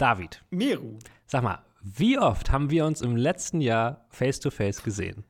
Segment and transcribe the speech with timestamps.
[0.00, 0.98] David, Meru.
[1.26, 5.24] sag mal, wie oft haben wir uns im letzten Jahr face-to-face gesehen?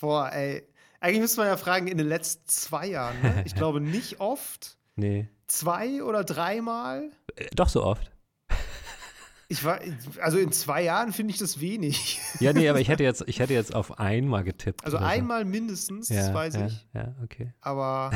[0.00, 0.66] Boah, ey.
[1.00, 3.42] Eigentlich müsste man ja fragen, in den letzten zwei Jahren, ne?
[3.44, 4.78] Ich glaube nicht oft.
[4.94, 5.28] Nee.
[5.48, 7.10] Zwei oder dreimal.
[7.34, 8.10] Äh, Doch so oft.
[9.48, 9.80] Ich war,
[10.22, 12.18] also in zwei Jahren finde ich das wenig.
[12.40, 14.82] Ja, nee, aber ich hätte jetzt, ich hätte jetzt auf einmal getippt.
[14.82, 15.12] Also oder so.
[15.12, 16.86] einmal mindestens, ja, das weiß ja, ich.
[16.94, 17.52] Ja, okay.
[17.60, 18.12] Aber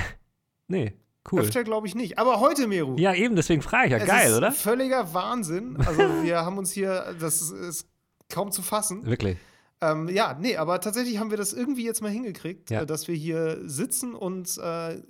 [0.67, 0.95] Nee,
[1.31, 1.41] cool.
[1.41, 2.19] öfter glaube ich nicht.
[2.19, 2.97] Aber heute, Meru.
[2.97, 3.99] Ja, eben, deswegen frage ich ja.
[3.99, 4.53] es Geil, ist oder?
[4.53, 5.77] Völliger Wahnsinn.
[5.79, 7.89] Also wir haben uns hier, das ist, ist
[8.29, 9.05] kaum zu fassen.
[9.07, 9.37] Wirklich.
[9.83, 12.83] Ähm, ja, nee, aber tatsächlich haben wir das irgendwie jetzt mal hingekriegt, Ja.
[12.83, 15.01] äh, dass wir hier sitzen und äh,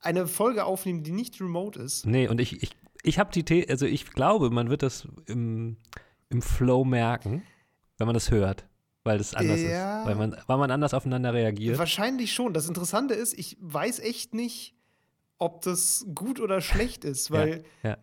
[0.00, 2.06] eine Folge aufnehmen, die nicht remote ist.
[2.06, 2.70] Nee, und ich, ich,
[3.02, 5.76] ich habe die, The also ich glaube, man wird das im,
[6.28, 7.42] im Flow merken,
[7.98, 8.66] wenn man das hört,
[9.04, 10.00] weil das anders Ja.
[10.00, 10.06] ist.
[10.08, 11.78] Weil man, weil man anders aufeinander reagiert.
[11.78, 12.52] Wahrscheinlich schon.
[12.52, 14.74] Das Interessante ist, ich weiß echt nicht,
[15.40, 17.96] ob das gut oder schlecht ist, weil ja.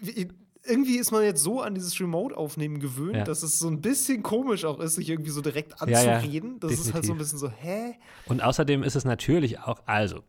[0.00, 0.28] wie-
[0.66, 3.24] irgendwie ist man jetzt so an dieses Remote-Aufnehmen gewöhnt, Ja.
[3.24, 6.58] dass es so ein bisschen komisch auch ist, sich irgendwie so direkt Ja, ja, anzureden.
[6.60, 7.18] das ist halt so ein definitiv.
[7.18, 7.96] bisschen so, hä?
[8.24, 10.20] Und außerdem ist es natürlich auch, also,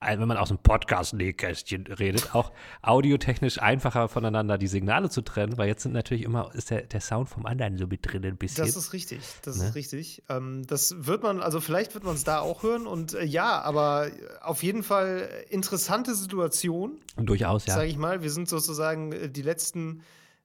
[0.00, 2.52] wenn man aus dem Podcast-Nähkästchen redet, auch
[2.82, 7.00] audiotechnisch einfacher voneinander die Signale zu trennen, weil jetzt sind natürlich immer, ist der, der
[7.00, 8.64] Sound vom anderen so mit drin ein bisschen.
[8.66, 9.68] Das ist richtig, das Ne?
[9.68, 10.22] ist richtig.
[10.28, 13.62] Ähm, das wird man, also vielleicht wird man es da auch hören und äh, ja,
[13.62, 14.10] aber
[14.42, 17.74] auf jeden Fall interessante Situation, Durchaus, ja.
[17.74, 18.22] sage ich mal.
[18.22, 20.02] Wir sind sozusagen äh, die letzten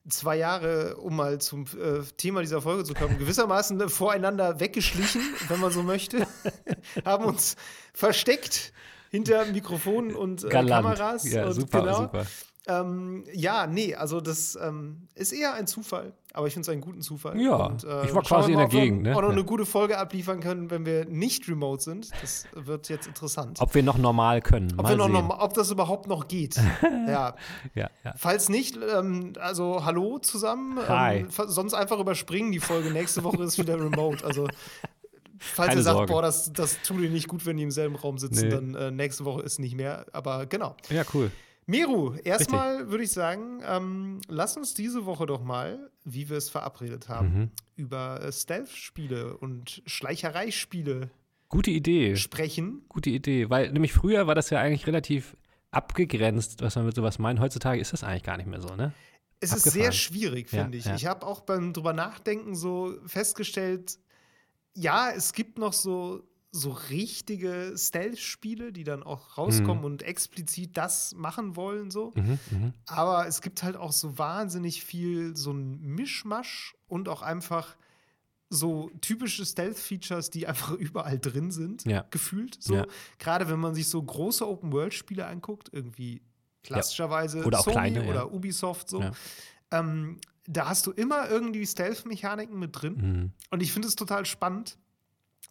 [0.08, 5.22] zwei Jahre, um mal zum äh, Thema dieser Folge zu kommen, gewissermaßen äh, voreinander weggeschlichen,
[5.50, 6.26] wenn man so möchte,
[7.06, 7.58] haben uns
[7.94, 8.72] versteckt
[9.12, 10.50] hinter Mikrofonen und äh.
[10.50, 11.30] Kameras.
[11.30, 11.98] Ja, und super, genau.
[12.02, 12.26] super.
[12.68, 16.82] Ähm, ja, nee, also das ähm, ist eher ein Zufall, aber ich finde es einen
[16.82, 17.40] guten Zufall.
[17.42, 19.16] Ja, Und, äh, ich war quasi in der Gegend, ne?
[19.16, 19.34] Auch noch Ja.
[19.34, 22.12] eine gute Folge abliefern können, wenn wir nicht remote sind.
[22.22, 23.58] Das wird jetzt interessant.
[23.60, 24.76] Ob wir noch normal können.
[24.78, 26.56] ob, noch normal, ob das überhaupt noch geht.
[27.08, 27.36] ja.
[27.74, 28.14] Ja, ja.
[28.16, 30.78] Falls nicht, ähm, also hallo zusammen.
[30.88, 31.22] Hi.
[31.22, 32.92] Ähm, sonst einfach überspringen die Folge.
[32.92, 34.24] Nächste Woche ist wieder remote.
[34.24, 34.48] Also
[35.42, 36.14] falls Keine ihr sagt, Sorge.
[36.14, 38.50] boah, das, das tut ihr nicht gut, wenn die im selben Raum sitzen, Nee.
[38.50, 40.06] dann äh, nächste Woche ist nicht mehr.
[40.14, 40.76] Aber genau.
[40.90, 41.32] Ja, cool.
[41.68, 46.50] Meru, erstmal würde ich sagen, ähm, lass uns diese Woche doch mal, wie wir es
[46.50, 47.50] verabredet haben, Mhm.
[47.76, 51.10] über äh, Stealth-Spiele und Schleichereispiele
[51.50, 52.16] Gute Idee.
[52.16, 52.84] sprechen.
[52.90, 53.50] Gute Idee.
[53.50, 55.36] Weil nämlich früher war das ja eigentlich relativ
[55.72, 57.40] abgegrenzt, was man mit sowas meint.
[57.40, 58.94] Heutzutage ist das eigentlich gar nicht mehr so, ne?
[59.40, 59.82] Es ist Abgefahren.
[59.84, 60.86] sehr schwierig, Ja, finde ich.
[60.86, 60.96] ja.
[60.96, 63.98] Ich habe auch beim drüber nachdenken so festgestellt,
[64.76, 69.86] ja, es gibt noch so, so richtige Stealth-Spiele, die dann auch rauskommen Mhm.
[69.86, 72.12] und explizit das machen wollen, so.
[72.16, 72.74] Mhm, mhm.
[72.88, 77.76] Aber es gibt halt auch so wahnsinnig viel so ein Mischmasch und auch einfach
[78.50, 82.06] so typische Stealth-Features, die einfach überall drin sind, Ja.
[82.12, 82.58] gefühlt.
[82.62, 82.76] So.
[82.76, 82.86] Ja.
[83.18, 86.22] Gerade wenn man sich so große Open-World-Spiele anguckt, irgendwie
[86.64, 88.10] klassischerweise Oder auch Sony kleine, ja.
[88.12, 89.02] oder Ubisoft so.
[89.02, 89.12] Ja.
[89.72, 90.18] Ähm,
[90.52, 92.96] da hast du immer irgendwie Stealth-Mechaniken mit drin.
[92.96, 93.32] Mhm.
[93.52, 94.78] Und ich finde es total spannend,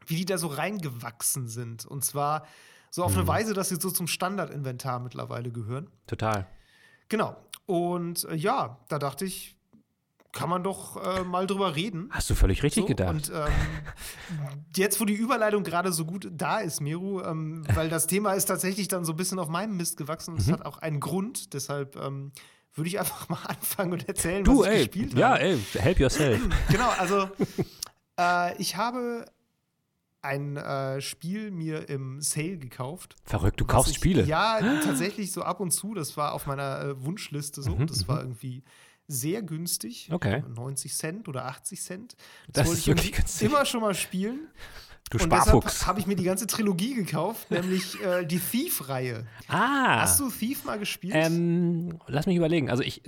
[0.07, 1.85] wie die da so reingewachsen sind.
[1.87, 2.47] Und zwar
[2.91, 3.19] so auf Mhm.
[3.21, 5.89] eine Weise, dass sie so zum Standardinventar mittlerweile gehören.
[6.07, 6.47] Total.
[7.09, 7.37] Genau.
[7.67, 9.57] Und äh, ja, da dachte ich,
[10.33, 12.09] kann man doch äh, mal drüber reden.
[12.13, 13.11] Hast du völlig richtig So, gedacht.
[13.11, 13.53] Und ähm,
[14.77, 18.45] jetzt, wo die Überleitung gerade so gut da ist, Miru, ähm, weil das Thema ist
[18.47, 20.53] tatsächlich dann so ein bisschen auf meinem Mist gewachsen und es Mhm.
[20.53, 21.53] hat auch einen Grund.
[21.53, 22.31] Deshalb ähm,
[22.75, 24.79] würde ich einfach mal anfangen und erzählen, du, was ich ey.
[24.87, 25.43] gespielt Ja, habe.
[25.43, 26.41] ey, help yourself.
[26.71, 27.29] Genau, also
[28.19, 29.27] äh, ich habe
[30.23, 33.17] ein äh, Spiel mir im Sale gekauft.
[33.25, 34.25] Verrückt, du kaufst ich, Spiele.
[34.25, 35.95] Ja, tatsächlich so ab und zu.
[35.95, 37.75] Das war auf meiner äh, Wunschliste so.
[37.75, 38.63] Mhm, das war irgendwie
[39.09, 40.11] sehr günstig.
[40.13, 40.45] Okay.
[40.55, 42.17] 90 Cent oder 80 Cent.
[42.53, 44.49] Das wollte ist ich wirklich immer schon mal spielen.
[45.11, 45.67] Du und Sparfuchs.
[45.73, 49.27] deshalb habe ich mir die ganze Trilogie gekauft, nämlich äh, die Thief-Reihe.
[49.49, 50.03] Ah.
[50.03, 51.15] Hast du Thief mal gespielt?
[51.17, 52.71] Ähm, lass mich überlegen.
[52.71, 53.03] Also ich,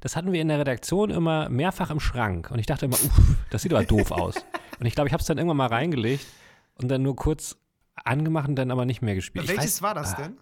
[0.00, 3.20] das hatten wir in der Redaktion immer mehrfach im Schrank und ich dachte immer, uff,
[3.50, 4.34] das sieht aber doof aus.
[4.80, 6.26] Und ich glaube, ich habe es dann irgendwann mal reingelegt
[6.74, 7.56] und dann nur kurz
[7.94, 9.46] angemacht und dann aber nicht mehr gespielt.
[9.46, 10.36] Welches weiß- war das ah, denn?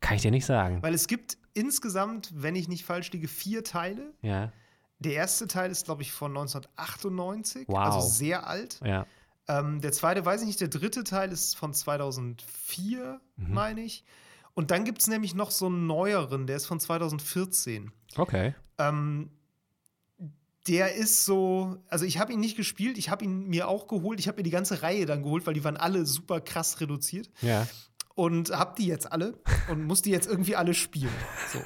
[0.00, 0.82] Kann ich dir nicht sagen.
[0.82, 4.14] Weil es gibt insgesamt, wenn ich nicht falsch liege, vier Teile.
[4.22, 4.52] Ja,
[5.00, 7.76] Der erste Teil ist, glaube ich, von 1998, Wow.
[7.78, 8.80] also sehr alt.
[8.82, 9.04] ja.
[9.48, 13.54] Ähm, der zweite weiß ich nicht, der dritte Teil ist von 2004, Mhm.
[13.54, 14.04] meine ich.
[14.54, 17.92] Und dann gibt es nämlich noch so einen neueren, der ist von 2014.
[18.16, 18.54] Okay.
[18.78, 19.30] Ähm,
[20.66, 24.18] der ist so, also ich habe ihn nicht gespielt, ich habe ihn mir auch geholt,
[24.18, 27.30] ich habe mir die ganze Reihe dann geholt, weil die waren alle super krass reduziert
[27.40, 27.68] Ja.
[28.16, 29.38] und habe die jetzt alle
[29.70, 31.12] und muss die jetzt irgendwie alle spielen.
[31.52, 31.60] So.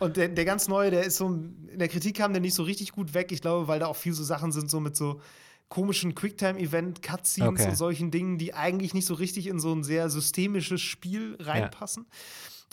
[0.00, 2.64] Und der, der ganz neue, der ist so, in der Kritik kam der nicht so
[2.64, 5.20] richtig gut weg, ich glaube, weil da auch viel so Sachen sind, so mit so
[5.68, 7.68] komischen Quicktime-Event-Cutscenes Okay.
[7.70, 12.06] und solchen Dingen, die eigentlich nicht so richtig in so ein sehr systemisches Spiel reinpassen.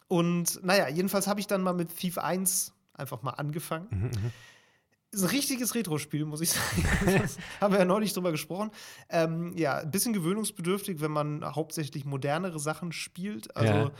[0.07, 3.87] Und naja, jedenfalls habe ich dann mal mit Thief 1 einfach mal angefangen.
[3.89, 4.31] Mhm, mhm.
[5.11, 6.83] ist ein richtiges Retro-Spiel, muss ich sagen.
[7.61, 8.71] Haben wir ja neulich drüber gesprochen.
[9.09, 13.55] Ähm, ja, ein bisschen gewöhnungsbedürftig, wenn man hauptsächlich modernere Sachen spielt.
[13.55, 13.91] Also Ja.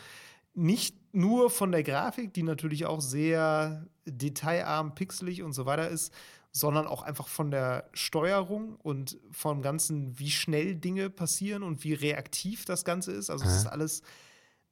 [0.54, 6.14] nicht nur von der Grafik, die natürlich auch sehr detailarm, pixelig und so weiter ist,
[6.52, 11.94] sondern auch einfach von der Steuerung und vom Ganzen, wie schnell Dinge passieren und wie
[11.94, 13.30] reaktiv das Ganze ist.
[13.30, 14.02] Also es ist alles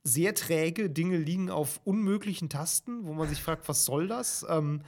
[0.03, 0.89] sehr träge.
[0.89, 4.45] Dinge liegen auf unmöglichen Tasten, wo man sich fragt, was soll das?
[4.49, 4.81] Ähm,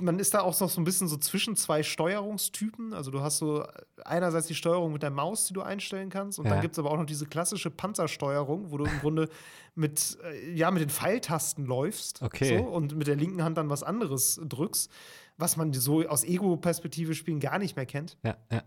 [0.00, 2.92] man ist da auch noch so ein bisschen so zwischen zwei Steuerungstypen.
[2.92, 3.64] Also du hast so
[4.04, 6.52] einerseits die Steuerung mit der Maus, die du einstellen kannst, und Ja.
[6.52, 9.28] dann gibt es aber auch noch diese klassische Panzersteuerung, wo du im Grunde
[9.74, 12.58] mit, äh, ja, mit den Pfeiltasten läufst Okay.
[12.58, 14.90] so, und mit der linken Hand dann was anderes drückst,
[15.38, 18.18] was man so aus Ego-Perspektive spielen gar nicht mehr kennt.
[18.22, 18.62] Ja, ja.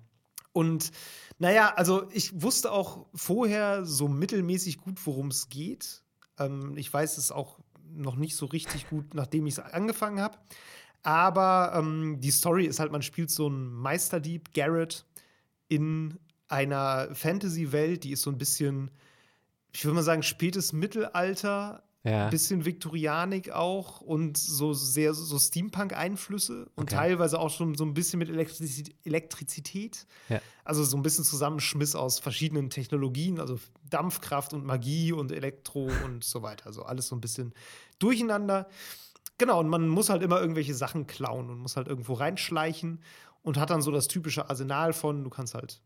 [0.53, 0.91] Und
[1.37, 6.03] naja, also ich wusste auch vorher so mittelmäßig gut, worum es geht.
[6.39, 7.59] Ähm, ich weiß es auch
[7.93, 10.37] noch nicht so richtig gut, nachdem ich es angefangen habe.
[11.03, 15.05] Aber ähm, die Story ist halt, man spielt so einen Meisterdieb, Garrett,
[15.67, 18.91] in einer Fantasy-Welt, die ist so ein bisschen,
[19.73, 22.25] ich würde mal sagen, spätes Mittelalter, Ja.
[22.25, 26.95] ein bisschen Viktorianik auch und so sehr so Steampunk-Einflüsse und Okay.
[26.95, 28.95] teilweise auch schon so ein bisschen mit Elektrizität.
[29.03, 30.07] Elektrizität.
[30.29, 30.41] Ja.
[30.63, 33.59] Also so ein bisschen Zusammenschmiss aus verschiedenen Technologien, also
[33.89, 36.65] Dampfkraft und Magie und Elektro und so weiter.
[36.67, 37.53] Also alles so ein bisschen
[37.99, 38.67] durcheinander.
[39.37, 43.01] Genau, und man muss halt immer irgendwelche Sachen klauen und muss halt irgendwo reinschleichen
[43.43, 45.81] und hat dann so das typische Arsenal von, du kannst halt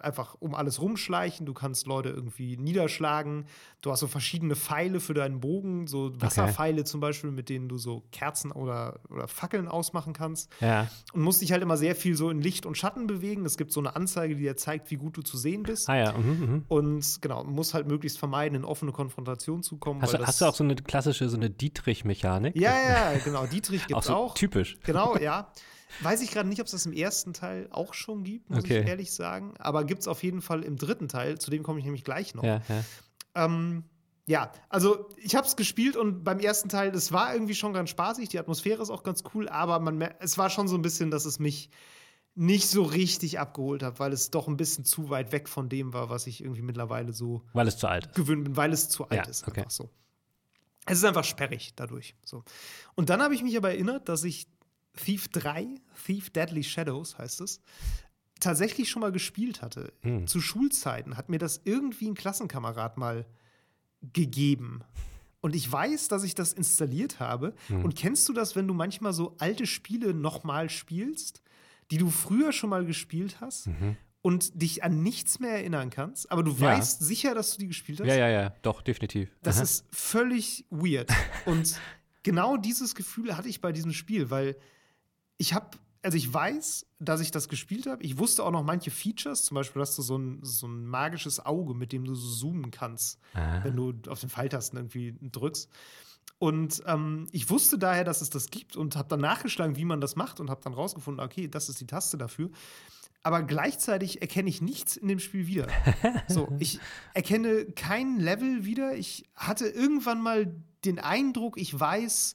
[0.00, 3.46] einfach um alles rumschleichen, du kannst Leute irgendwie niederschlagen,
[3.82, 7.78] du hast so verschiedene Pfeile für deinen Bogen, so Wasserpfeile zum Beispiel, mit denen du
[7.78, 10.88] so Kerzen oder, oder Fackeln ausmachen kannst Ja.
[11.12, 13.44] und musst dich halt immer sehr viel so in Licht und Schatten bewegen.
[13.44, 15.88] Es gibt so eine Anzeige, die dir zeigt, wie gut du zu sehen bist.
[15.88, 16.12] Ah ja.
[16.16, 16.64] Mhm, mhm.
[16.68, 20.02] Und genau, muss halt möglichst vermeiden, in offene Konfrontation zu kommen.
[20.02, 22.56] Hast, du, hast du auch so eine klassische, so eine Dietrich-Mechanik?
[22.56, 22.72] Ja,
[23.12, 23.46] ja, genau.
[23.46, 24.34] Dietrich Auch gibt's so auch.
[24.34, 24.78] typisch.
[24.84, 25.50] Genau, ja.
[26.02, 28.80] Weiß ich gerade nicht, ob es das im ersten Teil auch schon gibt, muss Okay.
[28.80, 29.54] ich ehrlich sagen.
[29.58, 32.34] Aber gibt es auf jeden Fall im dritten Teil, zu dem komme ich nämlich gleich
[32.34, 32.42] noch.
[32.44, 32.84] Ja, ja.
[33.34, 33.84] Ähm,
[34.26, 37.90] ja, also ich habe es gespielt und beim ersten Teil, das war irgendwie schon ganz
[37.90, 41.10] spaßig, die Atmosphäre ist auch ganz cool, aber man, es war schon so ein bisschen,
[41.12, 41.70] dass es mich
[42.34, 45.92] nicht so richtig abgeholt hat, weil es doch ein bisschen zu weit weg von dem
[45.92, 48.14] war, was ich irgendwie mittlerweile so Weil es zu alt ist.
[48.16, 49.46] gewöhnt bin, weil es zu alt Ja, ist.
[49.46, 49.60] okay.
[49.60, 49.90] Einfach so.
[50.86, 52.14] Es ist einfach sperrig dadurch.
[52.24, 52.44] So.
[52.94, 54.48] Und dann habe ich mich aber erinnert, dass ich
[54.96, 55.66] Thief 3,
[56.06, 57.60] Thief Deadly Shadows heißt es,
[58.40, 59.92] tatsächlich schon mal gespielt hatte.
[60.02, 60.26] Hm.
[60.26, 63.24] Zu Schulzeiten hat mir das irgendwie ein Klassenkamerad mal
[64.12, 64.82] gegeben.
[65.40, 67.54] Und ich weiß, dass ich das installiert habe.
[67.68, 67.84] Hm.
[67.84, 71.42] Und kennst du das, wenn du manchmal so alte Spiele nochmal spielst,
[71.90, 73.68] die du früher schon mal gespielt hast
[74.22, 76.58] und dich an nichts mehr erinnern kannst, aber du Mhm.
[76.58, 76.76] Ja.
[76.78, 78.08] weißt sicher, dass du die gespielt hast?
[78.08, 79.30] Ja, ja, ja, doch, definitiv.
[79.42, 79.62] Das Aha.
[79.62, 81.10] ist völlig weird.
[81.46, 81.78] Und
[82.24, 84.56] genau dieses Gefühl hatte ich bei diesem Spiel, weil
[85.38, 85.70] ich habe,
[86.02, 88.02] also ich weiß, dass ich das gespielt habe.
[88.02, 91.44] Ich wusste auch noch manche Features, zum Beispiel hast du so ein, so ein magisches
[91.44, 93.62] Auge, mit dem du so zoomen kannst, Ah.
[93.64, 95.68] wenn du auf den Pfeiltasten irgendwie drückst.
[96.38, 100.00] Und ähm, ich wusste daher, dass es das gibt und habe dann nachgeschlagen, wie man
[100.00, 102.50] das macht und habe dann rausgefunden, okay, das ist die Taste dafür.
[103.22, 105.66] Aber gleichzeitig erkenne ich nichts in dem Spiel wieder.
[106.28, 106.78] So, ich
[107.14, 108.94] erkenne kein Level wieder.
[108.96, 112.34] Ich hatte irgendwann mal den Eindruck, ich weiß,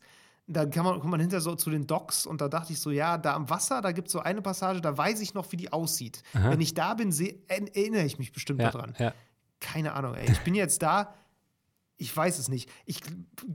[0.51, 2.91] da kann man, kommt man hinter so zu den Docks und da dachte ich so,
[2.91, 5.57] ja, da am Wasser, da gibt es so eine Passage, da weiß ich noch, wie
[5.57, 6.23] die aussieht.
[6.33, 8.93] Wenn ich da bin, seh, er- erinnere ich mich bestimmt ja, daran.
[8.99, 9.13] ja.
[9.59, 10.31] Keine Ahnung, ey.
[10.31, 11.13] Ich bin jetzt da.
[12.01, 12.67] Ich weiß es nicht.
[12.85, 12.99] Ich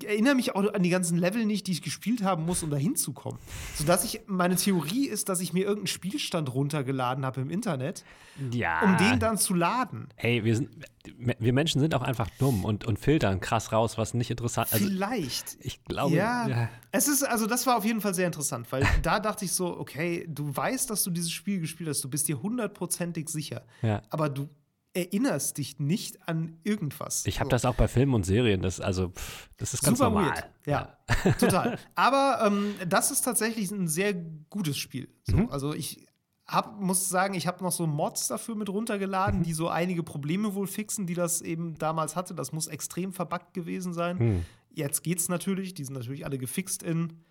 [0.04, 2.76] erinnere mich auch an die ganzen Level nicht, die ich gespielt haben muss, um da
[2.76, 3.40] hinzukommen.
[3.74, 8.04] Sodass ich, meine Theorie ist, dass ich mir irgendeinen Spielstand runtergeladen habe im Internet,
[8.52, 8.82] ja.
[8.82, 10.08] um den dann zu laden.
[10.14, 10.70] Hey, wir, sind,
[11.16, 14.74] wir Menschen sind auch einfach dumm und, und filtern krass raus, was nicht interessant ist.
[14.74, 15.56] Also, Vielleicht.
[15.60, 16.68] ich glaube, ja, ja.
[16.92, 19.76] es ist, also das war auf jeden Fall sehr interessant, weil da dachte ich so,
[19.76, 24.02] okay, du weißt, dass du dieses Spiel gespielt hast, du bist dir hundertprozentig sicher, Ja.
[24.10, 24.48] aber du
[24.96, 27.26] erinnerst dich nicht an irgendwas.
[27.26, 27.50] Ich habe So.
[27.50, 28.62] das auch bei Filmen und Serien.
[28.62, 30.30] Das, also, pff, das ist ganz Super normal.
[30.30, 30.50] weird.
[30.66, 30.96] Ja,
[31.38, 31.78] total.
[31.94, 35.08] Aber ähm, das ist tatsächlich ein sehr gutes Spiel.
[35.24, 35.48] So, Mhm.
[35.50, 36.06] Also ich
[36.48, 39.44] hab, muss sagen, ich habe noch so Mods dafür mit runtergeladen, Mhm.
[39.44, 42.34] die so einige Probleme wohl fixen, die das eben damals hatte.
[42.34, 44.18] Das muss extrem verbuggt gewesen sein.
[44.18, 44.44] Hm.
[44.70, 45.74] Jetzt geht's natürlich.
[45.74, 47.24] Die sind natürlich alle gefixt in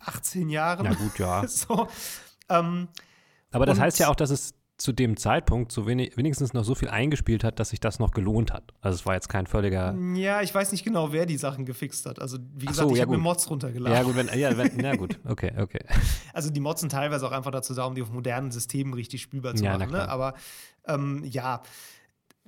[0.00, 0.86] 18 Jahren.
[0.86, 1.46] Na gut, ja.
[1.46, 1.88] so,
[2.48, 2.88] ähm,
[3.50, 6.74] Aber das heißt ja auch, dass es zu dem Zeitpunkt so wenig, wenigstens noch so
[6.74, 8.72] viel eingespielt hat, dass sich das noch gelohnt hat.
[8.80, 9.94] Also es war jetzt kein völliger.
[10.14, 12.20] ja, ich weiß nicht genau, wer die Sachen gefixt hat.
[12.20, 13.22] Also, wie gesagt, so, ich ja, habe mir.
[13.22, 13.96] Mods runtergeladen.
[13.96, 15.84] Ja, gut, wenn, ja, wenn, na gut, okay, okay.
[16.32, 19.22] Also die Mods sind teilweise auch einfach dazu da, um die auf modernen Systemen richtig
[19.22, 19.90] spielbar zu Ja, machen.
[19.92, 20.08] Ne?
[20.08, 20.34] Aber
[20.86, 21.62] ähm, ja,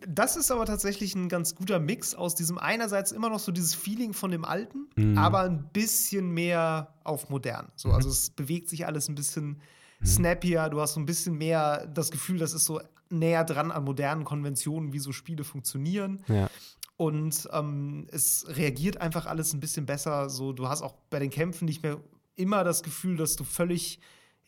[0.07, 3.75] Das ist aber tatsächlich ein ganz guter Mix aus diesem einerseits immer noch so dieses
[3.77, 5.17] Feeling von dem Alten, Mhm.
[5.17, 7.69] aber ein bisschen mehr auf modern.
[7.77, 7.95] So, Mhm.
[7.95, 9.61] also es bewegt sich alles ein bisschen
[10.05, 12.81] snappier, du hast so ein bisschen mehr das Gefühl, das ist so
[13.11, 16.23] näher dran an modernen Konventionen, wie so Spiele funktionieren.
[16.29, 16.51] Ja.
[16.97, 20.31] Und ähm, es reagiert einfach alles ein bisschen besser.
[20.31, 22.01] So, du hast auch bei den Kämpfen nicht mehr
[22.37, 24.01] immer das Gefühl, dass du völlig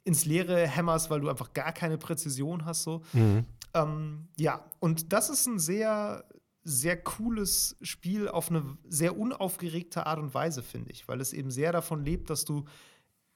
[0.05, 2.85] ins Leere hämmerst, weil du einfach gar keine Präzision hast.
[2.85, 3.03] So.
[3.13, 3.45] Mhm.
[3.75, 6.25] Ähm, ja, und das ist ein sehr,
[6.63, 11.51] sehr cooles Spiel auf eine sehr unaufgeregte Art und Weise, finde ich, weil es eben
[11.51, 12.65] sehr davon lebt, dass du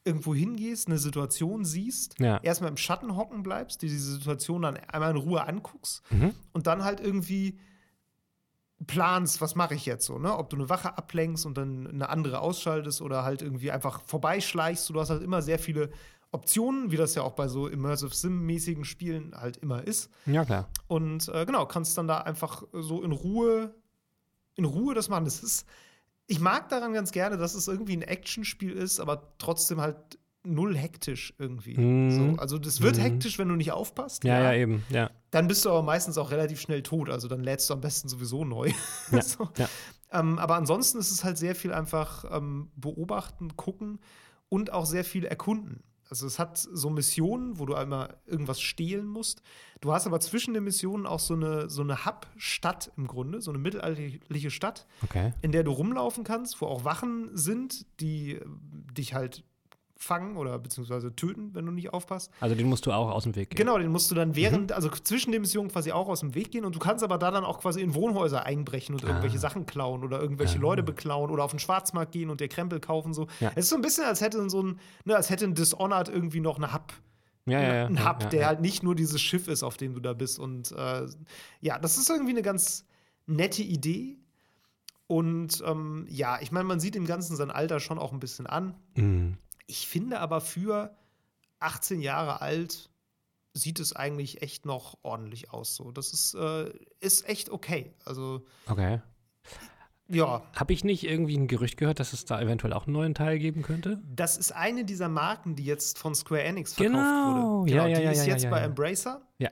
[0.05, 2.39] irgendwo hingehst, eine Situation siehst, Ja.
[2.43, 6.35] erstmal im Schatten hocken bleibst, dir diese Situation dann einmal in Ruhe anguckst Mhm.
[6.53, 7.59] und dann halt irgendwie
[8.87, 10.37] planst, was mache ich jetzt so, ne?
[10.39, 14.89] Ob du eine Wache ablenkst und dann eine andere ausschaltest oder halt irgendwie einfach vorbeischleichst.
[14.89, 15.91] Du hast halt immer sehr viele
[16.33, 20.11] Optionen, wie das ja auch bei so Immersive Sim-mäßigen Spielen halt immer ist.
[20.25, 20.71] Ja, klar.
[20.89, 23.75] Und äh, genau, kannst dann da einfach so in Ruhe,
[24.55, 25.25] in Ruhe das machen.
[25.27, 25.67] Das ist,
[26.31, 29.97] ich mag daran ganz gerne, dass es irgendwie ein Actionspiel ist, aber trotzdem halt
[30.45, 31.77] null hektisch irgendwie.
[31.77, 32.11] Mhm.
[32.11, 33.01] So, also das wird Mhm.
[33.03, 34.23] hektisch, wenn du nicht aufpasst.
[34.25, 34.85] Ja, ja, eben.
[34.89, 35.11] Ja.
[35.33, 37.11] Dann bist du aber meistens auch relativ schnell tot.
[37.11, 38.71] Also dann lädst du am besten sowieso neu.
[39.11, 39.23] Ja.
[39.23, 39.49] so.
[39.59, 39.69] ja.
[40.13, 43.99] ähm, aber ansonsten ist es halt sehr viel einfach ähm, beobachten, gucken
[44.49, 45.83] und auch sehr viel erkunden.
[46.11, 49.43] Also es hat so Missionen, wo du einmal irgendwas stehlen musst.
[49.81, 53.53] Du hast aber zwischen den Missionen auch so eine, so eine Hub-Stadt im Grunde, so
[53.53, 55.33] eine mittelalterliche Stadt, Okay.
[55.41, 58.45] in der du rumlaufen kannst, wo auch Wachen sind, die äh,
[58.93, 59.45] dich halt
[60.03, 62.33] fangen oder beziehungsweise töten, wenn du nicht aufpasst.
[62.41, 63.59] Also den musst du auch aus dem Weg gehen.
[63.59, 64.37] Genau, den musst du dann Mhm.
[64.37, 67.19] während, also zwischen den Missionen quasi auch aus dem Weg gehen und du kannst aber
[67.19, 69.41] da dann auch quasi in Wohnhäuser einbrechen und irgendwelche Ah.
[69.41, 70.63] Sachen klauen oder irgendwelche Ah.
[70.63, 73.27] Leute beklauen oder auf den Schwarzmarkt gehen und dir Krempel kaufen so.
[73.41, 73.51] Ja.
[73.55, 76.41] Es ist so ein bisschen, als hätte so ein, ne, als hätte ein Dishonored irgendwie
[76.41, 76.95] noch eine Hub.
[77.47, 77.87] Ja, ja, ja.
[77.87, 78.47] ein Hub, ja, der ja.
[78.47, 80.39] halt nicht nur dieses Schiff ist, auf dem du da bist.
[80.39, 81.07] Und äh,
[81.61, 82.87] ja, das ist irgendwie eine ganz
[83.27, 84.17] nette Idee.
[85.07, 88.47] Und ähm, ja, ich meine, man sieht im Ganzen sein Alter schon auch ein bisschen
[88.47, 88.75] an.
[88.97, 89.37] Mhm.
[89.71, 90.97] Ich finde aber für
[91.61, 92.91] 18 Jahre alt
[93.55, 95.77] sieht es eigentlich echt noch ordentlich aus.
[95.77, 97.95] So, das ist, äh, ist echt okay.
[98.05, 99.01] Also, Okay.
[100.09, 103.15] ja, Habe ich nicht irgendwie ein Gerücht gehört, dass es da eventuell auch einen neuen
[103.15, 104.01] Teil geben könnte?
[104.15, 107.61] das ist eine dieser Marken, die jetzt von Square Enix verkauft Genau.
[107.63, 107.71] wurde.
[107.73, 108.61] Ja, ja, die ja, ist ja, jetzt bei.
[108.61, 109.23] Embracer.
[109.39, 109.51] Ja.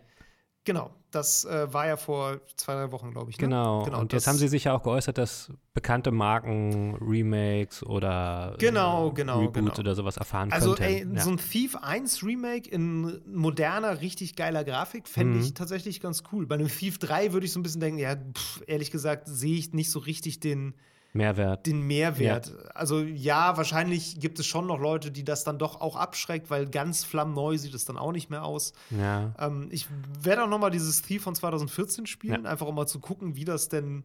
[0.68, 3.38] Genau, das äh, war ja vor zwei, drei Wochen, glaube ich.
[3.38, 3.46] Ne?
[3.46, 3.84] Genau.
[3.84, 8.58] Und das- jetzt haben sie sich ja auch geäußert, dass bekannte Marken Remakes oder äh,
[8.58, 9.78] Genau, genau, Reboots genau.
[9.78, 10.82] oder sowas erfahren Also, könnten.
[10.82, 11.22] ey, ja.
[11.22, 15.44] so ein Thief 1 Remake in moderner, richtig geiler Grafik fände Mhm.
[15.44, 16.46] ich tatsächlich ganz cool.
[16.46, 19.56] Bei einem Thief 3 würde ich so ein bisschen denken, ja, pff, ehrlich gesagt, sehe
[19.58, 20.74] ich nicht so richtig den,
[21.18, 21.66] Mehrwert.
[21.66, 22.52] den Mehrwert.
[22.74, 26.66] Also, ja, wahrscheinlich gibt es schon noch Leute, die das dann doch auch abschreckt, weil
[26.66, 28.72] ganz flammneu sieht es dann auch nicht mehr aus.
[28.90, 29.34] Ja.
[29.38, 29.86] Ähm, ich
[30.22, 32.50] werde auch noch mal dieses Thief von 2014 spielen, Ja.
[32.50, 34.04] einfach um mal zu gucken, wie das denn,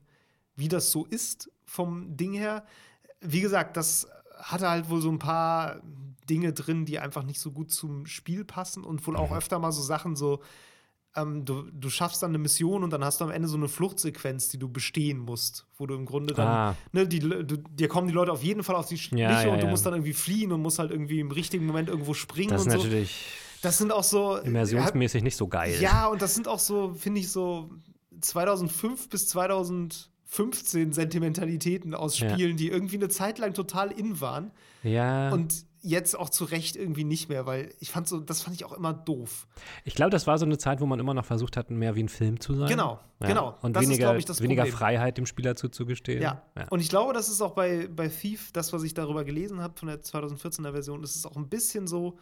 [0.56, 2.66] wie das so ist vom Ding her.
[3.22, 4.06] Wie gesagt, das
[4.38, 5.80] hatte halt wohl so ein paar
[6.30, 9.72] Dinge drin, die einfach nicht so gut zum Spiel passen und wohl auch öfter mal
[9.72, 10.42] so Sachen so,
[11.16, 13.68] ähm, du, du schaffst dann eine Mission und dann hast du am Ende so eine
[13.68, 16.76] Fluchtsequenz, die du bestehen musst, wo du im Grunde dann, Ah.
[16.92, 19.52] ne, die, du, dir kommen die Leute auf jeden Fall auf die Schliche Ja, ja,
[19.54, 19.70] und du ja.
[19.72, 22.68] musst dann irgendwie fliehen und musst halt irgendwie im richtigen Moment irgendwo springen Das ist
[22.68, 22.78] und so.
[22.88, 23.26] natürlich
[23.62, 25.78] Das sind auch so immersionsmäßig nicht so geil.
[25.80, 27.70] ja, und das sind auch so, finde ich, so
[28.22, 32.30] 2005 bis 2015 Sentimentalitäten aus Ja.
[32.32, 34.52] Spielen, die irgendwie eine Zeit lang total in waren
[34.84, 35.32] Ja.
[35.32, 38.64] und jetzt auch zu Recht irgendwie nicht mehr, weil ich fand so, das fand ich
[38.64, 39.48] auch immer doof.
[39.84, 42.04] ich glaube, das war so eine Zeit, wo man immer noch versucht hat, mehr wie
[42.04, 42.70] ein Film zu sein.
[42.70, 43.28] Genau, ja.
[43.28, 43.58] genau.
[43.62, 44.66] Und Das ist, weniger, glaub ich, das weniger.
[44.66, 46.22] Freiheit dem Spieler zuzugestehen.
[46.22, 46.42] Ja.
[46.58, 46.68] ja.
[46.70, 49.78] Und ich glaube, das ist auch bei, bei Thief, das, was ich darüber gelesen habe
[49.78, 52.18] von der 2014er Version, das ist auch ein bisschen so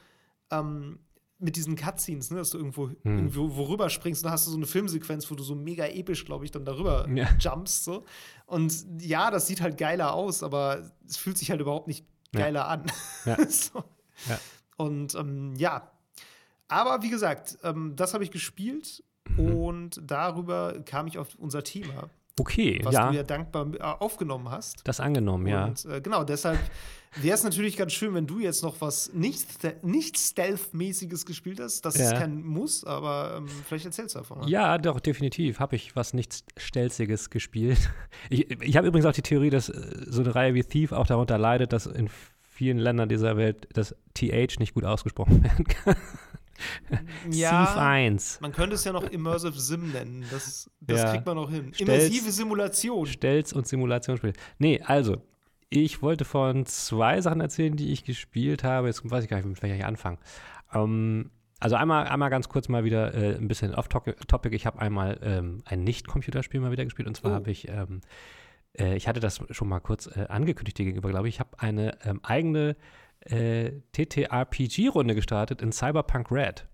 [0.49, 0.97] ähm,
[1.37, 2.97] mit diesen Cutscenes, ne, dass du irgendwo, Hm.
[3.03, 6.25] irgendwo worüber springst und dann hast du so eine Filmsequenz, wo du so mega episch,
[6.25, 7.27] glaube ich, dann darüber Ja.
[7.39, 7.83] jumpst.
[7.83, 8.05] So.
[8.47, 12.41] Und ja, das sieht halt geiler aus, aber es fühlt sich halt überhaupt nicht Ja.
[12.41, 12.85] geiler an.
[13.25, 13.37] Ja.
[13.49, 13.83] so.
[14.29, 14.39] Ja.
[14.77, 15.91] Und ähm, ja.
[16.67, 19.03] Aber wie gesagt, ähm, das habe ich gespielt
[19.37, 19.55] Mhm.
[19.55, 22.09] und darüber kam ich auf unser Thema,
[22.39, 23.09] Okay, was ja.
[23.11, 24.81] du ja dankbar äh, aufgenommen hast.
[24.87, 25.65] das angenommen, ja.
[25.65, 26.59] Und äh, genau, deshalb
[27.19, 29.45] wäre es natürlich ganz schön, wenn du jetzt noch was nicht,
[29.83, 31.81] nicht Stealth-mäßiges gespielt hast.
[31.81, 32.19] Das ist Ja.
[32.19, 34.47] kein Muss, aber ähm, vielleicht erzählst du davon.
[34.47, 35.59] Ja, doch, definitiv.
[35.59, 37.79] Habe ich was nichts Stelziges gespielt.
[38.29, 41.07] Ich, ich habe übrigens auch die Theorie, dass äh, so eine Reihe wie Thief auch
[41.07, 42.09] darunter leidet, dass in
[42.41, 45.95] vielen Ländern dieser Welt das TH nicht gut ausgesprochen werden kann.
[47.29, 48.39] Thief 1.
[48.41, 50.23] man könnte es ja noch Immersive Sim nennen.
[50.29, 51.11] Das, das Ja.
[51.11, 51.71] kriegt man noch hin.
[51.77, 53.07] Immersive Simulation.
[53.07, 54.33] Stelz- und Simulationsspiel.
[54.59, 55.17] Nee, also,
[55.71, 58.87] ich wollte von zwei Sachen erzählen, die ich gespielt habe.
[58.87, 60.17] Jetzt weiß ich gar nicht, mit welcher ich anfange.
[60.73, 64.55] Ähm, Also einmal, einmal ganz kurz mal wieder äh, ein bisschen off-topic.
[64.55, 67.35] Ich habe einmal ähm, ein Nicht-Computerspiel mal wieder gespielt und zwar Oh.
[67.35, 68.01] habe ich, ähm,
[68.77, 71.35] äh, ich hatte das schon mal kurz äh, angekündigt dir gegenüber, glaube ich.
[71.35, 72.75] Ich habe eine ähm, eigene
[73.21, 76.67] äh, TTRPG-Runde gestartet in Cyberpunk Red.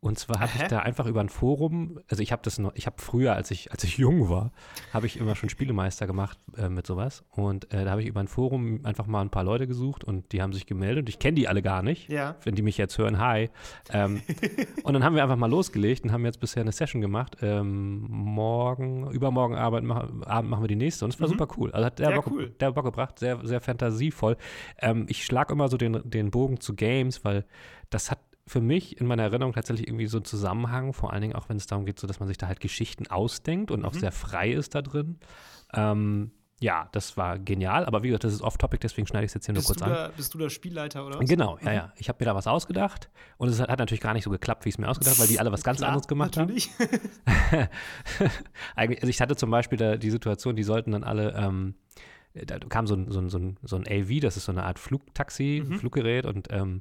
[0.00, 2.86] Und zwar habe ich da einfach über ein Forum, also ich habe das noch, ich
[2.86, 4.52] habe früher, als ich, als ich jung war,
[4.92, 7.24] habe ich immer schon Spielemeister gemacht äh, mit sowas.
[7.30, 10.32] Und äh, da habe ich über ein Forum einfach mal ein paar Leute gesucht und
[10.32, 11.04] die haben sich gemeldet.
[11.04, 12.08] Und ich kenne die alle gar nicht.
[12.08, 12.36] Ja.
[12.44, 13.48] Wenn die mich jetzt hören, hi.
[13.90, 14.20] Ähm,
[14.84, 17.38] und dann haben wir einfach mal losgelegt und haben jetzt bisher eine Session gemacht.
[17.40, 21.04] Ähm, morgen, übermorgen Abend, Abend machen wir die nächste.
[21.06, 21.32] Und es war Mhm.
[21.32, 21.72] super cool.
[21.72, 22.50] Also hat der, Ja, Bock, cool.
[22.60, 24.36] der Bock gebracht, sehr, sehr fantasievoll.
[24.78, 27.44] Ähm, ich schlage immer so den, den Bogen zu Games, weil
[27.90, 31.34] das hat für mich in meiner Erinnerung tatsächlich irgendwie so einen Zusammenhang, vor allen Dingen
[31.34, 33.92] auch wenn es darum geht, so dass man sich da halt Geschichten ausdenkt und auch
[33.94, 33.98] Mhm.
[33.98, 35.18] sehr frei ist da drin.
[35.74, 39.34] Ähm, ja, das war genial, aber wie gesagt, das ist off-topic, deswegen schneide ich es
[39.34, 39.90] jetzt hier nur Bist kurz du, an.
[39.90, 41.28] da, bist du da Spielleiter oder was?
[41.28, 41.92] Genau, ja, ja.
[41.96, 44.64] Ich habe mir da was ausgedacht und es hat, hat natürlich gar nicht so geklappt,
[44.64, 46.70] wie ich es mir ausgedacht habe, weil die alle was ganz Klar, anderes gemacht natürlich.
[46.78, 47.68] haben.
[48.74, 51.74] Eigentlich, also ich hatte zum Beispiel da die Situation, die sollten dann alle, ähm,
[52.34, 54.64] da kam so ein, so, ein, so, ein, so ein AV, das ist so eine
[54.64, 55.78] Art Flugtaxi, Mhm.
[55.78, 56.80] Fluggerät und ähm,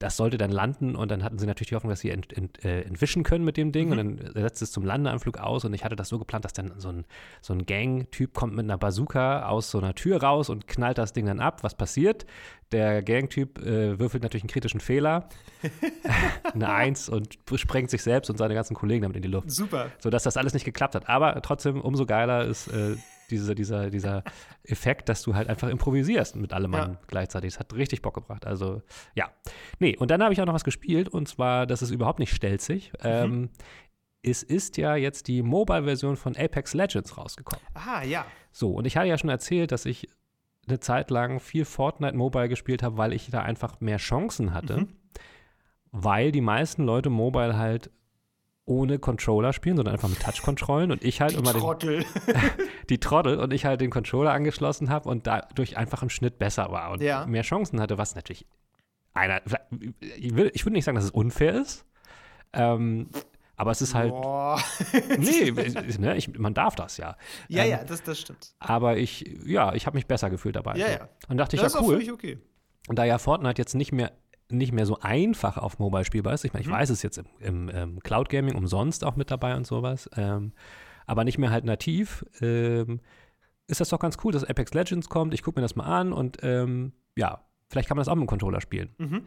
[0.00, 2.64] das sollte dann landen und dann hatten sie natürlich die Hoffnung, dass sie ent, ent,
[2.64, 3.98] äh, entwischen können mit dem Ding Mhm.
[3.98, 6.72] und dann setzt es zum Landeanflug aus und ich hatte das so geplant, dass dann
[6.78, 7.04] so ein,
[7.40, 11.12] so ein Gang-Typ kommt mit einer Bazooka aus so einer Tür raus und knallt das
[11.12, 11.64] Ding dann ab.
[11.64, 12.26] Was passiert?
[12.70, 15.28] Der Gang-Typ äh, würfelt natürlich einen kritischen Fehler,
[16.54, 19.86] eine Eins und sprengt sich selbst und seine ganzen Kollegen damit in die Luft Super.
[19.98, 21.08] sodass das alles nicht geklappt hat.
[21.08, 22.96] Aber trotzdem, umso geiler ist äh,
[23.30, 24.24] diese, dieser, dieser
[24.64, 27.00] Effekt, dass du halt einfach improvisierst mit allem Mann Ja.
[27.06, 27.52] gleichzeitig.
[27.52, 28.46] Das hat richtig Bock gebracht.
[28.46, 28.82] Also,
[29.14, 29.30] ja.
[29.78, 32.32] Nee, und dann habe ich auch noch was gespielt und zwar, das ist überhaupt nicht
[32.34, 32.92] stelzig.
[33.02, 33.50] Ähm,
[34.22, 37.64] es ist ja jetzt die Mobile-Version von Apex Legends rausgekommen.
[37.74, 38.26] Ah, ja.
[38.50, 40.08] So, und ich hatte ja schon erzählt, dass ich
[40.66, 44.78] eine Zeit lang viel Fortnite Mobile gespielt habe, weil ich da einfach mehr Chancen hatte.
[44.80, 44.88] Mhm.
[45.90, 47.90] Weil die meisten Leute Mobile halt
[48.68, 52.04] ohne Controller spielen, sondern einfach mit Touch-Kontrollen und ich halt immer den, Trottel.
[52.90, 56.70] die Trottel und ich halt den Controller angeschlossen habe und dadurch einfach im Schnitt besser
[56.70, 57.26] war und Ja.
[57.26, 58.46] mehr Chancen hatte, was natürlich
[59.14, 59.40] einer,
[60.00, 61.84] ich, will, ich würde nicht sagen, dass es unfair ist,
[62.52, 63.08] ähm,
[63.56, 64.60] aber es ist halt, Boah.
[65.18, 65.50] nee,
[65.98, 67.16] ne, ich, man darf das ja.
[67.48, 68.54] Ja, Ähm, ja, das, das stimmt.
[68.60, 70.76] Aber ich, ja, ich habe mich besser gefühlt dabei.
[70.76, 71.08] Ja, ja.
[71.28, 72.12] Und dachte ich, Das ja ist auch cool.
[72.12, 72.38] okay.
[72.86, 74.12] Und da ja Fortnite jetzt nicht mehr,
[74.50, 76.72] nicht mehr so einfach auf Mobile spielbar ist, ich meine, ich Mhm.
[76.72, 80.52] weiß es jetzt im, im ähm, Cloud Gaming umsonst auch mit dabei und sowas, ähm,
[81.06, 83.00] aber nicht mehr halt nativ, ähm,
[83.66, 85.34] ist das doch ganz cool, dass Apex Legends kommt.
[85.34, 88.22] Ich gucke mir das mal an und ähm, ja, vielleicht kann man das auch mit
[88.24, 88.94] dem Controller spielen.
[88.98, 89.26] Mhm.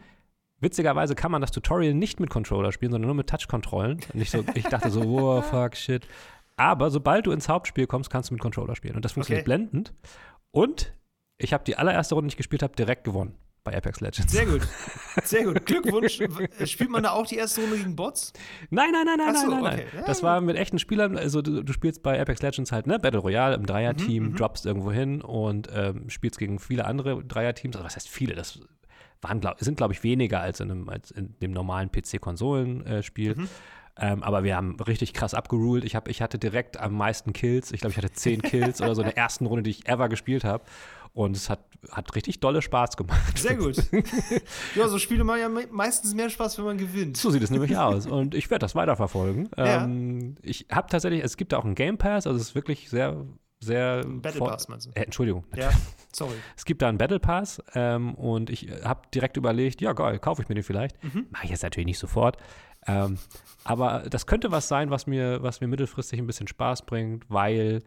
[0.60, 3.99] Witzigerweise kann man das Tutorial nicht mit Controller spielen, sondern nur mit Touch-Kontrollen.
[4.13, 6.07] Und ich, so, ich dachte so, wow, fuck, shit.
[6.55, 8.95] Aber sobald du ins Hauptspiel kommst, kannst du mit Controller spielen.
[8.95, 9.55] Und das funktioniert Okay.
[9.57, 9.93] blendend.
[10.51, 10.93] Und
[11.38, 14.32] ich habe die allererste Runde, die ich gespielt habe, direkt gewonnen bei Apex Legends.
[14.32, 14.67] Sehr gut.
[15.24, 15.65] Sehr gut.
[15.65, 16.19] Glückwunsch.
[16.65, 18.34] Spielt man da auch die erste Runde gegen Bots?
[18.69, 20.04] Nein, nein, nein, nein, so, nein, nein, okay.
[20.08, 21.17] Das war mit echten Spielern.
[21.17, 24.36] Also du, du spielst bei Apex Legends halt, ne, Battle Royale im Dreierteam, Mhm, mhm.
[24.36, 27.76] droppst irgendwo hin und ähm, spielst gegen viele andere Dreierteams.
[27.76, 28.34] Also was heißt viele?
[28.34, 28.60] Das
[29.21, 33.36] waren, glaub, sind, glaube ich, weniger als in, einem, als in dem normalen PC-Konsolen-Spiel.
[33.36, 33.47] Mhm.
[33.97, 35.84] Ähm, aber wir haben richtig krass abgeruled.
[35.84, 37.71] Ich, hab, ich hatte direkt am meisten Kills.
[37.71, 40.08] Ich glaube, ich hatte zehn Kills oder so in der ersten Runde, die ich ever
[40.10, 40.63] gespielt habe.
[41.13, 41.60] Und es hat,
[41.91, 43.38] hat richtig dolle Spaß gemacht.
[43.38, 43.76] Sehr gut.
[44.76, 47.17] ja, so Spiele machen ja me meistens mehr Spaß, wenn man gewinnt.
[47.17, 48.08] So sieht es nämlich aus.
[48.08, 49.50] Und ich werde das weiterverfolgen.
[49.58, 49.84] Ja.
[49.84, 52.89] Ähm, ich habe tatsächlich, es gibt da auch einen Game Pass, also es ist wirklich
[52.89, 53.26] sehr,
[53.60, 54.06] sehr.
[54.06, 54.91] Battle Pass meinst du?
[54.91, 55.43] Äh, Entschuldigung.
[55.56, 55.69] Ja,
[56.13, 56.36] sorry.
[56.56, 60.41] Es gibt da einen Battle Pass ähm, und ich habe direkt überlegt, ja geil, kaufe
[60.41, 61.04] ich mir den vielleicht.
[61.04, 61.28] Mhm.
[61.32, 62.38] Mache ich jetzt natürlich nicht sofort.
[62.88, 63.17] Ähm,
[63.63, 67.84] aber das könnte was sein, was mir, was mir mittelfristig ein bisschen Spaß bringt, weil,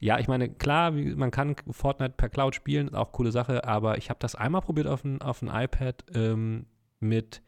[0.00, 3.64] ja, ich meine, klar, wie, man kann Fortnite per Cloud spielen, ist auch coole Sache,
[3.64, 6.66] aber ich habe das einmal probiert auf ein, auf ein iPad ähm,
[7.00, 7.42] mit,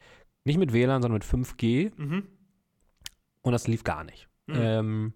[0.45, 2.27] nicht mit WLAN, sondern mit 5G Mhm.
[3.43, 4.29] und das lief gar nicht.
[4.47, 4.55] Mhm.
[4.57, 5.13] Ähm,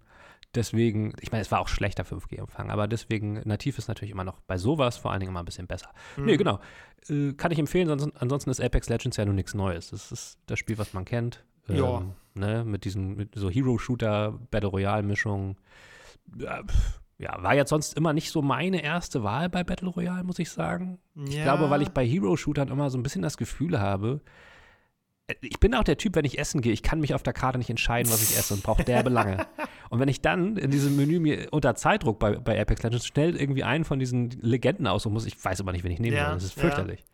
[0.55, 4.41] deswegen, ich meine, es war auch schlechter 5G-Empfang, aber deswegen, nativ ist natürlich immer noch
[4.41, 5.91] bei sowas vor allen Dingen immer ein bisschen besser.
[6.19, 6.25] Mhm.
[6.27, 6.61] Nee, genau.
[7.09, 9.89] Äh, kann ich empfehlen, ansonsten, ansonsten ist Apex Legends ja nur nichts Neues.
[9.91, 11.45] Das ist das Spiel, was man kennt.
[11.69, 12.03] Ähm, Ja.
[12.35, 15.57] Ne, mit diesen, mit so Hero-Shooter, Battle Royale-Mischung.
[16.39, 20.25] Ja, pf, ja, war jetzt sonst immer nicht so meine erste Wahl bei Battle Royale,
[20.25, 20.99] muss ich sagen.
[21.27, 21.45] Ich Ja.
[21.45, 24.21] glaube, weil ich bei Hero-Shootern immer so ein bisschen das Gefühl habe,
[25.29, 27.33] äh, ich bin auch der Typ, wenn ich essen gehe, ich kann mich auf der
[27.33, 29.47] Karte nicht entscheiden, was ich esse und brauche derbe lange.
[29.91, 33.37] Und wenn ich dann in diesem Menü mir unter Zeitdruck bei, bei Apex Legends schnell
[33.37, 36.25] irgendwie einen von diesen Legenden aussuchen muss, ich weiß aber nicht, wen ich nehmen Ja,
[36.29, 36.35] soll.
[36.37, 36.63] Das ist ja.
[36.63, 37.01] fürchterlich.
[37.01, 37.05] Äh,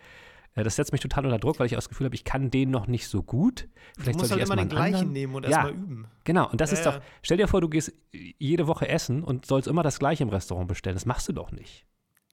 [0.65, 2.71] Das setzt mich total unter Druck, weil ich auch das Gefühl habe, ich kann den
[2.71, 3.69] noch nicht so gut.
[3.97, 5.13] Du Vielleicht musst sollte halt ich immer den gleichen anderen.
[5.13, 5.51] nehmen und Ja.
[5.51, 6.07] erstmal üben.
[6.25, 9.47] Genau, und das Ja, ist doch, stell dir vor, du gehst jede Woche essen und
[9.47, 10.97] sollst immer das gleiche im Restaurant bestellen.
[10.97, 11.85] Das machst du doch nicht.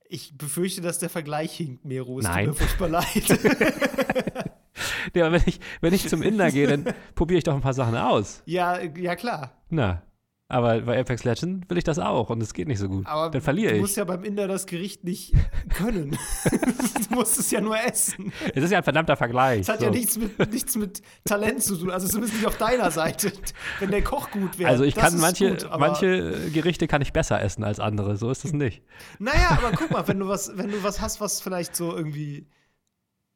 [0.08, 2.20] Ich befürchte, dass der Vergleich hinkt, Mero.
[2.20, 2.46] Es Nein.
[2.46, 3.06] tut mir furchtbar leid.
[5.14, 7.96] Ja, wenn ich, wenn ich zum Inder gehe, dann probiere ich doch ein paar Sachen
[7.96, 8.42] aus.
[8.46, 9.62] Ja, ja klar.
[9.70, 10.02] Na.
[10.48, 13.08] Aber bei Apex Legends will ich das auch und es geht nicht so gut.
[13.08, 13.82] Aber dann verliere du ich.
[13.82, 15.34] musst ja beim Inder das Gericht nicht
[15.74, 16.12] können.
[17.10, 18.32] du musst es ja nur essen.
[18.54, 19.62] Es ist ja ein verdammter Vergleich.
[19.62, 19.86] Es hat so.
[19.86, 21.90] ja nichts mit, nichts mit Talent zu tun.
[21.90, 23.32] Also zumindest nicht auf deiner Seite.
[23.80, 24.70] Wenn der Koch gut wäre.
[24.70, 28.16] also ich kann manche, gut, manche Gerichte kann ich besser essen als andere.
[28.16, 28.84] So ist es nicht.
[29.18, 32.46] Naja, aber guck mal, wenn du was, wenn du was hast, was vielleicht so irgendwie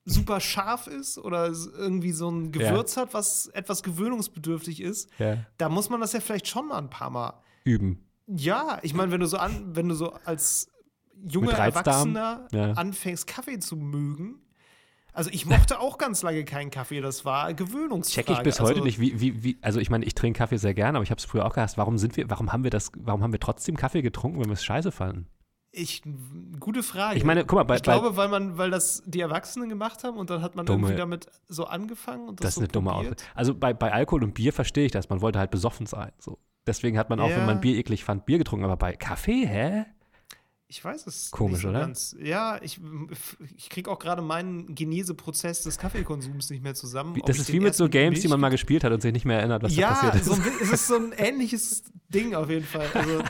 [0.10, 5.38] super scharf ist oder irgendwie so ein Gewürz hat, was etwas gewöhnungsbedürftig ist, Ja.
[5.58, 7.34] da muss man das ja vielleicht schon mal ein paar Mal.
[7.64, 8.06] Üben.
[8.28, 10.70] Ja, ich meine, wenn du so an, wenn du so als
[11.28, 11.54] junger?
[11.54, 12.72] Erwachsener Ja.
[12.74, 14.42] anfängst, Kaffee zu mögen.
[15.12, 18.28] Also ich mochte auch ganz lange keinen Kaffee, das war Gewöhnungsfrage.
[18.28, 20.58] Check ich bis heute also, nicht, wie, wie, wie, also ich meine, ich trinke Kaffee
[20.58, 21.78] sehr gerne, aber ich habe es früher auch gehasst.
[21.78, 24.54] Warum sind wir, warum haben wir das, warum haben wir trotzdem Kaffee getrunken, wenn wir
[24.54, 25.28] es scheiße fanden?
[25.72, 26.02] Ich,
[26.60, 27.18] gute Frage.
[27.18, 30.18] Ich meine, guck mal, bei, ich glaube, weil man, weil das die Erwachsenen gemacht haben
[30.18, 32.72] und dann hat man Dumme- irgendwie damit so angefangen und das, das ist eine so
[32.72, 33.14] dumme probiert.
[33.22, 33.32] Ausrede.
[33.36, 35.10] Also bei, bei Alkohol und Bier verstehe ich das.
[35.10, 36.12] Man wollte halt besoffen sein.
[36.20, 36.40] So.
[36.66, 37.38] Deswegen hat man auch, Ja.
[37.38, 38.66] wenn man Bier eklig fand, Bier getrunken.
[38.66, 39.86] Aber bei Kaffee, hä?
[40.72, 41.32] Ich weiß es.
[41.32, 41.80] Komisch, so oder?
[41.82, 42.16] Ganz.
[42.20, 42.80] Ja, ich,
[43.58, 47.16] ich kriege auch gerade meinen Geneseprozess des Kaffeekonsums nicht mehr zusammen.
[47.16, 49.12] Wie, das ist wie mit so Games, die Milch- man mal gespielt hat und sich
[49.14, 50.26] nicht mehr erinnert, was da ja, passiert ist.
[50.26, 52.88] so ein, bi- es ist so ein ähnliches Ding auf jeden Fall.
[52.94, 53.24] Also,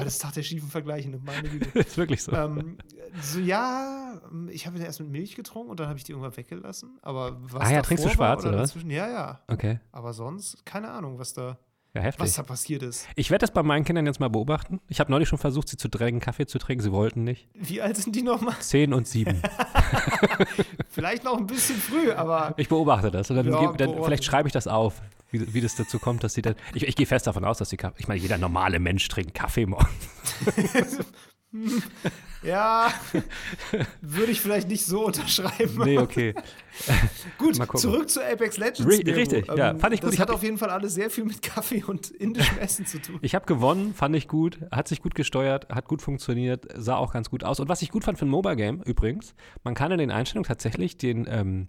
[0.00, 1.20] oh, das ist doch der schiefen Vergleich, ne?
[1.24, 1.78] meine Güte.
[1.78, 2.32] ist wirklich so.
[2.32, 2.78] ähm,
[3.22, 6.36] so, ja, ich habe den erst mit Milch getrunken und dann habe ich die irgendwann
[6.36, 6.98] weggelassen.
[7.02, 8.70] Aber was Ah ja, trinkst du war schwarz, oder was?
[8.70, 9.40] dazwischen- Ja, ja.
[9.48, 11.58] Okay, Aber sonst, keine Ahnung, was da,
[11.98, 12.24] ja, heftig.
[12.24, 13.06] was da passiert ist.
[13.16, 14.80] Ich werde das bei meinen Kindern jetzt mal beobachten.
[14.88, 16.82] Ich habe neulich schon versucht, sie zu drängen, Kaffee zu trinken.
[16.82, 17.46] Sie wollten nicht.
[17.54, 18.56] Wie alt sind die nochmal?
[18.60, 19.42] Zehn und sieben.
[20.88, 23.30] Vielleicht noch ein bisschen früh, aber Ich beobachte das.
[23.30, 26.34] Und dann, Ja, dann vielleicht schreibe ich das auf, wie, wie das dazu kommt, dass
[26.34, 26.54] sie dann.
[26.74, 27.96] Ich, ich gehe fest davon aus, dass sie Kaffee.
[27.98, 29.88] Ich meine, jeder normale Mensch trinkt Kaffee morgens.
[32.42, 32.92] ja,
[34.02, 35.82] würde ich vielleicht nicht so unterschreiben.
[35.82, 36.34] Nee, okay.
[37.38, 38.80] Gut, zurück zu Apex Legends.
[38.80, 39.16] Nero.
[39.16, 40.08] richtig, ja, fand ich gut.
[40.08, 43.00] Das Ich hat auf jeden Fall alles sehr viel mit Kaffee und indischem Essen zu
[43.00, 43.18] tun.
[43.22, 47.12] Ich habe gewonnen, fand ich gut, hat sich gut gesteuert, hat gut funktioniert, sah auch
[47.12, 47.60] ganz gut aus.
[47.60, 49.34] Und was ich gut fand für ein Mobile Game übrigens,
[49.64, 51.68] man kann in den Einstellungen tatsächlich den, ähm,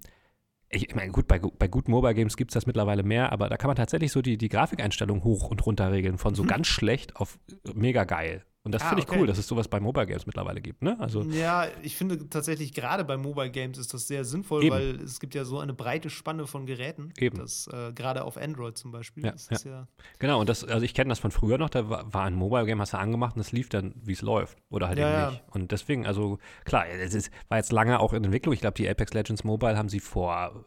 [0.69, 3.57] ich, meine, gut, bei, bei guten Mobile Games gibt es das mittlerweile mehr, aber da
[3.57, 7.15] kann man tatsächlich so die, die Grafikeinstellungen hoch und runter regeln, von so ganz schlecht
[7.15, 7.39] auf
[7.73, 8.43] mega geil.
[8.63, 8.81] Und das.
[8.83, 9.19] Ah, finde ich okay.
[9.19, 10.97] cool, dass es sowas bei Mobile Games mittlerweile gibt, ne?
[10.99, 14.75] Also, Ja, ich finde tatsächlich gerade bei Mobile Games ist das sehr sinnvoll, Eben.
[14.75, 17.13] weil es gibt ja so eine breite Spanne von Geräten.
[17.17, 17.37] Eben.
[17.37, 19.25] Das äh, gerade auf Android zum Beispiel.
[19.25, 19.87] Ja, das ist ja.
[20.19, 22.65] genau, und das, also ich kenne das von früher noch, da war, war ein Mobile
[22.65, 24.57] Game, hast du angemacht und es lief dann, wie es läuft.
[24.69, 25.29] Oder halt Ja, eben ja.
[25.31, 25.43] nicht.
[25.51, 28.53] Und deswegen, also klar, es ist, war jetzt lange auch in Entwicklung.
[28.53, 30.65] Ich glaube, die Apex Legends Mobile haben sie vor,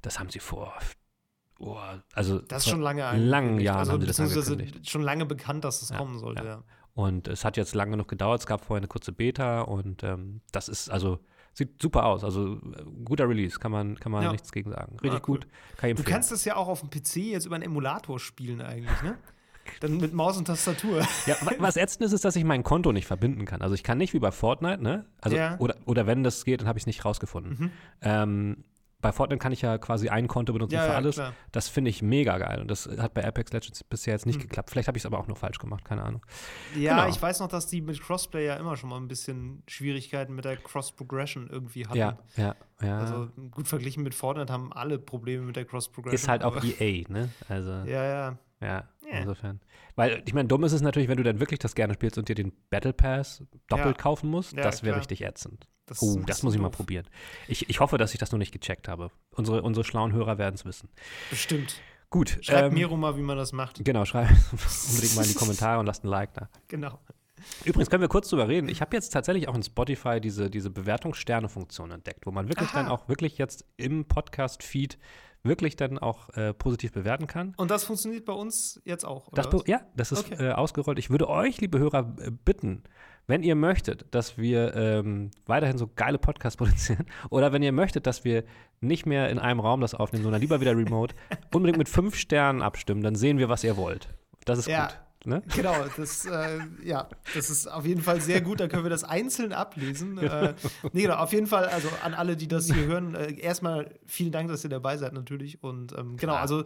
[0.00, 0.72] das haben sie vor,
[1.58, 1.76] oh,
[2.14, 3.18] also Das ist schon lange langen
[3.58, 3.66] angekündigt.
[3.66, 6.42] Jahren also, haben sie das schon lange bekannt, dass es Ja, kommen sollte.
[6.42, 6.50] ja.
[6.50, 6.64] Ja.
[6.94, 8.40] Und es hat jetzt lange genug gedauert.
[8.40, 11.18] Es gab vorher eine kurze Beta und ähm, das ist, also,
[11.52, 12.22] sieht super aus.
[12.22, 14.30] Also, äh, guter Release, kann man, kann man Ja.
[14.32, 14.96] nichts gegen sagen.
[15.02, 15.38] Richtig Ah, cool.
[15.40, 15.48] gut.
[15.76, 19.02] Kann Du kannst das ja auch auf dem PC jetzt über einen Emulator spielen eigentlich,
[19.02, 19.16] ne?
[19.80, 21.00] Dann mit Maus und Tastatur.
[21.26, 23.62] Ja, wa- was ätzend ist, ist, dass ich mein Konto nicht verbinden kann.
[23.62, 25.06] Also ich kann nicht wie bei Fortnite, ne?
[25.20, 25.56] Also, Ja.
[25.58, 27.56] oder, oder wenn das geht, dann habe ich es nicht rausgefunden.
[27.58, 27.70] Mhm.
[28.02, 28.64] Ähm,
[29.04, 31.14] bei Fortnite kann ich ja quasi ein Konto benutzen Ja, für ja, alles.
[31.14, 31.32] klar.
[31.52, 32.60] Das finde ich mega geil.
[32.60, 34.42] Und das hat bei Apex Legends bisher jetzt nicht Mhm.
[34.42, 34.70] geklappt.
[34.70, 36.24] Vielleicht habe ich es aber auch nur falsch gemacht, keine Ahnung.
[36.76, 37.08] Ja, Genau.
[37.14, 40.44] ich weiß noch, dass die mit Crossplay ja immer schon mal ein bisschen Schwierigkeiten mit
[40.44, 41.96] der Cross-Progression irgendwie hatten.
[41.98, 42.98] Ja, ja, ja.
[42.98, 46.14] Also gut verglichen mit Fortnite haben alle Probleme mit der Cross-Progression.
[46.14, 47.28] ist halt auch EA, ne?
[47.48, 48.88] Also, ja, Ja, ja.
[49.20, 49.60] Insofern.
[49.96, 52.28] Weil, ich meine, dumm ist es natürlich, wenn du dann wirklich das gerne spielst und
[52.28, 54.02] dir den Battle Pass doppelt Ja.
[54.02, 54.52] kaufen musst.
[54.54, 55.68] Ja, das wäre richtig ätzend.
[55.86, 56.76] Das Oh, das muss ich mal doof.
[56.78, 57.06] probieren.
[57.46, 59.10] Ich, ich hoffe, dass ich das noch nicht gecheckt habe.
[59.30, 60.88] Unsere, unsere schlauen Hörer werden es wissen.
[61.30, 61.80] Bestimmt.
[62.10, 62.38] Gut.
[62.40, 63.84] Schreibt ähm, Miro mal, wie man das macht.
[63.84, 64.30] Genau, schreibt
[64.88, 66.48] unbedingt mal in die Kommentare und lasst ein Like da.
[66.68, 66.98] Genau.
[67.64, 68.68] Übrigens können wir kurz drüber reden.
[68.70, 72.82] Ich habe jetzt tatsächlich auch in Spotify diese, diese Bewertungssterne-Funktion entdeckt, wo man wirklich Aha.
[72.84, 74.98] dann auch wirklich jetzt im Podcast-Feed
[75.44, 77.54] wirklich dann auch äh, positiv bewerten kann.
[77.56, 79.30] Und das funktioniert bei uns jetzt auch.
[79.32, 80.48] Das, ja, das ist Okay.
[80.48, 80.98] äh, ausgerollt.
[80.98, 82.82] Ich würde euch, liebe Hörer, äh, bitten,
[83.26, 88.06] wenn ihr möchtet, dass wir ähm, weiterhin so geile Podcasts produzieren oder wenn ihr möchtet,
[88.06, 88.44] dass wir
[88.80, 91.14] nicht mehr in einem Raum das aufnehmen, sondern lieber wieder remote,
[91.54, 94.08] unbedingt mit fünf Sternen abstimmen, dann sehen wir, was ihr wollt.
[94.46, 94.86] Das ist Ja.
[94.86, 94.98] gut.
[95.26, 95.42] Ne?
[95.54, 98.60] Genau, das, äh, ja, das ist auf jeden Fall sehr gut.
[98.60, 100.18] Da können wir das einzeln ablesen.
[100.18, 100.54] Äh,
[100.92, 104.32] nee, genau, auf jeden Fall, also an alle, die das hier hören, äh, erstmal vielen
[104.32, 105.62] Dank, dass ihr dabei seid natürlich.
[105.62, 106.40] Und ähm, genau, Klar.
[106.40, 106.64] also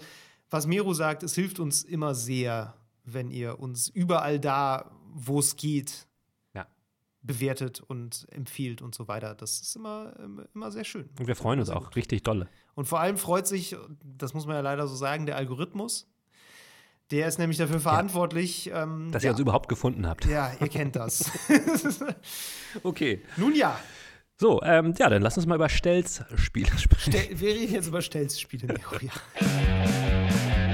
[0.51, 5.57] was Mero sagt, es hilft uns immer sehr, wenn ihr uns überall da, wo es
[5.57, 6.07] geht,
[6.55, 6.67] Ja.
[7.23, 9.35] bewertet und empfiehlt und so weiter.
[9.35, 11.09] Das ist immer, ähm, immer sehr schön.
[11.19, 11.97] Und wir freuen uns auch gut.
[11.97, 12.49] richtig dolle.
[12.75, 16.07] Und vor allem freut sich, das muss man ja leider so sagen, der Algorithmus.
[17.11, 20.27] Der ist nämlich dafür verantwortlich, ähm, Dass ja, ihr uns überhaupt gefunden habt.
[20.27, 21.31] ja, ihr kennt das.
[22.83, 23.23] Okay.
[23.39, 23.81] Nun ja,
[24.37, 27.13] So, ähm, ja, dann lass uns mal über Stelz-Spiele sprechen.
[27.13, 29.11] Stel wir reden jetzt über Stelzspiele, Mero, ja.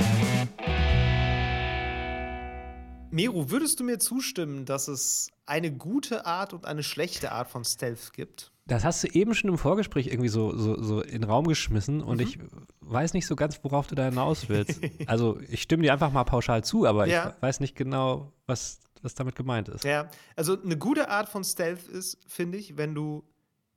[3.12, 7.64] Mero, würdest du mir zustimmen, dass es eine gute Art und eine schlechte Art von
[7.64, 8.50] Stealth gibt?
[8.66, 12.02] Das hast du eben schon im Vorgespräch irgendwie so, so, so in den Raum geschmissen
[12.02, 12.38] und ich
[12.80, 14.80] weiß nicht so ganz, worauf du da hinaus willst.
[15.06, 17.34] also ich stimme dir einfach mal pauschal zu, aber Ja.
[17.36, 19.84] ich weiß nicht genau, was, was damit gemeint ist.
[19.84, 23.22] Ja, also eine gute Art von Stealth ist, finde ich, wenn du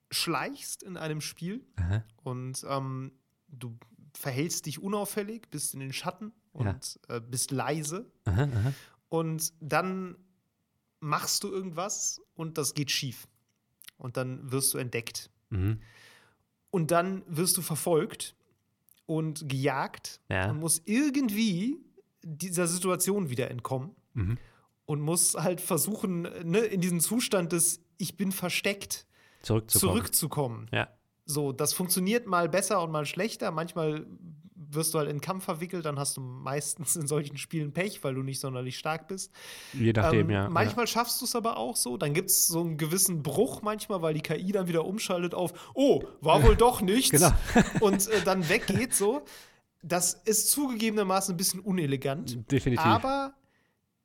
[0.10, 2.04] schleichst in einem Spiel Aha.
[2.24, 3.12] und ähm,
[3.50, 3.78] du
[4.14, 8.74] verhältst dich unauffällig, bist in den Schatten und äh, bist leise Aha, aha.
[9.10, 10.16] und dann
[11.02, 13.28] machst du irgendwas und das geht schief.
[13.98, 15.30] Und dann wirst du entdeckt.
[15.50, 15.80] Mhm.
[16.70, 18.36] Und dann wirst du verfolgt
[19.06, 20.50] und gejagt Ja.
[20.52, 21.78] und musst irgendwie
[22.24, 24.38] dieser Situation wieder entkommen Mhm.
[24.86, 29.08] und musst halt versuchen, ne, in diesen Zustand des Ich bin versteckt
[29.42, 29.92] Zurückzukommen.
[29.94, 30.68] zurückzukommen.
[30.72, 30.90] Ja.
[31.26, 33.50] So, das funktioniert mal besser und mal schlechter.
[33.52, 34.06] Manchmal
[34.70, 38.16] wirst du halt in Kampf verwickelt, dann hast du meistens in solchen Spielen Pech, weil
[38.16, 39.32] du nicht sonderlich stark bist.
[39.74, 40.50] Je nachdem, Ähm, ja.
[40.50, 41.98] Manchmal schaffst du es aber auch so.
[41.98, 45.72] Dann gibt es so einen gewissen Bruch manchmal, weil die KI dann wieder umschaltet auf,
[45.74, 47.12] oh, war wohl doch nichts.
[47.12, 47.32] Genau.
[47.82, 49.24] Und äh, dann weggeht so.
[49.84, 52.32] Das ist zugegebenermaßen ein bisschen unelegant.
[52.36, 52.42] ja.
[52.52, 52.86] Definitiv.
[52.86, 53.34] Aber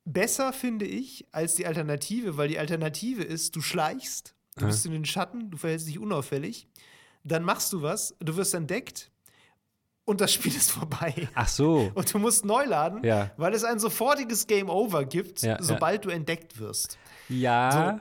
[0.05, 4.67] besser finde ich als die Alternative, weil die Alternative ist, du schleichst, du Ja.
[4.67, 6.67] bist in den Schatten, du verhältst dich unauffällig,
[7.23, 9.11] dann machst du was, du wirst entdeckt
[10.05, 11.27] und das Spiel ist vorbei.
[11.33, 11.91] Ach so.
[11.95, 13.31] Und du musst neu laden, Ja.
[13.37, 15.61] weil es ein sofortiges Game Over gibt, Ja, ja.
[15.63, 16.97] sobald du entdeckt wirst.
[17.29, 17.99] Ja.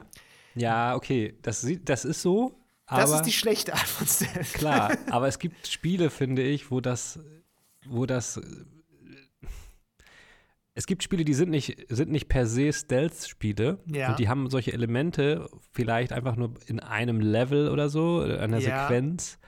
[0.54, 1.38] Ja, okay.
[1.42, 2.58] Das, sieht, das ist so.
[2.88, 4.52] Das ist die schlechte Art von Stealth.
[4.52, 7.18] klar, aber es gibt Spiele, finde ich, wo das,
[7.86, 8.38] wo das.
[10.74, 13.78] Es gibt Spiele, die sind nicht, sind nicht per se Stealth-Spiele.
[13.86, 14.10] Ja.
[14.10, 18.86] Und die haben solche Elemente vielleicht einfach nur in einem Level oder so, einer Ja.
[18.88, 19.38] Sequenz.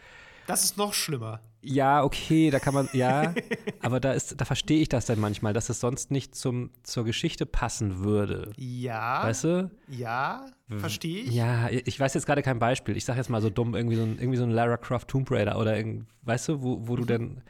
[0.46, 1.40] Das ist noch schlimmer.
[1.66, 3.33] Ja, okay, da kann man, ja,
[3.80, 7.04] aber da ist, da verstehe ich das dann manchmal, dass es sonst nicht zum, zur
[7.04, 8.52] Geschichte passen würde.
[8.59, 9.70] Ja, Weißt du?
[9.88, 10.44] ja,
[10.76, 11.33] verstehe ich.
[11.35, 12.98] Ja, ich weiß jetzt gerade kein Beispiel.
[12.98, 15.30] Ich sage jetzt mal so dumm, irgendwie so ein, irgendwie so ein Lara Croft Tomb
[15.30, 15.74] Raider oder
[16.22, 16.88] weißt du, wo, Mhm.
[16.88, 17.42] wo du dann,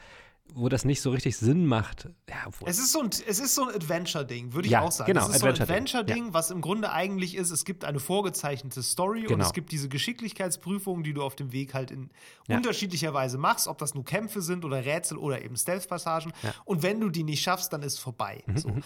[0.55, 2.09] wo das nicht so richtig Sinn macht.
[2.29, 5.13] Ja, Es ist so ein, es ist so ein Adventure-Ding, würde ich Ja, auch sagen.
[5.13, 8.01] genau, es ist so ein Adventure-Ding, Adventure-Ding, was im Grunde eigentlich ist, es gibt eine
[8.01, 9.45] vorgezeichnete Story und Genau.
[9.47, 12.11] es gibt diese Geschicklichkeitsprüfungen, die du auf dem Weg halt in
[12.49, 12.57] Ja.
[12.57, 16.33] unterschiedlicher Weise machst, ob das nur Kämpfe sind oder Rätsel oder eben Stealth-Passagen.
[16.65, 18.43] Und wenn du die nicht schaffst, dann ist vorbei.
[18.47, 18.77] Mhm, So.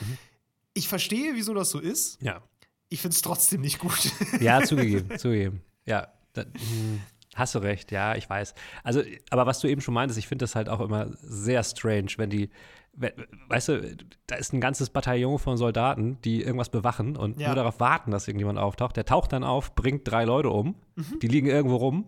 [0.75, 2.21] Ich verstehe, wieso das so ist.
[2.23, 2.43] ja.
[2.91, 4.11] Ich finde es trotzdem nicht gut.
[4.41, 5.61] Ja, zugegeben, zugegeben.
[5.85, 7.01] Ja, da, hm,
[7.39, 8.55] hast du recht, ja, ich weiß.
[8.85, 12.09] Also, aber was du eben schon meintest, ich finde das halt auch immer sehr strange,
[12.17, 12.51] wenn die,
[12.95, 13.15] we-
[13.49, 13.97] weißt du,
[14.27, 17.49] da ist ein ganzes Bataillon von Soldaten, die irgendwas bewachen und Ja.
[17.49, 18.97] nur darauf warten, dass irgendjemand auftaucht.
[18.97, 21.19] Der taucht dann auf, bringt drei Leute um, Mhm.
[21.21, 22.07] die liegen irgendwo rum,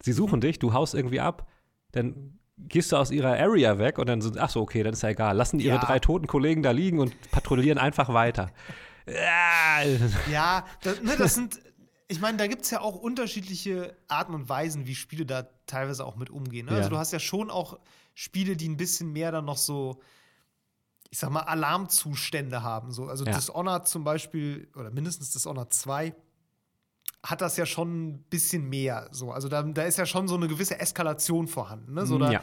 [0.00, 1.48] sie suchen dich, du haust irgendwie ab,
[1.92, 5.02] dann gehst du aus ihrer Area weg und dann sind, ach so, okay, dann ist
[5.02, 5.80] ja egal, lassen ihre Ja.
[5.80, 8.50] drei toten Kollegen da liegen und patrouillieren einfach weiter.
[9.06, 9.82] Ja,
[10.30, 11.58] Ja, das, ne, das sind,
[12.08, 16.04] ich meine, da gibt es ja auch unterschiedliche Arten und Weisen, wie Spiele da teilweise
[16.04, 16.66] auch mit umgehen.
[16.66, 16.72] Ne?
[16.72, 16.78] Ja.
[16.78, 17.78] Also du hast ja schon auch
[18.14, 20.00] Spiele, die ein bisschen mehr dann noch so,
[21.10, 22.92] ich sag mal, Alarmzustände haben.
[22.92, 23.06] So.
[23.06, 23.32] Also Ja.
[23.32, 26.14] Dishonored zum Beispiel, oder mindestens Dishonored 2,
[27.22, 29.08] hat das ja schon ein bisschen mehr.
[29.12, 29.30] So.
[29.30, 31.94] Also da, da ist ja schon so eine gewisse Eskalation vorhanden.
[31.94, 32.04] Ne?
[32.06, 32.42] So, da, ja.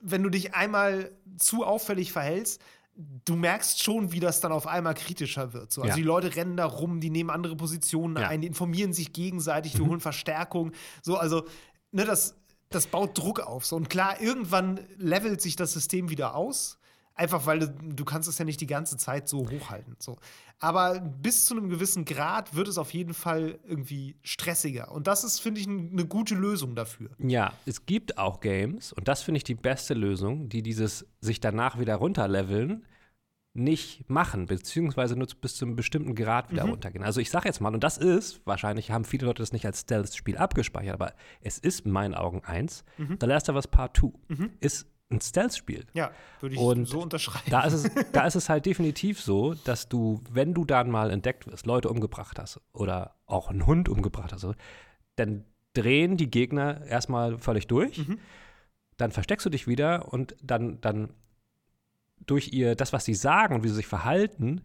[0.00, 2.60] wenn du dich einmal zu auffällig verhältst,
[2.96, 5.72] du merkst schon, wie das dann auf einmal kritischer wird.
[5.72, 5.82] So.
[5.82, 5.96] Also Ja.
[5.96, 8.22] die Leute rennen da rum, die nehmen andere Positionen Ja.
[8.22, 8.28] Mhm.
[8.28, 10.72] ein, die informieren sich gegenseitig, die holen Verstärkung.
[11.02, 11.44] So, also,
[11.92, 12.36] ne, das,
[12.68, 13.64] das baut Druck auf.
[13.64, 13.76] So.
[13.76, 16.78] Und klar, irgendwann levelt sich das System wieder aus.
[17.20, 19.94] Einfach weil du, du kannst es ja nicht die ganze Zeit so hochhalten.
[19.98, 20.16] So.
[20.58, 24.90] Aber bis zu einem gewissen Grad wird es auf jeden Fall irgendwie stressiger.
[24.90, 27.10] Und das ist, finde ich, eine gute Lösung dafür.
[27.18, 31.40] Ja, es gibt auch Games, und das finde ich die beste Lösung, die dieses sich
[31.40, 32.86] danach wieder runterleveln
[33.52, 37.04] nicht machen, beziehungsweise nur bis zu einem bestimmten Grad wieder runtergehen.
[37.04, 39.80] Also ich sage jetzt mal, und das ist, wahrscheinlich haben viele Leute das nicht als
[39.80, 44.08] Stealth-Spiel abgespeichert, aber es ist in meinen Augen eins, The Last of Us Part 2
[44.60, 45.86] ist ein Stealth-Spiel.
[45.92, 47.50] Ja, würde ich Und so unterschreiben.
[47.50, 51.10] Da ist, es, da ist es halt definitiv so, dass du, wenn du dann mal
[51.10, 54.46] entdeckt wirst, Leute umgebracht hast oder auch einen Hund umgebracht hast,
[55.16, 55.44] dann
[55.74, 58.00] drehen die Gegner erstmal völlig durch,
[58.96, 61.10] dann versteckst du dich wieder und dann, dann
[62.26, 64.62] durch ihr, das, was sie sagen und wie sie sich verhalten,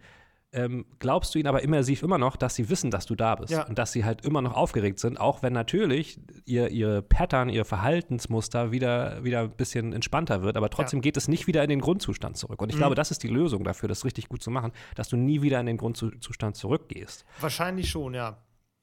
[0.56, 3.52] ähm, glaubst du ihnen aber immersiv immer noch, dass sie wissen, dass du da bist
[3.52, 3.68] Ja.
[3.68, 7.66] und dass sie halt immer noch aufgeregt sind, auch wenn natürlich ihr, ihre Pattern, ihr
[7.66, 11.82] Verhaltensmuster wieder, wieder ein bisschen entspannter wird, aber trotzdem geht es nicht wieder in den
[11.82, 12.62] Grundzustand zurück.
[12.62, 15.18] Und ich glaube, das ist die Lösung dafür, das richtig gut zu machen, dass du
[15.18, 17.26] nie wieder in den Grundzustand zurückgehst.
[17.40, 18.38] Wahrscheinlich schon, ja.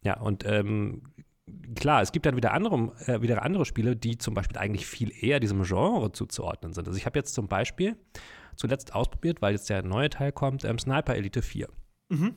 [0.04, 1.02] Ja, und ähm,
[1.76, 5.12] klar, es gibt dann wieder andere, äh, wieder andere Spiele, die zum Beispiel eigentlich viel
[5.12, 6.86] eher diesem Genre zuzuordnen sind.
[6.86, 7.96] Also ich habe jetzt zum Beispiel
[8.56, 11.68] zuletzt ausprobiert, weil jetzt der neue Teil kommt, ähm, Sniper Elite 4.
[12.08, 12.34] Mhm.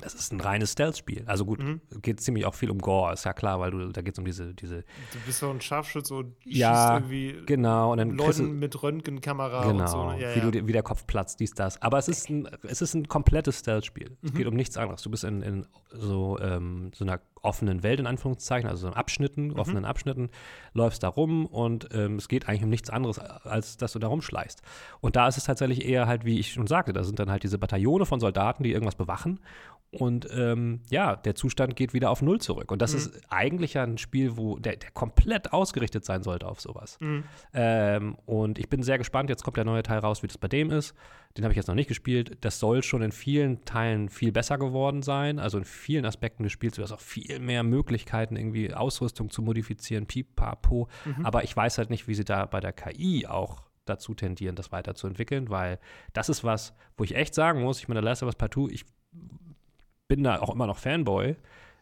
[0.00, 1.24] Das ist ein reines Stealth-Spiel.
[1.26, 1.80] Also gut, Mhm.
[2.00, 4.24] geht ziemlich auch viel um Gore, ist ja klar, weil du, da geht es um
[4.24, 4.78] diese, diese,
[5.12, 9.70] Du bist doch ein Scharfschütze und Ja, schießt irgendwie genau, und dann Leuten mit Röntgenkamera
[9.70, 10.10] Genau, und so.
[10.10, 10.20] ne?
[10.20, 10.50] Ja, wie, ja.
[10.50, 11.80] Du, wie der Kopf platzt, dies, das.
[11.82, 14.10] Aber es ist ein, es ist ein komplettes Stealth-Spiel.
[14.22, 14.28] Mhm.
[14.28, 15.02] Es geht um nichts anderes.
[15.02, 18.94] Du bist in, in so, ähm, so einer offenen Welt, in Anführungszeichen, also so in
[18.94, 19.58] Abschnitten, Mhm.
[19.58, 20.30] offenen Abschnitten,
[20.74, 24.06] läufst da rum und ähm, es geht eigentlich um nichts anderes, als dass du da
[24.08, 24.62] rumschleichst.
[25.00, 27.42] Und da ist es tatsächlich eher halt, wie ich schon sagte, da sind dann halt
[27.42, 29.40] diese Bataillone von Soldaten, die irgendwas bewachen.
[29.90, 32.70] Und ähm, ja, der Zustand geht wieder auf Null zurück.
[32.72, 32.98] Und das Mhm.
[32.98, 36.96] ist eigentlich ja ein Spiel, wo der, der komplett ausgerichtet sein sollte auf sowas.
[37.00, 37.24] Mhm.
[37.52, 39.28] Ähm, und ich bin sehr gespannt.
[39.28, 40.94] Jetzt kommt der neue Teil raus, wie das bei dem ist.
[41.36, 42.36] Den habe ich jetzt noch nicht gespielt.
[42.42, 45.38] Das soll schon in vielen Teilen viel besser geworden sein.
[45.38, 46.76] Also in vielen Aspekten des Spiels.
[46.76, 50.88] Du hast auch viel mehr Möglichkeiten, irgendwie Ausrüstung zu modifizieren, pipapo.
[51.04, 51.24] Mhm.
[51.24, 54.72] Aber ich weiß halt nicht, wie sie da bei der KI auch dazu tendieren, das
[54.72, 55.78] weiterzuentwickeln, weil
[56.12, 58.70] das ist was, wo ich echt sagen muss, ich meine, Last of Us Part 2,
[58.70, 58.84] ich
[60.08, 61.36] bin da auch immer noch Fanboy.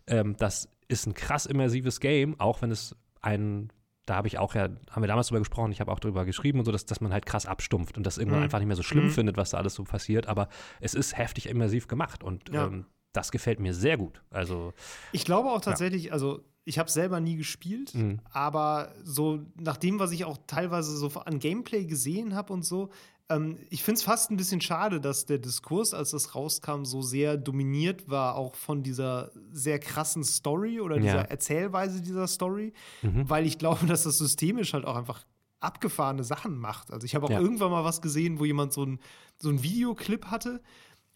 [0.06, 3.72] Ähm, das ist ein krass immersives Game, auch wenn es ein,
[4.06, 6.58] da habe ich auch ja, haben wir damals drüber gesprochen, ich habe auch drüber geschrieben
[6.58, 8.44] und so, dass, dass man halt krass abstumpft und das irgendwann Mhm.
[8.44, 9.10] einfach nicht mehr so schlimm Mhm.
[9.10, 10.48] findet, was da alles so passiert, aber
[10.80, 12.66] es ist heftig immersiv gemacht und Ja.
[12.66, 14.22] ähm, das gefällt mir sehr gut.
[14.30, 14.72] Also,
[15.12, 18.20] Ich glaube auch tatsächlich, also ich habe selber nie gespielt, Mhm.
[18.32, 22.90] aber so nach dem, was ich auch teilweise so an Gameplay gesehen habe und so,
[23.30, 27.00] ähm, ich finde es fast ein bisschen schade, dass der Diskurs, als das rauskam, so
[27.00, 31.20] sehr dominiert war, auch von dieser sehr krassen Story oder dieser Ja.
[31.22, 33.30] Erzählweise dieser Story, Mhm.
[33.30, 35.24] weil ich glaube, dass das systemisch halt auch einfach
[35.60, 36.90] abgefahrene Sachen macht.
[36.92, 37.40] Also ich habe auch Ja.
[37.40, 38.98] irgendwann mal was gesehen, wo jemand so ein,
[39.38, 40.60] so ein Videoclip hatte,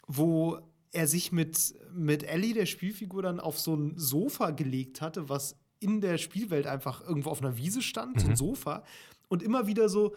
[0.07, 0.59] wo
[0.93, 5.57] er sich mit, mit Ellie, der Spielfigur, dann auf so ein Sofa gelegt hatte, was
[5.81, 8.37] in der Spielwelt einfach irgendwo auf einer Wiese stand, so ein Mhm.
[8.37, 8.85] Sofa,
[9.29, 10.15] und immer wieder so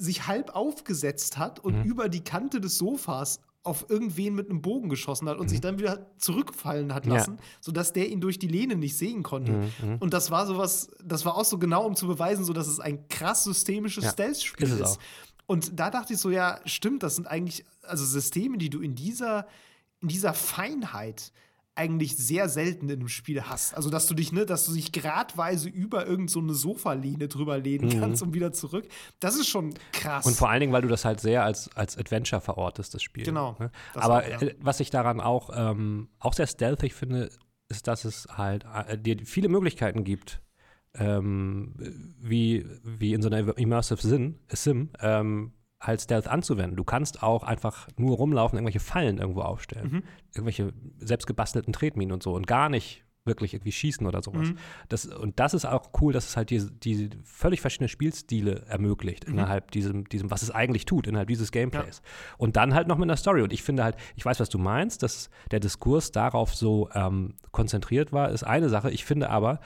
[0.00, 1.84] sich halb aufgesetzt hat und Mhm.
[1.84, 5.78] über die Kante des Sofas auf irgendwen mit einem Bogen geschossen hat und sich dann
[5.78, 7.10] wieder zurückfallen hat Mhm.
[7.12, 7.18] Ja.
[7.18, 9.52] lassen, sodass der ihn durch die Lehne nicht sehen konnte.
[9.52, 9.96] Mhm, mhm.
[9.98, 12.80] Und das war sowas, das war auch so genau, um zu beweisen, so dass es
[12.80, 14.98] ein krass systemisches Ja, Stealth-Spiel ist ist.
[15.46, 18.94] Und da dachte ich so, ja, stimmt, das sind eigentlich also Systeme, die du in
[18.94, 19.46] dieser,
[20.00, 21.30] in dieser Feinheit
[21.74, 23.74] eigentlich sehr selten in einem Spiel hast.
[23.74, 27.58] Also, dass du dich, ne, dass du dich gradweise über irgend so eine Sofalehne drüber
[27.58, 28.00] lehnen Mhm.
[28.00, 28.86] kannst und wieder zurück.
[29.20, 30.26] Das ist schon krass.
[30.26, 33.24] Und vor allen Dingen, weil du das halt sehr als, als Adventure verortest, das Spiel.
[33.24, 33.56] Genau.
[33.58, 33.70] Ne?
[33.94, 34.42] Aber auch, ja.
[34.42, 37.30] äh, was ich daran auch, ähm, auch sehr stealthig finde,
[37.68, 40.42] ist, dass es halt äh, dir viele Möglichkeiten gibt,
[40.94, 41.74] ähm,
[42.20, 46.76] wie, wie in so einer Immersive Sim, Sim ähm, halt Stealth anzuwenden.
[46.76, 49.90] Du kannst auch einfach nur rumlaufen, irgendwelche Fallen irgendwo aufstellen.
[49.90, 50.02] Mhm.
[50.34, 54.48] Irgendwelche selbstgebastelten Tretminen und so und gar nicht wirklich irgendwie schießen oder sowas.
[54.48, 54.58] Mhm.
[54.88, 59.26] Das, und das ist auch cool, dass es halt diese, diese völlig verschiedene Spielstile ermöglicht
[59.26, 59.34] Mhm.
[59.34, 62.02] innerhalb diesem, diesem, was es eigentlich tut, innerhalb dieses Gameplays.
[62.38, 63.42] Und dann halt noch mit einer Story.
[63.42, 67.34] Und ich finde halt, ich weiß, was du meinst, dass der Diskurs darauf so ähm,
[67.52, 68.90] konzentriert war, ist eine Sache.
[68.90, 69.60] Ich finde aber,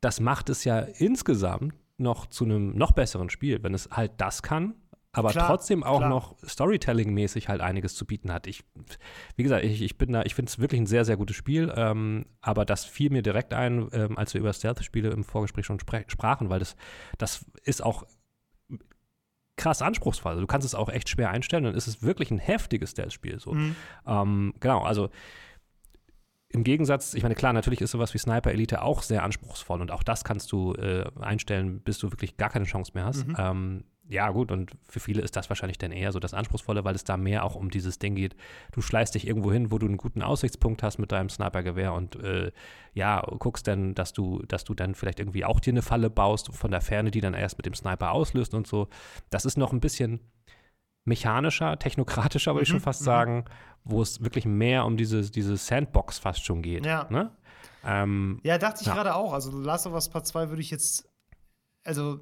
[0.00, 4.42] das macht es ja insgesamt noch zu einem noch besseren Spiel, wenn es halt das
[4.42, 4.74] kann,
[5.16, 6.10] aber Klar, trotzdem auch klar.
[6.10, 8.46] noch Storytelling-mäßig halt einiges zu bieten hat.
[8.46, 8.64] Ich,
[9.34, 11.72] wie gesagt, ich, ich bin da, ich finde es wirklich ein sehr, sehr gutes Spiel,
[11.74, 15.80] ähm, aber das fiel mir direkt ein, ähm, als wir über Stealth-Spiele im Vorgespräch schon
[15.80, 16.76] sprachen, weil das,
[17.16, 18.04] das ist auch
[19.56, 20.32] krass anspruchsvoll.
[20.32, 23.40] Also du kannst es auch echt schwer einstellen, dann ist es wirklich ein heftiges Stealth-Spiel.
[23.40, 23.54] So.
[23.54, 23.74] Mhm.
[24.06, 25.08] Ähm, genau, also
[26.50, 29.90] im Gegensatz, ich meine, klar, natürlich ist sowas wie Sniper Elite auch sehr anspruchsvoll und
[29.90, 33.26] auch das kannst du äh, einstellen, bis du wirklich gar keine Chance mehr hast.
[33.26, 33.36] Mhm.
[33.38, 36.94] Ähm, ja, gut, und für viele ist das wahrscheinlich dann eher so das Anspruchsvolle, weil
[36.94, 38.36] es da mehr auch um dieses Ding geht.
[38.72, 42.16] Du schleißt dich irgendwo hin, wo du einen guten Aussichtspunkt hast mit deinem Snipergewehr und
[42.16, 42.52] äh,
[42.94, 46.54] ja, guckst dann, dass du, dass du dann vielleicht irgendwie auch dir eine Falle baust
[46.54, 48.88] von der Ferne, die dann erst mit dem Sniper auslöst und so.
[49.30, 50.20] Das ist noch ein bisschen
[51.04, 53.06] mechanischer, technokratischer, würde ich Mhm, schon fast mhm.
[53.06, 53.44] sagen,
[53.84, 56.84] wo es wirklich mehr um diese, diese Sandbox fast schon geht.
[56.86, 57.06] Ja.
[57.10, 57.30] Ne?
[57.84, 58.94] Ähm, Ja, dachte ich Ja.
[58.94, 59.32] gerade auch.
[59.32, 61.08] Also Last of Us Part 2 würde ich jetzt
[61.84, 62.20] also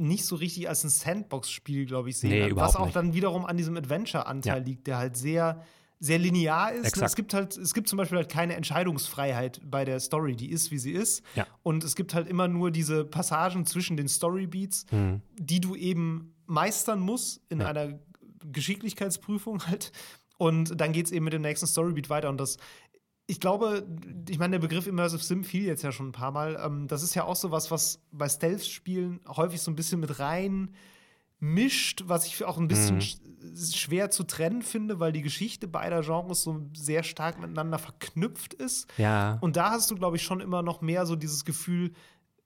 [0.00, 2.30] nicht so richtig als ein Sandbox-Spiel, glaube ich, sehen.
[2.30, 2.96] Nee, Was auch nicht.
[2.96, 4.64] dann wiederum an diesem Adventure-Anteil Ja.
[4.64, 5.62] liegt, der halt sehr,
[5.98, 6.86] sehr linear ist.
[6.86, 7.06] Exakt.
[7.10, 10.70] Es gibt halt, es gibt zum Beispiel halt keine Entscheidungsfreiheit bei der Story, die ist,
[10.70, 11.22] wie sie ist.
[11.34, 11.46] Ja.
[11.62, 15.20] Und es gibt halt immer nur diese Passagen zwischen den Storybeats, hm.
[15.38, 17.68] die du eben meistern musst in Ja.
[17.68, 17.98] einer
[18.60, 19.92] Geschicklichkeitsprüfung halt.
[20.38, 22.30] Und dann geht es eben mit dem nächsten Storybeat weiter.
[22.30, 22.56] Und das,
[23.30, 23.86] ich glaube,
[24.28, 26.60] ich meine, der Begriff Immersive Sim fiel jetzt ja schon ein paar Mal.
[26.64, 30.18] Ähm, das ist ja auch so was, was bei Stealth-Spielen häufig so ein bisschen mit
[30.18, 30.74] rein
[31.38, 33.00] mischt, was ich auch ein bisschen mhm.
[33.00, 33.18] sch
[33.72, 38.88] schwer zu trennen finde, weil die Geschichte beider Genres so sehr stark miteinander verknüpft ist.
[38.98, 39.38] Ja.
[39.40, 41.92] Und da hast du, glaube ich, schon immer noch mehr so dieses Gefühl,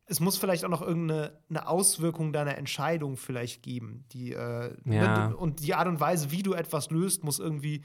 [0.07, 4.05] es muss vielleicht auch noch irgendeine eine Auswirkung deiner Entscheidung vielleicht geben.
[4.13, 5.29] Die, äh, ja.
[5.29, 7.83] und die Art und Weise, wie du etwas löst, muss irgendwie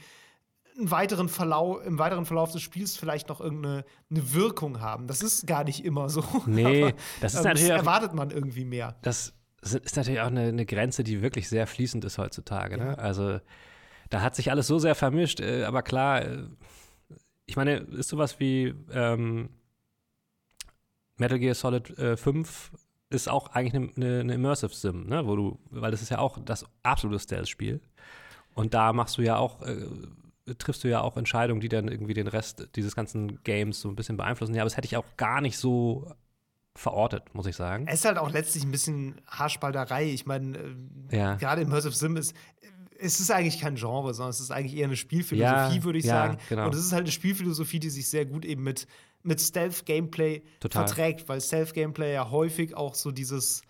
[0.80, 5.08] einen weiteren Verlauf, im weiteren Verlauf des Spiels vielleicht noch irgendeine eine Wirkung haben.
[5.08, 6.24] Das ist gar nicht immer so.
[6.46, 7.68] Nee, Aber, das ist ähm, natürlich.
[7.70, 8.96] Das erwartet man irgendwie mehr.
[9.02, 12.78] Das ist natürlich auch eine, eine Grenze, die wirklich sehr fließend ist heutzutage.
[12.78, 12.98] Ne?
[12.98, 13.40] Also
[14.10, 16.44] da hat sich alles so sehr vermischt, äh, aber klar, äh,
[17.46, 19.50] ich meine, ist sowas wie ähm,
[21.18, 22.72] Metal Gear Solid äh, 5
[23.10, 25.26] ist auch eigentlich eine, eine, Immersive Sim, ne?
[25.26, 27.82] Wo du, weil das ist ja auch das absolute Stealth-Spiel.
[28.54, 29.88] Und da machst du ja auch, äh,
[30.58, 33.96] triffst du ja auch Entscheidungen, die dann irgendwie den Rest dieses ganzen Games so ein
[33.96, 34.54] bisschen beeinflussen.
[34.56, 36.12] Ja, aber das hätte ich auch gar nicht so
[36.76, 37.88] verortet, muss ich sagen.
[37.88, 40.06] Es ist halt auch letztlich ein bisschen Haarspalterei.
[40.06, 40.58] Ich meine,
[41.12, 41.36] äh, ja.
[41.36, 42.34] gerade Immersive Sim ist,
[42.98, 46.06] es ist eigentlich kein Genre, sondern es ist eigentlich eher eine Spielphilosophie, ja, würde ich
[46.06, 46.38] ja, sagen.
[46.50, 46.66] Genau.
[46.66, 48.88] Und es ist halt eine Spielphilosophie, die sich sehr gut eben mit
[49.24, 53.64] mit Stealth-Gameplay verträgt, weil Stealth-Gameplay ja häufig auch so dieses,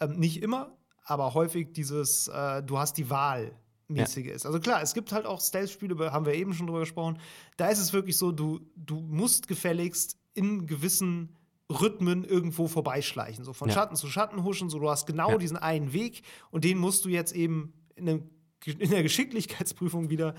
[0.00, 3.52] ähm, nicht immer, aber häufig dieses, äh, du hast die Wahl
[3.88, 4.32] mäßige ja.
[4.32, 4.46] ist.
[4.46, 7.18] Also klar, es gibt halt auch Stealth-Spiele, haben wir eben schon drüber gesprochen.
[7.56, 11.36] Da ist es wirklich so, du, du musst gefälligst in gewissen
[11.70, 13.44] Rhythmen irgendwo vorbeischleichen.
[13.44, 13.74] So von ja.
[13.74, 15.38] Schatten zu Schatten huschen, so du hast genau ja.
[15.38, 18.30] diesen einen Weg und den musst du jetzt eben in, einem,
[18.64, 20.34] in der Geschicklichkeitsprüfung wieder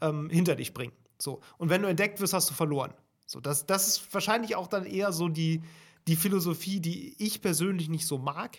[0.00, 0.92] ähm, hinter dich bringen.
[1.18, 1.40] So.
[1.58, 2.94] Und wenn du entdeckt wirst, hast du verloren.
[3.26, 5.62] So, das, das ist wahrscheinlich auch dann eher so die,
[6.06, 8.58] die Philosophie, die ich persönlich nicht so mag.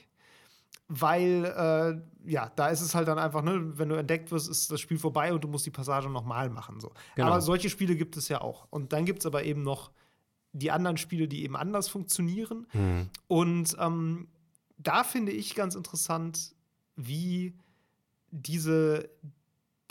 [0.87, 4.71] Weil, äh, ja, da ist es halt dann einfach, ne, wenn du entdeckt wirst, ist
[4.71, 6.79] das Spiel vorbei und du musst die Passage nochmal machen.
[6.79, 6.91] So.
[7.15, 7.29] Genau.
[7.29, 8.67] Aber solche Spiele gibt es ja auch.
[8.69, 9.91] Und dann gibt es aber eben noch
[10.51, 12.67] die anderen Spiele, die eben anders funktionieren.
[12.73, 13.09] Mhm.
[13.27, 14.27] Und ähm,
[14.77, 16.53] da finde ich ganz interessant,
[16.95, 17.55] wie
[18.29, 19.09] diese,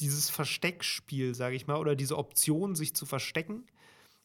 [0.00, 3.66] dieses Versteckspiel, sage ich mal, oder diese Option, sich zu verstecken,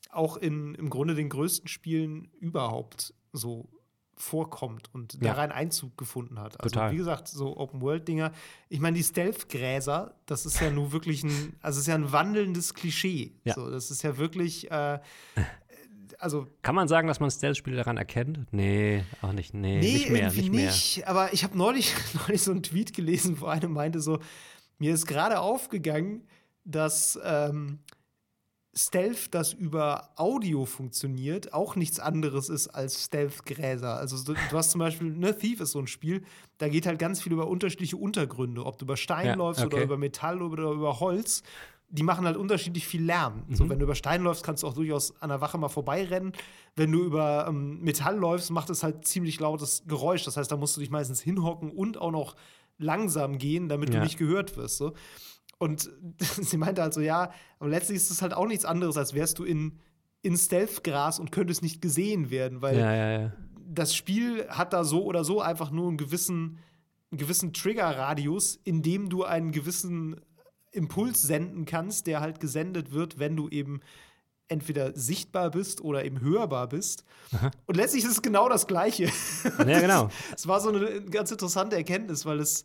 [0.09, 3.69] auch in im Grunde den größten Spielen überhaupt so
[4.17, 5.19] vorkommt und ja.
[5.19, 6.59] da rein Einzug gefunden hat.
[6.59, 6.91] Also Total.
[6.91, 8.31] wie gesagt, so Open-World-Dinger.
[8.69, 12.11] Ich meine, die Stealth-Gräser, das ist ja nur wirklich ein, also es ist ja ein
[12.11, 13.33] wandelndes Klischee.
[13.43, 13.53] Ja.
[13.53, 14.99] So, das ist ja wirklich, äh,
[16.19, 18.51] also Kann man sagen, dass man Stealth-Spiele daran erkennt?
[18.51, 19.53] Nee, auch nicht.
[19.53, 20.23] Nee, nee nicht mehr.
[20.23, 21.07] Irgendwie nicht, nicht.
[21.07, 21.93] Aber ich habe neulich,
[22.27, 24.19] neulich so einen Tweet gelesen, wo einer meinte so,
[24.79, 26.27] mir ist gerade aufgegangen,
[26.63, 27.79] dass ähm,
[28.77, 33.97] Stealth, das über Audio funktioniert, auch nichts anderes ist als Stealth-Gräser.
[33.97, 36.23] Also du, du, hast zum Beispiel, ne, Thief ist so ein Spiel,
[36.59, 39.75] da geht halt ganz viel über unterschiedliche Untergründe, ob du über Stein ja, läufst okay.
[39.75, 41.41] oder über Metall oder über Holz.
[41.89, 43.45] Die machen halt unterschiedlich viel Lärm.
[43.47, 43.55] Mhm.
[43.55, 46.33] So, wenn du über Stein läufst, kannst du auch durchaus an der Wache mal vorbeirennen.
[46.75, 50.23] Wenn du über ähm, Metall läufst, macht es halt ziemlich lautes Geräusch.
[50.23, 52.35] Das heißt, da musst du dich meistens hinhocken und auch noch
[52.77, 53.99] langsam gehen, damit ja.
[53.99, 54.77] du nicht gehört wirst.
[54.77, 54.93] So.
[55.57, 55.89] Und
[56.19, 59.39] sie meinte halt so, ja, aber letztlich ist es halt auch nichts anderes, als wärst
[59.39, 59.79] du in,
[60.21, 63.33] in Stealth-Gras und könntest nicht gesehen werden, weil ja, ja, ja.
[63.67, 66.59] das Spiel hat da so oder so einfach nur einen gewissen,
[67.11, 70.21] einen gewissen Trigger-Radius, in dem du einen gewissen
[70.71, 73.81] Impuls senden kannst, der halt gesendet wird, wenn du eben
[74.47, 77.03] entweder sichtbar bist oder eben hörbar bist.
[77.33, 77.51] Aha.
[77.65, 79.09] Und letztlich ist es genau das Gleiche.
[79.59, 80.09] Ja, genau.
[80.35, 82.63] Es war so eine ganz interessante Erkenntnis, weil es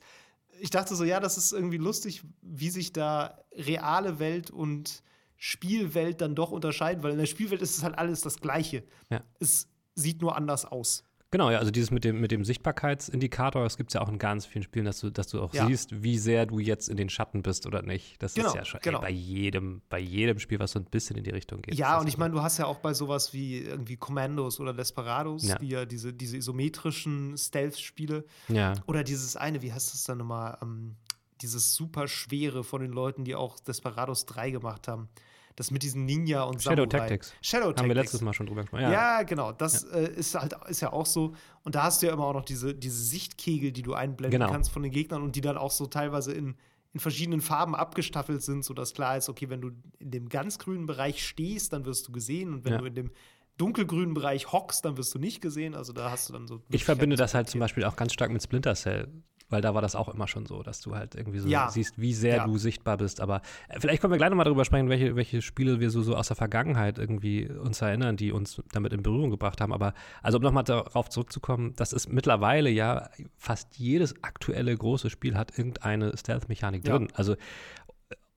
[0.63, 5.03] ich dachte so, ja, das ist irgendwie lustig, wie sich da reale Welt und
[5.37, 8.85] Spielwelt dann doch unterscheiden, weil in der Spielwelt ist es halt alles das Gleiche.
[9.11, 9.25] Ja.
[9.41, 11.03] Es sieht nur anders aus.
[11.33, 14.19] Genau, ja, also dieses mit dem, mit dem Sichtbarkeitsindikator, das gibt es ja auch in
[14.19, 15.67] ganz vielen Spielen, dass du, dass du auch ja.
[15.67, 18.23] siehst, wie sehr du jetzt in den Schatten bist oder nicht.
[18.23, 18.99] Das genau, ist ja schon genau.
[18.99, 21.75] ey, bei, jedem, bei jedem Spiel, was so ein bisschen in die Richtung geht.
[21.75, 25.49] Ja, und ich meine, du hast ja auch bei sowas wie irgendwie Commandos oder Desperados,
[25.49, 25.59] ja.
[25.59, 28.27] wie ja diese, diese isometrischen Stealth-Spiele.
[28.49, 28.75] Ja.
[28.87, 30.97] Oder dieses eine, wie heißt das dann nochmal, ähm,
[31.41, 35.09] dieses super schwere von den Leuten, die auch Desperados 3 gemacht haben
[35.57, 36.99] das mit diesem Ninja und Shadow Samurai.
[36.99, 37.35] Tactics.
[37.43, 37.81] Shadow Tactics.
[37.81, 38.83] Haben wir letztes Mal schon drüber gesprochen.
[38.83, 39.53] Ja, ja genau.
[39.53, 39.99] Das ja.
[39.99, 41.35] Äh, ist halt ist ja auch so.
[41.65, 44.53] Und da hast du ja immer auch noch diese, diese Sichtkegel, die du einblenden genau.
[44.53, 46.57] kannst von den Gegnern und die dann auch so teilweise in,
[46.93, 50.87] in verschiedenen Farben abgestaffelt sind, sodass klar ist, okay, wenn du in dem ganz grünen
[50.87, 52.53] Bereich stehst, dann wirst du gesehen.
[52.53, 52.79] Und wenn ja.
[52.79, 53.11] du in dem
[53.59, 55.75] dunkelgrünen Bereich hockst, dann wirst du nicht gesehen.
[55.75, 56.63] Also da hast du dann so.
[56.71, 59.09] Ich verbinde das halt zum Beispiel auch ganz stark mit Splinter Cell
[59.53, 61.69] weil da war das auch immer schon so, dass du halt irgendwie so ja.
[61.69, 62.47] siehst, wie sehr ja.
[62.47, 63.21] du sichtbar bist.
[63.21, 66.17] Aber äh, vielleicht können wir gleich nochmal darüber sprechen, welche, welche Spiele wir so, so
[66.17, 69.73] aus der Vergangenheit irgendwie uns erinnern, die uns damit in Berührung gebracht haben.
[69.73, 75.37] Aber also um nochmal darauf zurückzukommen, das ist mittlerweile ja fast jedes aktuelle große Spiel
[75.37, 77.09] hat irgendeine Stealth-Mechanik drin.
[77.11, 77.17] Ja.
[77.17, 77.37] Also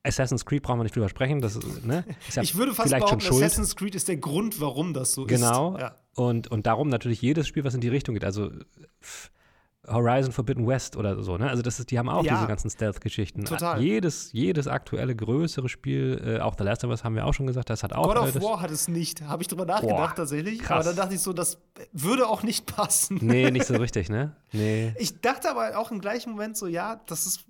[0.03, 1.41] Assassin's Creed brauchen wir nicht drüber sprechen.
[1.41, 5.13] Das, ne, ist ja ich würde fast behaupten, Assassin's Creed ist der Grund, warum das
[5.13, 5.73] so genau.
[5.73, 5.77] ist.
[5.77, 5.79] Genau.
[5.79, 5.95] Ja.
[6.15, 8.23] Und, und darum natürlich jedes Spiel, was in die Richtung geht.
[8.23, 8.51] Also
[9.87, 11.49] Horizon Forbidden West oder so, ne?
[11.49, 12.35] Also das ist, die haben auch Ja.
[12.35, 13.45] diese ganzen Stealth-Geschichten.
[13.45, 13.81] Total.
[13.81, 17.47] Jedes, jedes aktuelle größere Spiel, äh, auch The Last of Us haben wir auch schon
[17.47, 19.21] gesagt, das hat auch God äh, of das, War hat es nicht.
[19.21, 20.59] Habe ich drüber nachgedacht Boah, tatsächlich.
[20.59, 20.71] krass.
[20.71, 21.59] Aber dann dachte ich so, das
[21.91, 23.19] würde auch nicht passen.
[23.21, 24.35] Nee, nicht so richtig, ne?
[24.51, 24.93] Nee.
[24.97, 27.45] Ich dachte aber auch im gleichen Moment so, ja, das ist.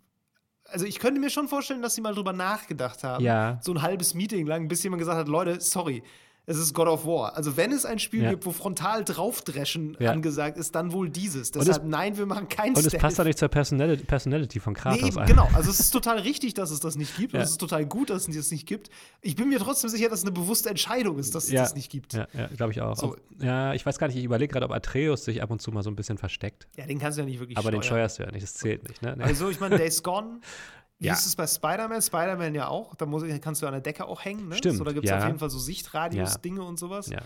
[0.67, 3.23] Also ich könnte mir schon vorstellen, dass sie mal drüber nachgedacht haben.
[3.23, 3.59] Ja.
[3.61, 6.01] So ein halbes Meeting lang, bis jemand gesagt hat, Leute, sorry,
[6.47, 7.35] es ist God of War.
[7.35, 8.29] Also wenn es ein Spiel Ja.
[8.31, 10.11] gibt, wo frontal draufdreschen Ja.
[10.11, 11.43] angesagt ist, dann wohl dieses.
[11.49, 13.01] es- Deshalb, nein, wir machen kein Und es Stealth.
[13.01, 15.01] passt da nicht zur Personality, Personality von Kratos.
[15.01, 15.27] Nee, eben, ein.
[15.27, 15.49] genau.
[15.53, 17.33] Also es ist total richtig, dass es das nicht gibt.
[17.33, 17.39] Ja.
[17.39, 18.89] Und es ist total gut, dass es das nicht gibt.
[19.21, 21.91] Ich bin mir trotzdem sicher, dass es eine bewusste Entscheidung ist, dass es das nicht
[21.91, 22.13] gibt.
[22.13, 22.95] Ja, glaube ich auch.
[22.95, 23.07] So.
[23.13, 25.71] Ob- Ja, ich weiß gar nicht, ich überlege gerade, ob Atreus sich ab und zu
[25.71, 26.67] mal so ein bisschen versteckt.
[26.77, 27.95] Ja, den kannst du ja nicht wirklich Aber den steuern.
[28.09, 29.15] steuerst du ja nicht, das zählt nicht, ne?
[29.17, 29.23] Nee.
[29.23, 30.39] Also ich meine, Days Gone,
[30.99, 31.13] wie Ja.
[31.13, 32.01] ist es bei Spider-Man?
[32.01, 32.95] Spider-man ja auch.
[32.95, 34.47] Da muss, kannst du an der Decke auch hängen.
[34.47, 34.55] Ne?
[34.57, 35.17] Stimmt, So, da gibt es ja.
[35.19, 35.63] auf jeden Fall so Ja.
[35.63, 37.07] Sichtradius-Dinge und sowas.
[37.09, 37.19] ja.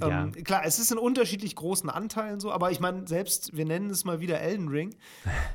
[0.00, 0.42] Ähm, ja.
[0.42, 4.04] Klar, es ist in unterschiedlich großen Anteilen so, aber ich meine, selbst, wir nennen es
[4.04, 4.94] mal wieder Elden Ring.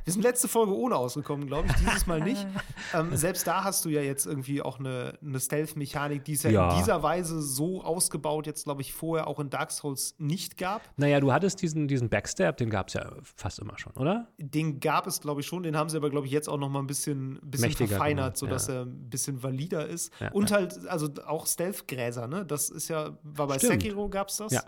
[0.04, 2.46] Wir sind letzte Folge ohne ausgekommen, glaube ich, dieses Mal nicht.
[2.94, 6.50] ähm, selbst da hast du ja jetzt irgendwie auch eine, eine Stealth-Mechanik, die es ja,
[6.52, 6.72] Ja.
[6.72, 10.82] in dieser Weise so ausgebaut jetzt, glaube ich, vorher auch in Dark Souls nicht gab.
[10.98, 14.28] Naja, du hattest diesen, diesen Backstab, den gab es ja fast immer schon, oder?
[14.38, 15.64] Den gab es, glaube ich, schon.
[15.64, 18.38] Den haben sie aber, glaube ich, jetzt auch noch mal ein bisschen, bisschen Mächtiger verfeinert,
[18.38, 18.76] sodass ja.
[18.76, 20.12] er ein bisschen valider ist.
[20.32, 22.46] Und halt, also auch Stealth-Gräser, ne?
[22.46, 23.82] Das ist ja, war bei Stimmt.
[23.82, 24.52] Sekiro gab es das.
[24.54, 24.64] Ja.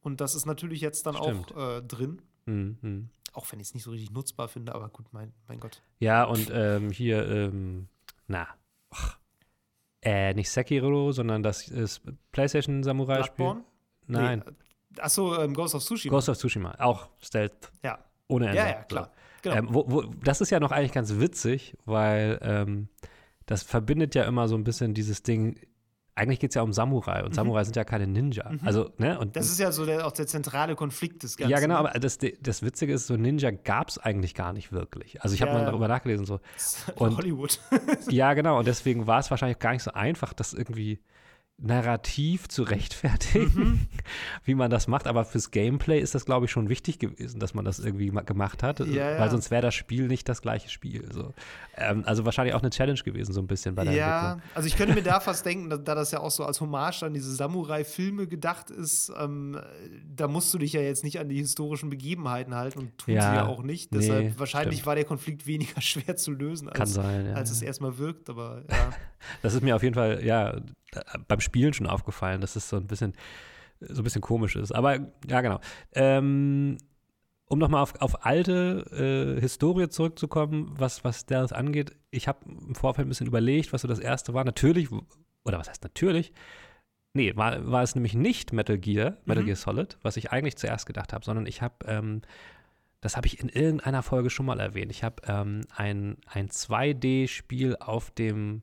[0.00, 1.54] Und das ist natürlich jetzt dann Stimmt.
[1.56, 2.22] auch äh, drin.
[2.46, 2.78] Mhm.
[2.80, 3.08] mhm.
[3.34, 5.82] Auch wenn ich es nicht so richtig nutzbar finde, aber gut, mein, mein Gott.
[6.00, 7.88] Ja, und ähm, hier, ähm,
[8.26, 8.46] na,
[10.02, 12.02] äh, nicht Sekiro, sondern das ist
[12.32, 13.36] PlayStation Samurai-Spiel.
[13.36, 13.64] Bloodborne?
[14.06, 14.52] Nein, Nee.
[15.00, 16.14] Achso, ähm, Ghost of Tsushima.
[16.14, 17.98] Ghost of Tsushima, auch Stealth ja.
[18.28, 18.58] ohne Ende.
[18.58, 19.10] ja, ja, klar.
[19.42, 19.56] Genau.
[19.56, 22.88] Ähm, wo, wo, das ist ja noch eigentlich ganz witzig, weil ähm,
[23.46, 25.58] das verbindet ja immer so ein bisschen dieses Ding.
[26.14, 28.50] Eigentlich geht es ja um Samurai und Samurai sind ja keine Ninja.
[28.64, 29.18] Also, ne?
[29.18, 29.32] Und Mhm.
[29.32, 31.50] das ist ja so der, auch der zentrale Konflikt des Ganzen.
[31.50, 35.22] ja, genau, aber das, das Witzige ist, so Ninja gab es eigentlich gar nicht wirklich.
[35.22, 35.58] Also ich habe Ja.
[35.58, 36.40] mal darüber nachgelesen, so.
[36.96, 37.58] Und- Hollywood.
[38.10, 41.00] Ja, genau, und deswegen war es wahrscheinlich gar nicht so einfach, das irgendwie
[41.58, 43.80] narrativ zu rechtfertigen, Mhm.
[44.44, 45.06] wie man das macht.
[45.06, 48.22] Aber fürs Gameplay ist das, glaube ich, schon wichtig gewesen, dass man das irgendwie ma-
[48.22, 49.18] gemacht hat, Ja, ja.
[49.20, 51.06] weil sonst wäre das Spiel nicht das gleiche Spiel.
[51.12, 51.32] So.
[51.76, 54.50] Ähm, also wahrscheinlich auch eine Challenge gewesen, so ein bisschen bei der Ja, Entwicklung.
[54.56, 57.04] also ich könnte mir da fast denken, da, da das ja auch so als Hommage
[57.04, 59.56] an diese Samurai-Filme gedacht ist, ähm,
[60.16, 63.30] da musst du dich ja jetzt nicht an die historischen Begebenheiten halten und tun Ja,
[63.30, 63.92] sie ja auch nicht.
[63.92, 64.86] nee, Deshalb wahrscheinlich stimmt.
[64.86, 68.64] war der Konflikt weniger schwer zu lösen, Kann als, sein, als es erstmal wirkt, aber
[68.68, 68.90] ja.
[69.42, 70.60] Das ist mir auf jeden Fall, ja,
[71.28, 73.14] beim Spielen schon aufgefallen, dass es so ein bisschen,
[73.80, 74.72] so ein bisschen komisch ist.
[74.72, 74.98] Aber
[75.28, 75.60] ja, genau.
[75.92, 76.78] Ähm,
[77.46, 82.74] um nochmal auf, auf alte äh, Historie zurückzukommen, was, was Stealth angeht, ich habe im
[82.74, 84.44] Vorfeld ein bisschen überlegt, was so das erste war.
[84.44, 84.88] Natürlich,
[85.44, 86.32] oder was heißt natürlich?
[87.14, 89.46] Nee, war, war es nämlich nicht Metal Gear, Metal Mhm.
[89.48, 92.22] Gear Solid, was ich eigentlich zuerst gedacht habe, sondern ich habe, ähm,
[93.02, 94.90] das habe ich in irgendeiner Folge schon mal erwähnt.
[94.90, 98.62] Ich habe ähm, ein, ein 2D-Spiel auf dem,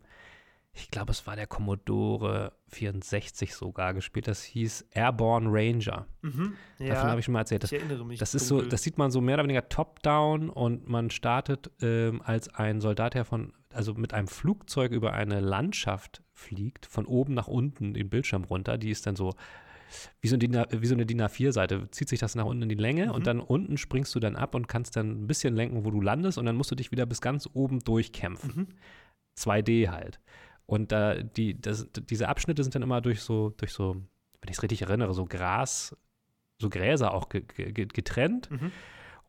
[0.74, 4.28] ich glaube, es war der Commodore 64 sogar gespielt.
[4.28, 6.05] Das hieß Airborne Ranger.
[6.22, 6.53] Mhm.
[6.78, 7.63] Davon ja habe ich schon mal erzählt.
[7.63, 8.20] ich Das, erinnere mich.
[8.20, 12.22] das ist so, das sieht man so mehr oder weniger top-down und man startet ähm,
[12.24, 17.34] als ein Soldat, der von, also mit einem Flugzeug über eine Landschaft fliegt, von oben
[17.34, 18.78] nach unten den Bildschirm runter.
[18.78, 19.34] Die ist dann so
[20.22, 22.76] wie so, DIN wie so eine DIN A4-Seite, zieht sich das nach unten in die
[22.76, 23.11] Länge Mhm.
[23.11, 25.99] und dann unten springst du dann ab und kannst dann ein bisschen lenken, wo du
[25.99, 28.53] landest und dann musst du dich wieder bis ganz oben durchkämpfen.
[28.55, 28.67] Mhm.
[29.36, 30.20] 2D halt.
[30.70, 34.57] Und da die, das, diese Abschnitte sind dann immer durch so, durch so, wenn ich
[34.57, 35.97] es richtig erinnere, so Gras,
[36.59, 38.51] so Gräser auch ge, ge, getrennt.
[38.51, 38.72] Mhm.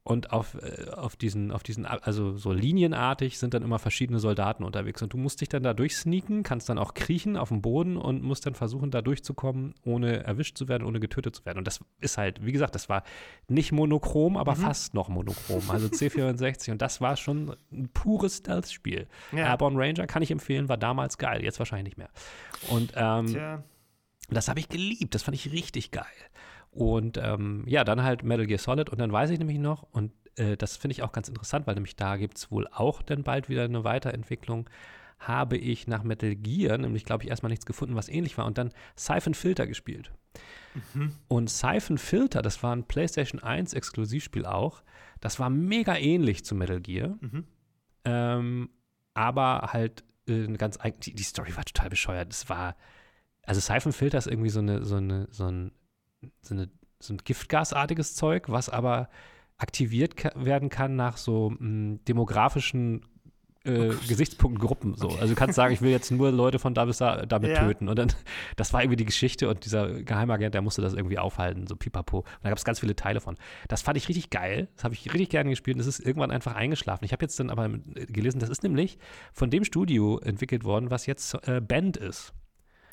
[0.02, 4.64] Und auf, äh, auf diesen, auf diesen, also so linienartig sind dann immer verschiedene Soldaten
[4.64, 5.02] unterwegs.
[5.02, 8.22] Und du musst dich dann da durchsneaken, kannst dann auch kriechen auf dem Boden und
[8.22, 11.58] musst dann versuchen, da durchzukommen, ohne erwischt zu werden, ohne getötet zu werden.
[11.58, 13.02] Und das ist halt, wie gesagt, das war
[13.46, 14.60] nicht monochrom, aber Mhm.
[14.62, 15.70] fast noch monochrom.
[15.70, 16.72] Also C64.
[16.72, 19.06] Und das war schon ein pures Stealth-Spiel.
[19.32, 19.48] Ja.
[19.50, 22.08] Airborne Ranger kann ich empfehlen, war damals geil, jetzt wahrscheinlich nicht mehr.
[22.70, 23.26] Und ähm,
[24.30, 26.06] das habe ich geliebt, das fand ich richtig geil.
[26.70, 30.12] Und ähm, ja, dann halt Metal Gear Solid und dann weiß ich nämlich noch, und
[30.36, 33.24] äh, das finde ich auch ganz interessant, weil nämlich da gibt es wohl auch dann
[33.24, 34.70] bald wieder eine Weiterentwicklung,
[35.18, 38.56] habe ich nach Metal Gear nämlich, glaube ich, erstmal nichts gefunden, was ähnlich war und
[38.56, 40.12] dann Siphon Filter gespielt.
[40.94, 41.12] Mhm.
[41.28, 44.82] Und Siphon Filter, das war ein PlayStation 1 Exklusivspiel auch,
[45.20, 47.44] das war mega ähnlich zu Metal Gear, Mhm.
[48.04, 48.70] ähm,
[49.12, 52.32] aber halt äh, eine ganz eigen, die, die Story war total bescheuert.
[52.32, 52.76] Es war,
[53.42, 55.72] also Siphon Filter ist irgendwie so eine, so eine, so ein,
[56.42, 56.68] so eine,
[57.00, 59.08] so ein Giftgasartiges Zeug, was aber
[59.58, 63.04] aktiviert ka werden kann nach so mh, demografischen
[63.64, 65.08] äh, Gesichtspunktgruppen so.
[65.10, 67.66] Also du kannst sagen, ich will jetzt nur Leute von da bis da damit Ja.
[67.66, 67.88] töten.
[67.90, 68.10] Und dann,
[68.56, 72.20] das war irgendwie die Geschichte und dieser Geheimagent, der musste das irgendwie aufhalten, so pipapo.
[72.20, 73.36] Und da gab es ganz viele Teile von.
[73.68, 74.68] Das fand ich richtig geil.
[74.76, 77.04] Das habe ich richtig gerne gespielt und es ist irgendwann einfach eingeschlafen.
[77.04, 78.98] Ich habe jetzt dann aber äh, gelesen, das ist nämlich
[79.34, 82.32] von dem Studio entwickelt worden, was jetzt äh, Band ist.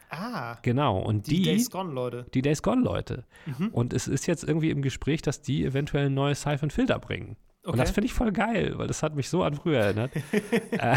[0.10, 1.00] Ah, Genau.
[1.00, 2.26] Und die, die, Days Gone, Leute.
[2.34, 3.26] die Days Gone Leute.
[3.46, 3.68] Mhm.
[3.70, 7.36] Und es ist jetzt irgendwie im Gespräch, dass die eventuell ein neues Siphon Filter bringen.
[7.64, 7.80] Und Okay.
[7.80, 10.12] das finde ich voll geil, weil das hat mich so an früher erinnert.
[10.72, 10.96] äh,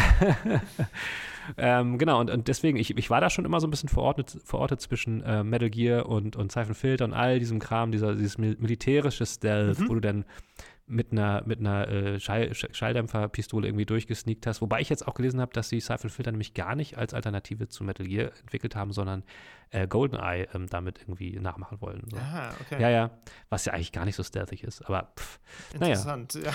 [1.57, 4.37] ähm, genau, und, und deswegen, ich, ich war da schon immer so ein bisschen verortet,
[4.45, 8.37] verortet zwischen äh, Metal Gear und, und Siphon Filter und all diesem Kram, dieser, dieses
[8.37, 9.89] mil militärische Stealth, Mhm.
[9.89, 10.25] wo du dann
[10.91, 14.61] mit einer, mit einer äh, Schall, Sch- Schalldämpferpistole irgendwie durchgesneakt hast.
[14.61, 17.69] Wobei ich jetzt auch gelesen habe, dass die Siphon Filter nämlich gar nicht als Alternative
[17.69, 19.23] zu Metal Gear entwickelt haben, sondern
[19.71, 22.03] äh, GoldenEye ähm, damit irgendwie nachmachen wollen.
[22.11, 22.17] So.
[22.17, 22.81] Ah, okay.
[22.81, 23.11] Ja, ja.
[23.49, 24.81] Was ja eigentlich gar nicht so stealthig ist.
[24.83, 25.39] Aber pff,
[25.79, 25.93] naja.
[25.93, 26.33] Interessant.
[26.35, 26.51] Ja.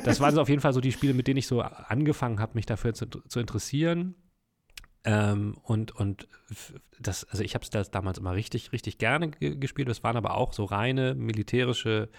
[0.04, 2.52] das waren so auf jeden Fall so die Spiele, mit denen ich so angefangen habe,
[2.54, 4.14] mich dafür zu, zu interessieren.
[5.04, 6.28] Ähm, und, und
[7.00, 9.88] das, also ich habe es damals immer richtig, richtig gerne ge gespielt.
[9.88, 12.16] Das waren aber auch so reine militärische äh,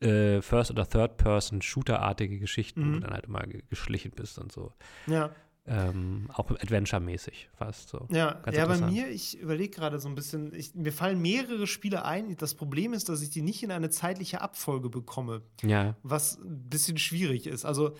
[0.00, 2.92] First- oder Third-Person-Shooter-artige Geschichten, wo Mhm.
[2.94, 4.72] du dann halt immer ge geschlichen bist und so.
[5.06, 5.30] ja.
[5.68, 8.06] Ähm, auch Adventure-mäßig fast so.
[8.12, 11.66] Ja, Ganz ja bei mir, ich überlege gerade so ein bisschen, ich, mir fallen mehrere
[11.66, 12.36] Spiele ein.
[12.36, 16.68] Das Problem ist, dass ich die nicht in eine zeitliche Abfolge bekomme, Ja, was ein
[16.70, 17.64] bisschen schwierig ist.
[17.64, 17.96] Also,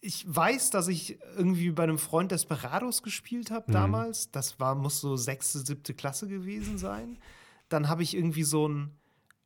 [0.00, 3.72] ich weiß, dass ich irgendwie bei einem Freund Desperados gespielt habe Mhm.
[3.74, 4.32] damals.
[4.32, 7.20] Das war, muss so sechste, siebte Klasse gewesen sein.
[7.68, 8.90] Dann habe ich irgendwie so ein,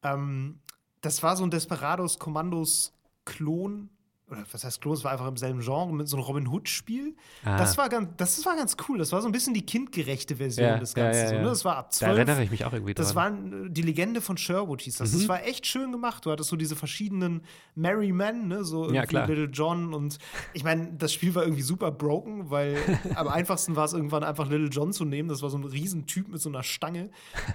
[0.03, 0.61] ähm,
[1.05, 2.93] das war so ein Desperados Kommandos
[3.25, 3.91] Klon.
[4.39, 4.95] Oder was heißt Klon?
[4.95, 7.15] Es war einfach im selben Genre mit so einem Robin Hood-Spiel.
[7.45, 7.57] Ah.
[7.59, 8.99] Das, war ganz, das war ganz cool.
[8.99, 11.21] Das war so ein bisschen die kindgerechte Version Ja, des Ganzen.
[11.21, 11.41] ja, So, ja.
[11.43, 11.49] ne?
[11.49, 12.17] Das war ab da 12.
[12.19, 13.05] erinnere ich mich auch irgendwie dran.
[13.05, 15.13] Das war äh, die Legende von Sherwood, hieß das.
[15.13, 15.19] Mhm.
[15.19, 16.27] Das war echt schön gemacht.
[16.27, 17.43] Du hattest so diese verschiedenen
[17.75, 18.65] Merry Men, ne?
[18.65, 18.89] so.
[18.89, 20.19] Little John und
[20.53, 22.77] ich meine, das Spiel war irgendwie super broken, weil
[23.15, 25.29] am einfachsten war es irgendwann einfach Little John zu nehmen.
[25.29, 27.11] Das war so ein Riesentyp mit so einer Stange,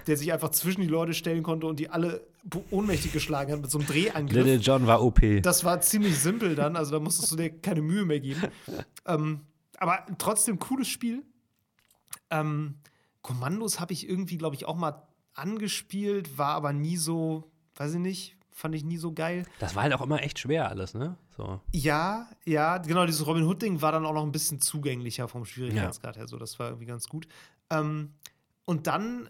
[0.07, 2.21] der sich einfach zwischen die Leute stellen konnte und die alle
[2.71, 4.35] ohnmächtig geschlagen hat mit so einem Drehangriff.
[4.45, 5.19] Little John war OP.
[5.41, 8.43] Das war ziemlich simpel dann, also da musstest du dir keine Mühe mehr geben.
[9.05, 9.41] ähm,
[9.77, 11.23] aber trotzdem cooles Spiel.
[12.29, 12.75] Ähm,
[13.21, 17.99] Kommandos habe ich irgendwie, glaube ich, auch mal angespielt, war aber nie so, weiß ich
[17.99, 19.45] nicht, fand ich nie so geil.
[19.59, 21.17] Das war halt auch immer echt schwer alles, ne?
[21.35, 21.61] So.
[21.71, 26.17] Ja, ja, genau, dieses Robin Hood-Ding war dann auch noch ein bisschen zugänglicher vom Schwierigkeitsgrad
[26.17, 27.27] her, so, das war irgendwie ganz gut.
[27.69, 28.13] Ähm,
[28.65, 29.29] und dann,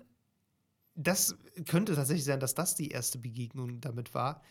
[0.95, 1.37] das
[1.67, 4.41] könnte tatsächlich sein, dass das die erste Begegnung damit war.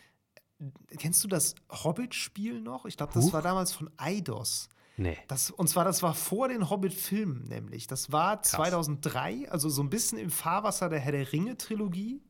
[0.97, 2.85] Kennst du das Hobbit-Spiel noch?
[2.85, 3.33] Ich glaube, das Huch.
[3.33, 4.69] war damals von Eidos.
[4.97, 5.17] Nee.
[5.29, 7.87] Das, und zwar, das war vor den Hobbit-Filmen nämlich.
[7.87, 12.21] Das war 2003, also so ein bisschen im Fahrwasser der Herr der Ringe-Trilogie,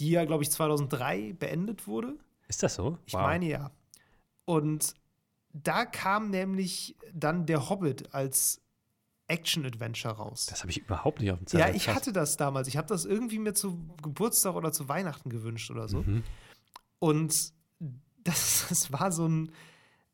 [0.00, 2.16] die ja, glaube ich, 2003 beendet wurde.
[2.48, 2.98] Ist das so?
[3.06, 3.70] Ich meine ja.
[4.44, 4.94] Und
[5.52, 8.60] da kam nämlich dann der Hobbit als
[9.28, 10.46] Action-Adventure raus.
[10.46, 11.76] Das habe ich überhaupt nicht auf dem ja, Zettel.
[11.76, 11.96] ich Krass.
[11.96, 12.68] hatte das damals.
[12.68, 16.02] Ich habe das irgendwie mir zu Geburtstag oder zu Weihnachten gewünscht oder so.
[16.02, 16.22] Mhm.
[16.98, 17.52] Und
[18.24, 19.52] das, das war so ein.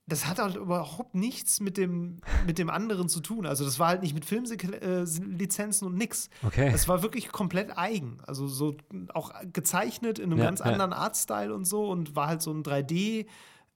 [0.05, 3.47] Das hat halt überhaupt nichts mit dem, mit dem anderen zu tun.
[3.47, 6.29] Also, das war halt nicht mit Filmlizenzen und nix.
[6.43, 6.73] Okay.
[6.75, 8.19] Es war wirklich komplett eigen.
[8.27, 8.77] Also, so
[9.15, 10.67] auch gezeichnet in einem Ja, ganz ja.
[10.67, 13.27] anderen Artstyle und so und war halt so ein 3D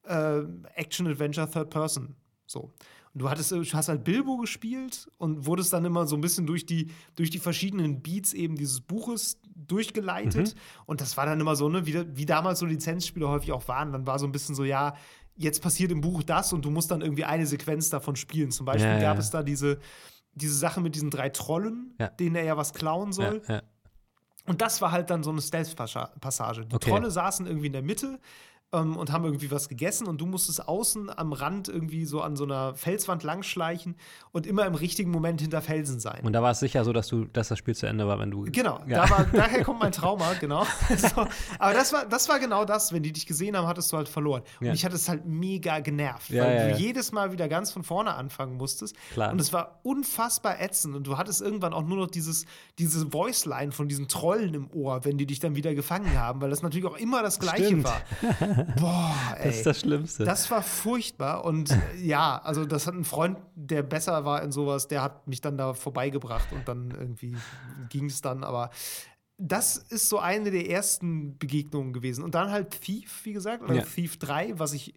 [0.03, 0.43] äh,
[0.75, 2.17] Action-Adventure Third Person.
[2.47, 2.73] So.
[3.15, 6.47] Und du hattest, du hast halt Bilbo gespielt und wurdest dann immer so ein bisschen
[6.47, 10.55] durch die, durch die verschiedenen Beats eben dieses Buches durchgeleitet.
[10.55, 10.61] Mhm.
[10.87, 13.93] Und das war dann immer so, ne, wie, wie damals so Lizenzspiele häufig auch waren.
[13.93, 14.95] Dann war so ein bisschen so, ja,
[15.37, 18.51] jetzt passiert im Buch das und du musst dann irgendwie eine Sequenz davon spielen.
[18.51, 19.79] Zum Beispiel Ja, ja, gab es da diese,
[20.33, 23.43] diese Sache mit diesen drei Trollen, denen er ja was klauen soll.
[24.47, 26.67] Und das war halt dann so eine Stealth-Passage.
[26.67, 26.91] Die Okay.
[26.91, 28.21] Trolle saßen irgendwie in der Mitte
[28.73, 32.35] ähm, und haben irgendwie was gegessen und du musstest außen am Rand irgendwie so an
[32.37, 33.95] so einer Felswand langschleichen
[34.33, 36.21] und immer im richtigen Moment hinter Felsen sein.
[36.25, 38.31] Und da war es sicher so, dass du, dass das Spiel zu Ende war, wenn
[38.33, 38.45] du.
[38.51, 39.05] Genau, Ja.
[39.07, 40.65] da war, daher kommt mein Trauma, genau.
[40.97, 41.27] so,
[41.59, 44.09] aber das war, das war genau das, wenn die dich gesehen haben, hattest du halt
[44.09, 44.43] verloren.
[44.61, 44.73] Und Ja.
[44.73, 48.15] mich hat es halt mega genervt, Ja, weil du jedes Mal wieder ganz von vorne
[48.15, 48.97] anfangen musstest.
[49.13, 49.31] Klar.
[49.31, 52.47] Und es war unfassbar ätzend und du hattest irgendwann auch nur noch dieses,
[52.79, 56.51] diese Voice-Line von diesen Trollen im Ohr, wenn die dich dann wieder gefangen haben, weil
[56.51, 57.85] das natürlich auch immer das Gleiche Stimmt.
[57.85, 58.01] war.
[58.79, 59.45] Boah, ey.
[59.47, 60.25] Das ist das Schlimmste.
[60.25, 64.53] Das war furchtbar und äh, ja, also das hat ein Freund, der besser war in
[64.53, 67.37] sowas, der hat mich dann da vorbeigebracht und dann irgendwie
[67.89, 68.71] ging es dann, aber
[69.39, 72.25] das ist so eine der ersten Begegnungen gewesen.
[72.25, 73.83] Und dann halt Thief, wie gesagt, oder Ja.
[73.83, 74.95] Thief 3, was ich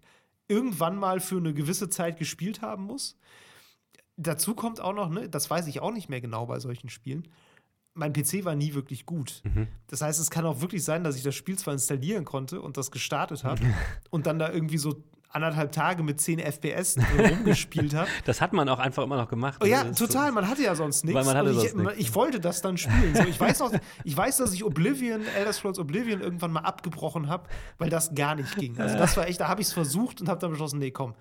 [0.48, 3.18] irgendwann mal für eine gewisse Zeit gespielt haben muss.
[4.16, 7.28] Dazu kommt auch noch, ne, das weiß ich auch nicht mehr genau bei solchen Spielen.
[8.00, 9.42] Mein PC war nie wirklich gut.
[9.44, 9.68] Mhm.
[9.88, 12.78] Das heißt, es kann auch wirklich sein, dass ich das Spiel zwar installieren konnte und
[12.78, 13.62] das gestartet habe
[14.10, 18.10] und dann da irgendwie so anderthalb Tage mit 10 FPS rumgespielt habe.
[18.26, 19.60] Das hat man auch einfach immer noch gemacht.
[19.64, 20.32] Oh ja, total.
[20.32, 21.28] Man hatte ja sonst nichts.
[21.28, 23.16] Und ich, ich wollte das dann spielen.
[23.16, 23.72] So, ich, weiß auch,
[24.04, 27.48] ich weiß, dass ich Oblivion, Elder Scrolls Oblivion irgendwann mal abgebrochen habe,
[27.78, 28.80] weil das gar nicht ging.
[28.80, 31.14] Also das war echt, da habe ich es versucht und habe dann beschlossen, nee, komm,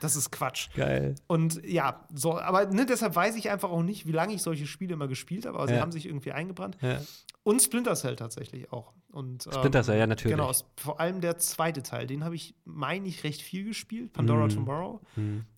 [0.00, 0.68] das ist Quatsch.
[0.74, 1.14] Geil.
[1.26, 4.66] Und ja, so, aber ne, deshalb weiß ich einfach auch nicht, wie lange ich solche
[4.66, 5.80] Spiele immer gespielt habe, aber sie Ja.
[5.80, 6.76] haben sich irgendwie eingebrannt.
[6.80, 7.00] Ja.
[7.42, 8.92] Und Splinter Cell tatsächlich auch.
[9.12, 10.36] Und, ähm, Splinter Cell, ja, natürlich.
[10.36, 14.44] Genau, vor allem der zweite Teil, den habe ich, meine ich, recht viel gespielt, Pandora
[14.44, 14.50] Mhm.
[14.50, 15.00] Tomorrow.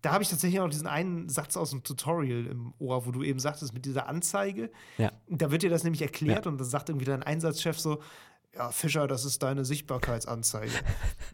[0.02, 3.22] Da habe ich tatsächlich auch diesen einen Satz aus dem Tutorial im Ohr, wo du
[3.24, 4.70] eben sagtest, mit dieser Anzeige.
[4.98, 5.10] Ja.
[5.28, 8.00] Da wird dir das nämlich erklärt und da sagt irgendwie dein Einsatzchef so,
[8.58, 10.72] ja, Fischer, das ist deine Sichtbarkeitsanzeige.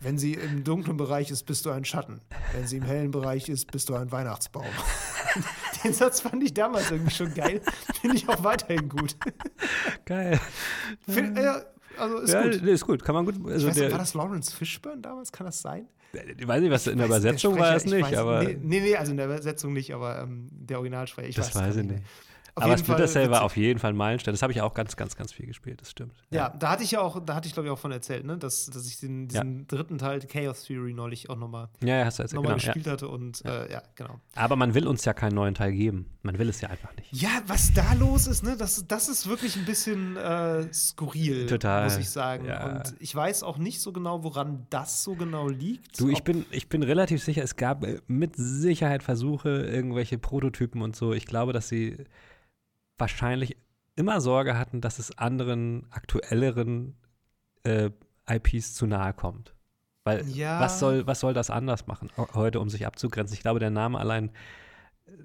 [0.00, 2.20] Wenn sie im dunklen Bereich ist, bist du ein Schatten.
[2.52, 4.66] Wenn sie im hellen Bereich ist, bist du ein Weihnachtsbaum.
[5.84, 7.62] Den Satz fand ich damals irgendwie schon geil.
[8.00, 9.16] Finde ich auch weiterhin gut.
[10.04, 10.38] Geil.
[11.08, 11.62] Find, äh,
[11.96, 12.54] also ist ja, gut.
[12.62, 13.04] ist gut.
[13.04, 13.34] Kann man gut.
[13.50, 15.32] Also weiß, der, nicht, war das Lawrence Fishburne damals?
[15.32, 15.88] Kann das sein?
[16.38, 18.44] ich weiß nicht, was in der Weiß- Übersetzung Sprecher, war es ich nicht, weiß- aber
[18.44, 21.28] Nee, nee, also in der Übersetzung nicht, aber ähm, der Originalsprecher.
[21.28, 22.04] Ich das weiß, weiß ich gar nicht.
[22.56, 24.32] Auf Aber Splinter Cell war auf jeden Fall ein Meilenstein.
[24.32, 25.80] Das habe ich auch ganz, ganz, ganz viel gespielt.
[25.80, 26.14] Das stimmt.
[26.30, 28.38] Ja, da hatte ich ja auch, da hatte ich glaube ich auch von erzählt, ne,
[28.38, 32.20] dass, dass ich den, diesen dritten Teil Chaos Theory neulich auch nochmal Ja, ja, hast
[32.20, 32.42] du erzählt.
[32.42, 32.64] noch Genau, ja.
[32.72, 34.20] gespielt hatte und äh, ja, genau.
[34.36, 36.06] Aber man will uns ja keinen neuen Teil geben.
[36.22, 37.12] Man will es ja einfach nicht.
[37.12, 41.84] Ja, was da los ist, ne, das, das ist wirklich ein bisschen äh, skurril, Total,
[41.84, 42.46] muss ich sagen.
[42.46, 42.66] ja.
[42.66, 45.98] Und ich weiß auch nicht so genau, woran das so genau liegt.
[45.98, 50.82] Du, ich bin, ich bin relativ sicher, es gab äh, mit Sicherheit Versuche, irgendwelche Prototypen
[50.82, 51.12] und so.
[51.12, 51.96] Ich glaube, dass sie
[52.98, 53.56] wahrscheinlich
[53.96, 56.96] immer Sorge hatten, dass es anderen aktuelleren
[57.64, 57.90] äh,
[58.28, 59.54] IPs zu nahe kommt.
[60.04, 60.60] Weil Ja.
[60.60, 63.34] was soll, was soll das anders machen heute, um sich abzugrenzen?
[63.34, 64.30] Ich glaube, der Name allein,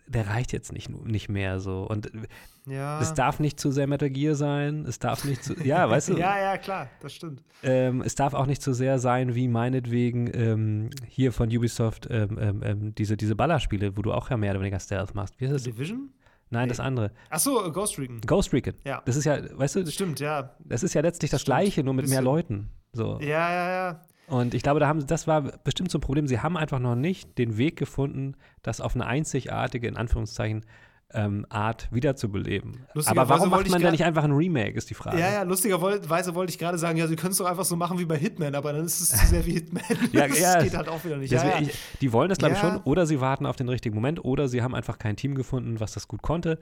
[0.07, 1.83] der reicht jetzt nicht, nicht mehr so.
[1.83, 2.11] Und
[2.65, 3.01] ja.
[3.01, 6.13] es darf nicht zu sehr Metal Gear sein, es darf nicht zu, ja, weißt du,
[6.17, 7.43] ja, ja, klar, das stimmt.
[7.63, 12.37] ähm, es darf auch nicht so sehr sein wie meinetwegen ähm, hier von Ubisoft ähm,
[12.39, 15.39] ähm, ähm, diese, diese Ballerspiele, wo du auch ja mehr oder weniger Stealth machst.
[15.39, 15.63] Wie ist das?
[15.63, 16.09] Division?
[16.51, 16.69] Nein, Nee.
[16.69, 17.11] das andere.
[17.29, 18.21] Achso, äh, Ghost Recon.
[18.21, 18.73] Ghost Recon.
[18.85, 19.01] Ja.
[19.05, 20.55] Das ist ja, weißt du, Stimmt, ja.
[20.59, 21.57] das ist ja letztlich das Stimmt.
[21.57, 22.23] Gleiche, nur mit mehr Bisschen.
[22.25, 22.69] Leuten.
[22.93, 23.19] So.
[23.21, 24.01] Ja, ja, ja.
[24.27, 26.27] Und ich glaube, da haben, das war bestimmt so ein Problem.
[26.27, 30.65] Sie haben einfach noch nicht den Weg gefunden, das auf eine einzigartige, in Anführungszeichen,
[31.13, 32.85] ähm, Art wiederzubeleben.
[33.05, 35.19] Aber warum macht man da nicht einfach ein Remake, ist die Frage.
[35.19, 37.97] Ja, ja, lustigerweise wollte ich gerade sagen, ja, sie können es doch einfach so machen
[37.97, 39.83] wie bei Hitman, aber dann ist es zu sehr wie Hitman.
[40.11, 41.31] Ja, das ja, geht halt auch wieder nicht.
[41.31, 41.69] Deswegen, ja.
[41.69, 42.77] ich, die wollen das, glaube ich, schon.
[42.83, 44.23] Oder sie warten auf den richtigen Moment.
[44.23, 46.59] Oder sie haben einfach kein Team gefunden, was das gut konnte.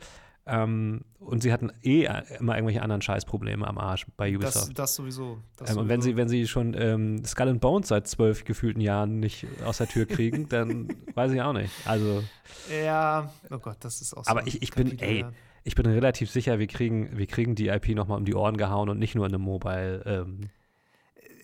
[0.49, 2.07] Ähm, und sie hatten eh
[2.39, 4.79] immer irgendwelche anderen Scheißprobleme am Arsch bei Das, Ubisoft.
[4.79, 5.39] das sowieso.
[5.57, 6.13] Das ähm, und wenn sowieso.
[6.13, 9.87] sie, wenn sie schon ähm, Skull and Bones seit zwölf gefühlten Jahren nicht aus der
[9.87, 11.71] Tür kriegen, dann weiß ich auch nicht.
[11.85, 12.23] Also,
[12.71, 14.29] Ja, oh Gott, das ist auch so.
[14.31, 15.31] aber ich, ich bin, ey, ja.
[15.63, 18.89] ich bin relativ sicher, wir kriegen, wir kriegen die IP nochmal um die Ohren gehauen
[18.89, 20.03] und nicht nur in einem Mobile.
[20.05, 20.49] Ähm,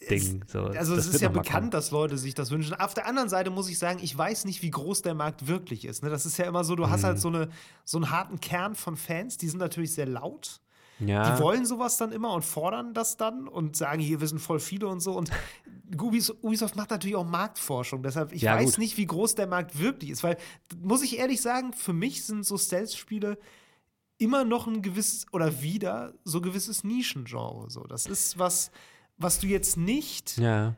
[0.10, 0.44] Ding.
[0.48, 1.72] So, Also es ist ja bekannt, kommen.
[1.72, 2.74] dass Leute sich das wünschen.
[2.74, 5.86] Auf der anderen Seite muss ich sagen, ich weiß nicht, wie groß der Markt wirklich
[5.86, 6.04] ist.
[6.04, 6.10] Ne?
[6.10, 6.90] Das ist ja immer so, du Mhm.
[6.90, 7.48] hast halt so, eine,
[7.86, 10.60] so einen harten Kern von Fans, die sind natürlich sehr laut.
[11.00, 11.36] Ja.
[11.36, 14.60] Die wollen sowas dann immer und fordern das dann und sagen, hier, wir sind voll
[14.60, 15.14] viele und so.
[15.14, 15.32] Und
[15.96, 18.04] Ubis- Ubisoft macht natürlich auch Marktforschung.
[18.04, 18.78] Deshalb, ich Ja, weiß gut.
[18.80, 20.24] nicht, wie groß der Markt wirklich ist.
[20.24, 20.38] Weil,
[20.82, 23.38] muss ich ehrlich sagen, für mich sind so Stealth-Spiele
[24.18, 27.70] immer noch ein gewisses, oder wieder, so gewisses Nischengenre.
[27.70, 27.84] So.
[27.84, 28.72] Das ist was,
[29.18, 30.76] was du jetzt nicht ja,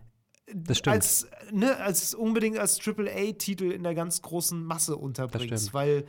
[0.85, 6.05] als, ne, als unbedingt als AAA-Titel in der ganz großen Masse unterbringst, weil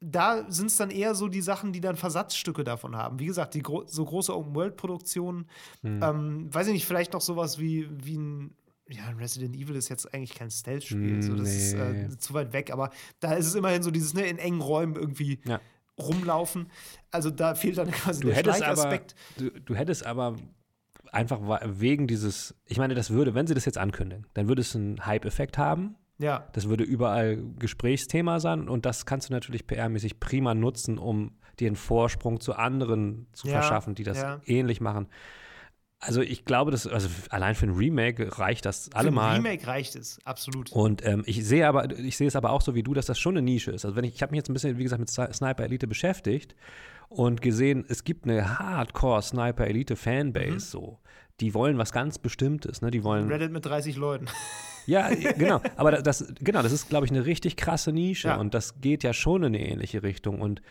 [0.00, 3.18] da sind es dann eher so die Sachen, die dann Versatzstücke davon haben.
[3.18, 5.46] Wie gesagt, die gro so große Open-World-Produktionen,
[5.82, 6.00] Hm.
[6.02, 8.54] ähm, weiß ich nicht, vielleicht noch sowas wie, wie ein
[8.88, 11.80] ja, Resident Evil ist jetzt eigentlich kein Stealth-Spiel, Mm, so, das ist nee.
[12.06, 12.90] äh, zu weit weg, aber
[13.20, 15.60] da ist es immerhin so dieses ne, in engen Räumen irgendwie Ja.
[15.96, 16.66] rumlaufen.
[17.12, 19.14] Also da fehlt dann quasi Du der hättest aber, Schleichaspekt.
[19.36, 20.34] du, du hättest aber
[21.12, 24.74] einfach wegen dieses, ich meine, das würde, wenn sie das jetzt ankündigen, dann würde es
[24.74, 25.94] einen Hype-Effekt haben.
[26.20, 31.32] Ja, Das würde überall Gesprächsthema sein und das kannst du natürlich PR-mäßig prima nutzen, um
[31.58, 34.40] dir einen Vorsprung zu anderen zu Ja, verschaffen, die das ja.
[34.44, 35.08] ähnlich machen.
[36.02, 39.36] Also ich glaube, das, also allein für ein Remake reicht das für ein allemal.
[39.36, 40.72] Remake reicht es, absolut.
[40.72, 43.18] Und ähm, ich sehe aber, ich sehe es aber auch so wie du, dass das
[43.18, 43.84] schon eine Nische ist.
[43.84, 45.86] Also wenn ich, ich habe mich jetzt ein bisschen, wie gesagt, mit Sni- Sniper Elite
[45.86, 46.54] beschäftigt
[47.10, 50.58] und gesehen, es gibt eine Hardcore Sniper Elite Fanbase Mhm.
[50.60, 50.98] so.
[51.40, 52.90] Die wollen was ganz Bestimmtes, ne?
[52.90, 53.28] Die wollen.
[53.28, 54.26] Reddit mit 30 Leuten.
[54.86, 55.60] Ja, genau.
[55.76, 58.36] Aber das, genau, das ist, glaube ich, eine richtig krasse Nische Ja.
[58.36, 60.40] und das geht ja schon in eine ähnliche Richtung.
[60.40, 60.62] Und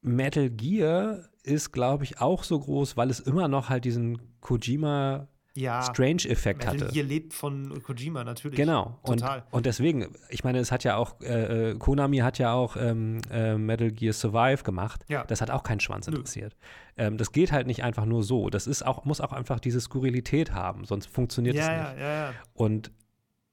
[0.00, 5.28] Metal Gear ist, glaube ich, auch so groß, weil es immer noch halt diesen Kojima
[5.58, 5.82] Ja.
[5.82, 6.92] Strange-Effekt Metal hatte.
[6.92, 8.56] Gear lebt von Kojima, natürlich.
[8.56, 8.98] Genau.
[9.02, 9.44] Und, Total.
[9.50, 13.20] und deswegen, ich meine, es hat ja auch, äh, äh, Konami hat ja auch ähm,
[13.30, 15.04] äh, Metal Gear Survive gemacht.
[15.08, 15.24] Ja.
[15.24, 16.56] Das hat auch keinen Schwanz interessiert.
[16.96, 18.50] Ähm, das geht halt nicht einfach nur so.
[18.50, 22.00] Das ist auch, muss auch einfach diese Skurrilität haben, sonst funktioniert es ja, nicht.
[22.00, 22.34] ja, ja, ja.
[22.54, 22.92] Und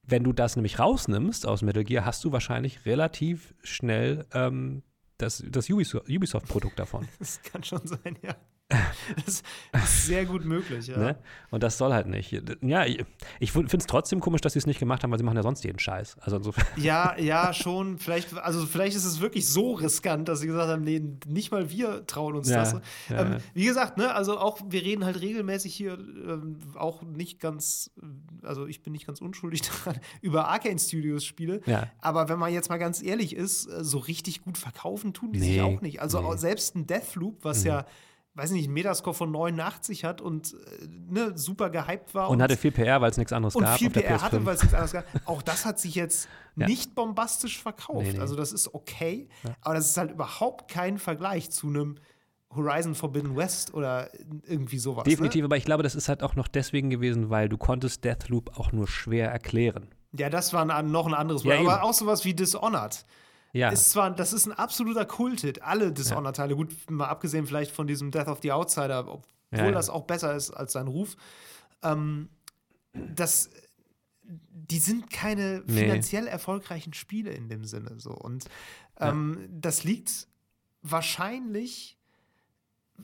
[0.02, 4.82] wenn du das nämlich rausnimmst aus Metal Gear, hast du wahrscheinlich relativ schnell ähm,
[5.18, 7.08] das, das Ubisoft-Produkt davon.
[7.18, 8.36] Das kann schon sein, ja.
[9.24, 9.42] Das
[9.84, 10.98] ist sehr gut möglich, ja.
[10.98, 11.16] Ne?
[11.50, 12.36] Und das soll halt nicht.
[12.62, 13.04] Ja, ich,
[13.38, 15.42] ich finde es trotzdem komisch, dass sie es nicht gemacht haben, weil sie machen ja
[15.44, 16.16] sonst jeden Scheiß.
[16.20, 16.66] Also insofern.
[16.76, 17.98] Ja, ja, schon.
[17.98, 21.70] Vielleicht, also vielleicht ist es wirklich so riskant, dass sie gesagt haben, nee, nicht mal
[21.70, 22.72] wir trauen uns Ja, das.
[23.08, 23.38] ja, ähm, ja.
[23.54, 27.92] wie gesagt, ne, also auch, wir reden halt regelmäßig hier ähm, auch nicht ganz,
[28.42, 31.60] also ich bin nicht ganz unschuldig daran, über Arcane Studios Spiele.
[32.00, 35.38] Aber wenn man jetzt mal ganz ehrlich ist, äh, so richtig gut verkaufen tun die
[35.38, 36.00] sich Nee, auch nicht.
[36.00, 36.24] Also nee.
[36.24, 36.30] Mhm.
[36.30, 37.86] auch selbst ein Deathloop, was ja,
[38.36, 42.30] weiß nicht, einen Metascore von 89 hat und äh, ne, super gehypt war.
[42.30, 43.78] Und hatte viel PR, weil es nichts anderes und gab.
[43.78, 44.44] viel auf der PR hatte, PS5.
[44.44, 45.04] weil es nichts anderes gab.
[45.24, 46.28] Auch das hat sich jetzt
[46.58, 46.66] Ja.
[46.66, 48.06] nicht bombastisch verkauft.
[48.06, 48.18] Nee, nee.
[48.18, 49.28] Also das ist okay,
[49.60, 51.96] aber das ist halt überhaupt kein Vergleich zu einem
[52.54, 54.08] Horizon Forbidden West oder
[54.46, 55.04] irgendwie sowas.
[55.04, 58.58] Definitiv, aber ich glaube, das ist halt auch noch deswegen gewesen, weil du konntest Deathloop
[58.58, 59.88] auch nur schwer erklären.
[60.12, 60.20] Ne?
[60.20, 61.66] Ja, das war ein, noch ein anderes Ja, Mal.
[61.66, 61.82] aber eben.
[61.90, 63.04] auch sowas wie Dishonored.
[63.52, 66.54] Ja, Ist zwar, das ist ein absoluter Kulthit, alle Dishonored-Teile.
[66.56, 69.22] Gut, mal abgesehen vielleicht von diesem Death of the Outsider, obwohl
[69.52, 69.70] Ja, ja.
[69.70, 71.16] das auch besser ist als sein Ruf.
[71.82, 72.28] Ähm,
[72.92, 73.50] das,
[74.22, 75.82] die sind keine Nee.
[75.84, 77.98] finanziell erfolgreichen Spiele in dem Sinne.
[77.98, 78.10] So.
[78.10, 78.46] Und
[79.00, 80.26] ähm, das liegt
[80.82, 81.95] wahrscheinlich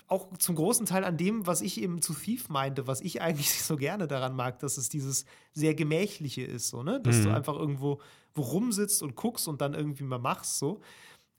[0.08, 3.50] auch zum großen Teil an dem, was ich eben zu Thief meinte, was ich eigentlich
[3.62, 7.00] so gerne daran mag, dass es dieses sehr gemächliche ist, so, ne?
[7.00, 7.34] Dass du Mhm.
[7.34, 8.00] einfach irgendwo
[8.34, 10.80] wo rumsitzt und guckst und dann irgendwie mal machst, so.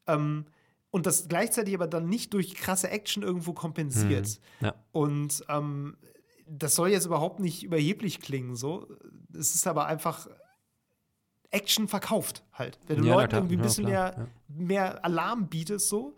[0.08, 0.46] Ähm,
[0.92, 4.40] und das gleichzeitig aber dann nicht durch krasse Action irgendwo kompensiert.
[4.62, 4.76] ja.
[4.92, 5.98] Und ähm,
[6.46, 8.88] das soll jetzt überhaupt nicht überheblich klingen, so.
[9.34, 10.28] Es ist aber einfach
[11.50, 12.80] Action verkauft halt.
[12.88, 13.42] Wenn du Ja, Leuten klar.
[13.42, 16.16] irgendwie ein Ja, bisschen klar, mehr, mehr Alarm bietest, so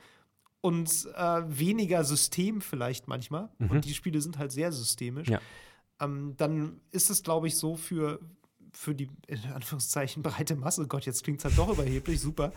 [0.65, 3.49] und äh, weniger System vielleicht manchmal.
[3.59, 5.27] Und die Spiele sind halt sehr systemisch.
[5.27, 5.33] Mhm.
[5.33, 5.41] Ja.
[5.99, 8.19] Ähm, dann ist es, glaube ich, so für,
[8.73, 12.51] für die, in Anführungszeichen, breite Masse, Gott, jetzt klingt es halt doch überheblich, super,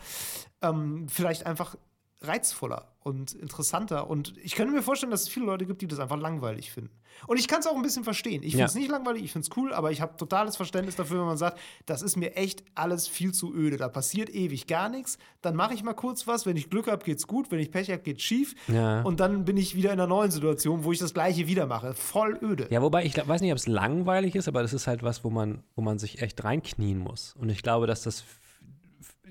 [0.63, 1.75] ähm, vielleicht einfach
[2.21, 4.09] reizvoller und interessanter.
[4.09, 6.91] Und ich könnte mir vorstellen, dass es viele Leute gibt, die das einfach langweilig finden.
[7.27, 8.43] Und ich kann es auch ein bisschen verstehen.
[8.43, 8.65] Ich finde Ja.
[8.65, 11.37] es nicht langweilig, ich finde es cool, aber ich habe totales Verständnis dafür, wenn man
[11.37, 13.77] sagt, das ist mir echt alles viel zu öde.
[13.77, 15.17] Da passiert ewig gar nichts.
[15.41, 16.45] Dann mache ich mal kurz was.
[16.45, 17.51] Wenn ich Glück habe, geht's gut.
[17.51, 18.53] Wenn ich Pech habe, geht's schief.
[18.67, 19.01] Ja.
[19.03, 21.93] Und dann bin ich wieder in einer neuen Situation, wo ich das Gleiche wieder mache.
[21.93, 22.67] Voll öde.
[22.69, 25.23] Ja, wobei ich glaub, weiß nicht, ob es langweilig ist, aber das ist halt was,
[25.23, 27.33] wo man, wo man sich echt reinknien muss.
[27.39, 28.23] Und ich glaube, dass das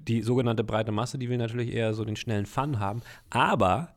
[0.06, 3.02] die sogenannte breite Masse, die will natürlich eher so den schnellen Fun haben.
[3.30, 3.94] Aber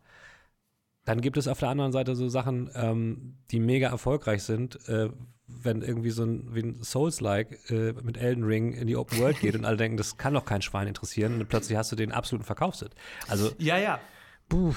[1.06, 5.10] dann gibt es auf der anderen Seite so Sachen, ähm, die mega erfolgreich sind, äh,
[5.48, 9.40] wenn irgendwie so ein, wie ein Souls-like äh, mit Elden Ring in die Open World
[9.40, 12.12] geht und alle denken, das kann doch kein Schwein interessieren und plötzlich hast du den
[12.12, 12.92] absoluten Verkaufshit.
[13.28, 14.00] Also, Ja, ja.
[14.48, 14.74] puh,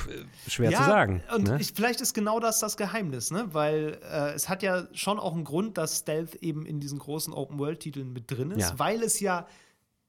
[0.49, 1.22] schwer ja, zu sagen.
[1.35, 1.59] Und ne?
[1.61, 3.49] ich, vielleicht ist genau das das Geheimnis, ne?
[3.53, 7.33] Weil äh, es hat ja schon auch einen Grund, dass Stealth eben in diesen großen
[7.33, 8.79] Open-World-Titeln mit drin ist, Ja.
[8.79, 9.47] weil es ja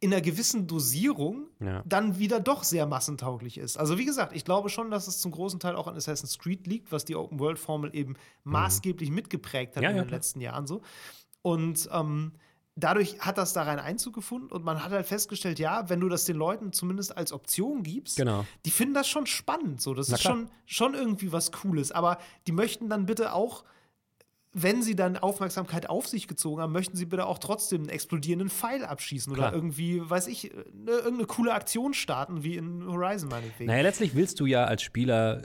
[0.01, 1.81] in einer gewissen Dosierung Ja.
[1.85, 3.77] dann wieder doch sehr massentauglich ist.
[3.77, 6.67] Also wie gesagt, ich glaube schon, dass es zum großen Teil auch an Assassin's Creed
[6.67, 9.83] liegt, was die Open-World-Formel eben maßgeblich mitgeprägt hat Mhm.
[9.83, 10.17] Ja, in ja, den klar.
[10.17, 10.81] letzten Jahren so.
[11.41, 12.33] Und ähm,
[12.75, 16.09] dadurch hat das da rein Einzug gefunden und man hat halt festgestellt, ja, wenn du
[16.09, 18.45] das den Leuten zumindest als Option gibst, Genau.
[18.65, 19.81] die finden das schon spannend.
[19.81, 20.33] So, das Na ist klar.
[20.35, 21.91] schon, schon irgendwie was Cooles.
[21.93, 22.17] Aber
[22.47, 23.63] die möchten dann bitte auch,
[24.57, 28.49] wenn sie dann Aufmerksamkeit auf sich gezogen haben, möchten sie bitte auch trotzdem einen explodierenden
[28.49, 29.49] Pfeil abschießen Klar.
[29.49, 33.65] oder irgendwie, weiß ich, ne, irgendeine coole Aktion starten, wie in Horizon meinetwegen.
[33.69, 35.41] Naja, letztlich willst du ja als Spieler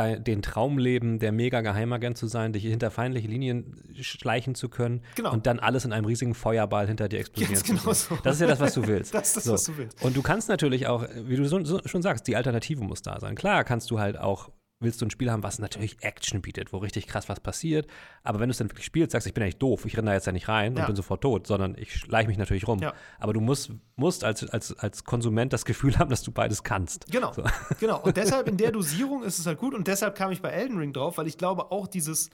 [0.00, 5.02] den Traum leben, der mega Geheimagent zu sein, dich hinter feindliche Linien schleichen zu können
[5.16, 5.32] Genau.
[5.32, 8.16] und dann alles in einem riesigen Feuerball hinter dir explodieren Ganz zu genau so.
[8.22, 9.12] Das ist ja das, was du willst.
[9.12, 9.52] Das ist das, So.
[9.54, 10.00] was du willst.
[10.04, 13.18] Und du kannst natürlich auch, wie du so, so, schon sagst, die Alternative muss da
[13.18, 13.34] sein.
[13.34, 14.50] Klar kannst du halt auch,
[14.80, 17.88] willst du ein Spiel haben, was natürlich Action bietet, wo richtig krass was passiert.
[18.22, 20.14] Aber wenn du es dann wirklich spielst, sagst, ich bin eigentlich doof, ich renne da
[20.14, 20.82] jetzt ja nicht rein Ja.
[20.82, 22.78] und bin sofort tot, sondern ich schleiche mich natürlich rum.
[22.80, 22.92] Ja.
[23.18, 27.06] Aber du musst, musst als, als, als Konsument das Gefühl haben, dass du beides kannst.
[27.10, 27.42] Genau, So.
[27.80, 28.00] genau.
[28.02, 29.74] Und deshalb in der Dosierung ist es halt gut.
[29.74, 32.30] Und deshalb kam ich bei Elden Ring drauf, weil ich glaube auch dieses,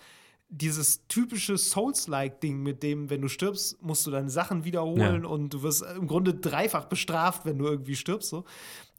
[0.50, 5.28] dieses typische Souls-like-Ding, mit dem, wenn du stirbst, musst du deine Sachen wiederholen Ja.
[5.30, 8.28] und du wirst im Grunde dreifach bestraft, wenn du irgendwie stirbst.
[8.28, 8.44] So.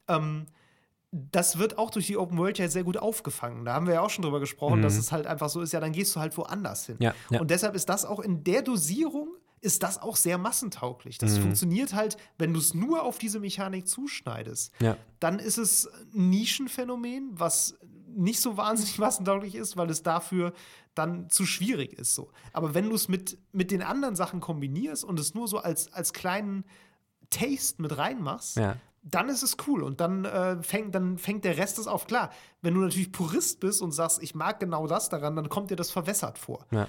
[0.08, 0.48] Ähm,
[1.32, 3.63] das wird auch durch die Open World ja sehr gut aufgefangen.
[3.66, 5.80] Da haben wir ja auch schon drüber gesprochen, dass es halt einfach so ist, ja,
[5.80, 6.95] dann gehst du halt woanders hin.
[6.99, 7.03] Mhm.
[7.03, 7.39] Ja, ja.
[7.41, 9.30] Und deshalb ist das auch in der Dosierung
[9.61, 11.16] ist das auch sehr massentauglich.
[11.20, 11.26] Mhm.
[11.26, 14.97] Das funktioniert halt, wenn du es nur auf diese Mechanik zuschneidest Ja.
[15.20, 20.53] dann ist es ein Nischenphänomen, was nicht so wahnsinnig massentauglich ist, weil es dafür
[20.93, 22.13] dann zu schwierig ist.
[22.16, 22.30] So.
[22.53, 25.91] Aber wenn du es mit, mit den anderen Sachen kombinierst und es nur so als,
[25.93, 26.63] als kleinen
[27.30, 28.78] Taste mit reinmachst, Ja.
[29.08, 32.08] Dann ist es cool und dann, äh, fängt, dann fängt der Rest es auf.
[32.08, 32.32] Klar,
[32.64, 35.76] wenn du natürlich Purist bist und sagst, ich mag genau das daran, dann kommt dir
[35.76, 36.66] das verwässert vor.
[36.72, 36.88] Ja.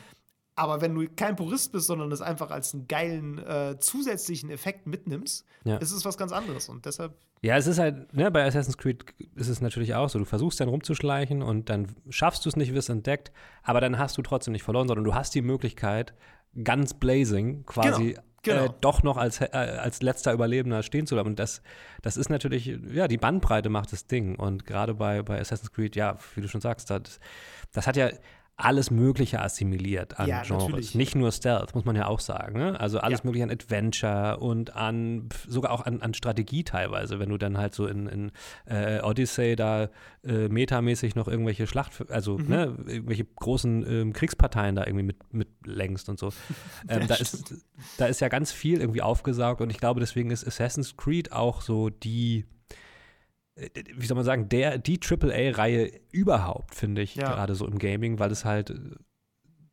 [0.54, 4.86] Aber wenn du kein Purist bist, sondern das einfach als einen geilen äh, zusätzlichen Effekt
[4.86, 5.76] mitnimmst, Ja.
[5.76, 6.70] ist es was ganz anderes.
[6.70, 9.04] Und deshalb, Ja, es ist halt, ne, bei Assassin's Creed
[9.34, 10.18] ist es natürlich auch so.
[10.18, 13.30] Du versuchst dann rumzuschleichen und dann schaffst du es nicht, wirst entdeckt,
[13.62, 16.14] aber dann hast du trotzdem nicht verloren, sondern du hast die Möglichkeit,
[16.64, 18.66] ganz blazing quasi Genau, genau.
[18.66, 21.30] Äh, doch noch als, äh, als letzter Überlebender stehen zu bleiben.
[21.30, 21.62] Und das,
[22.03, 24.36] das ist natürlich, ja, die Bandbreite macht das Ding.
[24.36, 27.20] Und gerade bei, bei Assassin's Creed, ja, wie du schon sagst, das,
[27.72, 28.11] das hat ja
[28.59, 30.64] alles Mögliche assimiliert an Ja, Genres.
[30.68, 30.94] natürlich.
[30.94, 32.59] Nicht nur Stealth, muss man ja auch sagen.
[32.59, 32.80] Ne?
[32.80, 33.24] Also alles Ja.
[33.26, 37.74] mögliche an Adventure und an sogar auch an, an Strategie teilweise, wenn du dann halt
[37.74, 38.32] so in, in
[38.64, 39.90] äh, Odyssey da
[40.24, 42.48] äh, metamäßig noch irgendwelche Schlacht, also Mhm.
[42.48, 46.30] ne, irgendwelche großen ähm, Kriegsparteien da irgendwie mit, mit längst und so.
[46.88, 47.54] Ähm, Ja, da, ist,
[47.98, 51.61] da ist ja ganz viel irgendwie aufgesaugt und ich glaube, deswegen ist Assassin's Creed auch
[51.61, 52.46] so die
[53.57, 57.28] wie soll man sagen, der, die AAA-Reihe überhaupt, finde ich, Ja.
[57.32, 58.74] gerade so im Gaming, weil es halt, äh,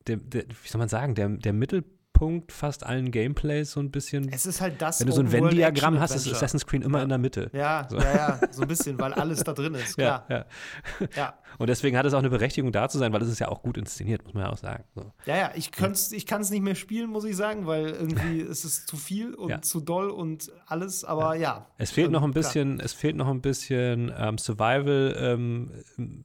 [0.08, 4.30] der, der, wie soll man sagen, der, der Mittelpunkt fast allen Gameplays so ein bisschen.
[4.32, 5.00] es ist halt das.
[5.02, 6.32] wenn du so ein Venn-Diagramm hast, ist.
[6.32, 7.04] Assassin's Creed immer Ja.
[7.04, 7.50] in der Mitte.
[7.54, 7.98] Ja, So.
[7.98, 10.26] ja, ja, so ein bisschen, weil alles da drin ist, Ja, klar.
[10.30, 11.08] ja.
[11.16, 13.48] Ja, Und deswegen hat es auch eine Berechtigung da zu sein, weil es ist ja
[13.50, 14.84] auch gut inszeniert, muss man ja auch sagen.
[14.96, 15.12] So.
[15.26, 15.72] ja, ja ich,
[16.12, 19.34] ich kann es nicht mehr spielen, muss ich sagen, weil irgendwie ist es zu viel
[19.34, 19.62] und Ja.
[19.62, 21.68] zu doll und alles, aber ja.
[21.78, 22.44] Es fehlt Ähm, noch ein klar.
[22.44, 25.72] bisschen, es fehlt noch ein bisschen ähm, Survival, ähm,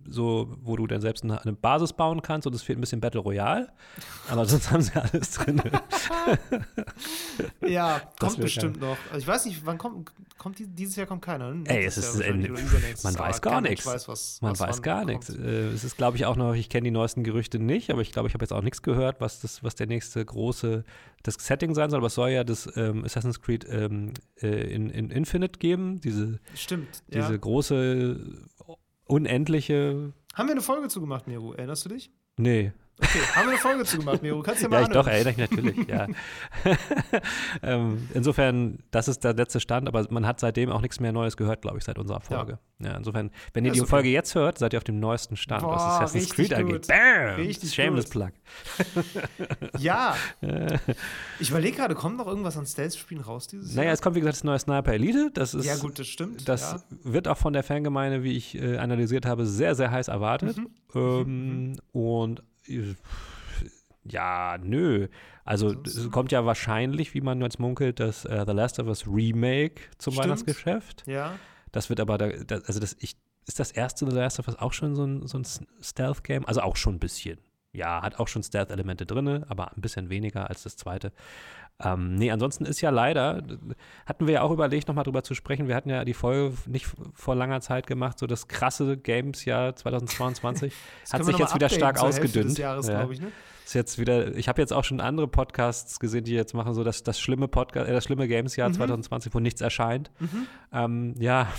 [0.08, 3.00] so wo du dann selbst eine, eine Basis bauen kannst und es fehlt ein bisschen
[3.00, 3.68] Battle Royale.
[4.30, 5.60] Aber sonst haben sie alles drin.
[7.66, 8.96] Ja, kommt bestimmt noch.
[9.10, 11.52] Also ich weiß nicht, wann kommt, kommt die, dieses Jahr kommt keiner.
[11.52, 11.64] Ne?
[11.66, 12.28] Ey, es Jahr ist- oder
[12.60, 13.86] übernächstes, man weiß gar nichts.
[13.86, 15.10] Weiß, was, Man was weiß wann gar kommt.
[15.18, 15.34] Nichts.
[15.34, 18.12] Äh, es ist, glaube ich, auch noch, ich kenne die neuesten Gerüchte nicht, aber ich
[18.12, 20.84] glaube, ich habe jetzt auch nichts gehört, was, das, was der nächste große
[21.22, 21.98] das Setting sein soll.
[21.98, 26.38] Aber es soll ja das ähm, Assassin's Creed ähm, äh, in, in Infinite geben, diese,
[26.54, 27.02] Stimmt.
[27.08, 27.36] diese ja.
[27.36, 28.18] große,
[29.06, 30.12] unendliche.
[30.34, 31.52] Haben wir eine Folge zugemacht, Miro?
[31.52, 32.10] Erinnerst du dich?
[32.36, 34.42] Nee, Okay, haben wir eine Folge zugemacht, Miro?
[34.42, 36.06] Kannst du dir mal Ja, ich doch, erinnere ich natürlich, ja.
[37.62, 41.36] ähm, insofern, das ist der letzte Stand, aber man hat seitdem auch nichts mehr Neues
[41.36, 42.58] gehört, glaube ich, seit unserer Folge.
[42.80, 43.90] Ja, insofern, wenn ihr Ja, die okay.
[43.90, 46.86] Folge jetzt hört, seid ihr auf dem neuesten Stand, was Boah, Assassin's richtig Creed angeht.
[46.88, 47.36] Bam!
[47.36, 48.12] Richtig Shameless gut.
[48.12, 48.30] Plug.
[49.78, 50.16] Ja.
[51.40, 53.94] Ich überlege gerade, kommt noch irgendwas an Stealth-Spielen raus dieses Naja, Jahr?
[53.94, 55.30] es kommt, wie gesagt, das neue Sniper Elite.
[55.32, 56.48] Das ist, ja, gut, das stimmt.
[56.48, 56.80] das ja.
[57.04, 60.56] wird auch von der Fangemeinde, wie ich äh, analysiert habe, sehr, sehr heiß erwartet.
[60.56, 60.68] Mhm.
[60.94, 62.42] Ähm, Und äh,
[64.04, 65.08] ja, nö.
[65.44, 69.06] Also es kommt ja wahrscheinlich, wie man jetzt munkelt, das äh, The Last of Us
[69.06, 70.24] Remake zum Stimmt.
[70.24, 71.04] Weihnachtsgeschäft.
[71.06, 71.36] Ja.
[71.72, 73.16] Das wird aber, da, da, also das, ich,
[73.46, 75.46] ist das erste The Last of Us auch schon so ein, so ein
[75.80, 76.46] Stealth-Game?
[76.46, 77.38] Also auch schon ein bisschen.
[77.72, 81.12] Ja, hat auch schon Stealth-Elemente drin, aber ein bisschen weniger als das zweite.
[81.80, 83.42] Ähm, nee, ansonsten ist ja leider,
[84.04, 85.68] hatten wir ja auch überlegt, nochmal drüber zu sprechen.
[85.68, 90.74] Wir hatten ja die Folge nicht vor langer Zeit gemacht, so das krasse Games-Jahr 2022
[91.02, 92.58] Das hat sich jetzt wieder stark ausgedünnt.
[92.58, 93.08] Jahres, ja.
[93.08, 93.30] ich, ne?
[93.68, 96.84] Ist jetzt wieder, ich habe jetzt auch schon andere Podcasts gesehen, die jetzt machen so
[96.84, 98.74] das, das schlimme Podcast, äh, das schlimme Games-Jahr Mhm.
[98.74, 100.10] 2020, wo nichts erscheint.
[100.72, 101.52] Ähm, ja,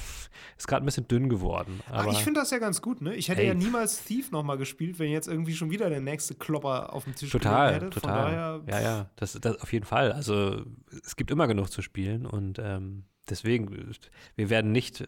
[0.57, 1.82] ist gerade ein bisschen dünn geworden.
[1.88, 3.14] Aber Aber ich finde das ja ganz gut, ne?
[3.14, 3.49] Ich hätte Ey.
[3.49, 7.14] ja niemals Thief nochmal gespielt, wenn jetzt irgendwie schon wieder der nächste Klopper auf dem
[7.14, 7.89] Tisch total, hätte.
[7.91, 8.32] Total.
[8.32, 10.12] daher, ja, ja, das, das auf jeden Fall.
[10.12, 10.64] Also
[11.05, 13.70] es gibt immer genug zu spielen und ähm, deswegen,
[14.36, 15.07] wir werden nicht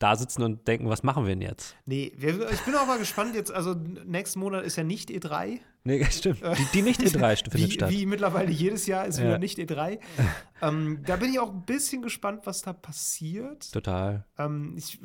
[0.00, 1.76] da sitzen und denken, was machen wir denn jetzt?
[1.86, 5.60] Nee, ich bin auch mal gespannt jetzt, also nächsten Monat ist ja nicht E3.
[5.84, 6.42] Nee, stimmt.
[6.42, 7.90] Die, die nicht E3 findet Wie, statt.
[7.90, 9.24] wie mittlerweile jedes Jahr ist Ja.
[9.24, 9.98] wieder nicht E3.
[10.62, 13.72] ähm, da bin ich auch ein bisschen gespannt, was da passiert.
[13.72, 14.24] Total.
[14.38, 14.98] Ähm, ich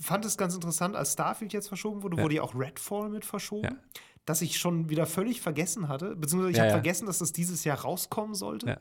[0.00, 2.22] fand es ganz interessant, als Starfield jetzt verschoben wurde, Ja.
[2.22, 3.64] wurde ja auch Redfall mit verschoben.
[3.64, 3.76] Ja.
[4.26, 7.62] Das ich schon wieder völlig vergessen hatte, beziehungsweise ich Ja, habe vergessen, dass das dieses
[7.64, 8.80] Jahr rauskommen sollte.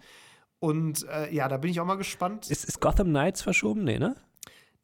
[0.60, 2.50] Und äh, ja, da bin ich auch mal gespannt.
[2.50, 3.84] Ist, ist Gotham Knights verschoben?
[3.84, 4.16] Nee, ne?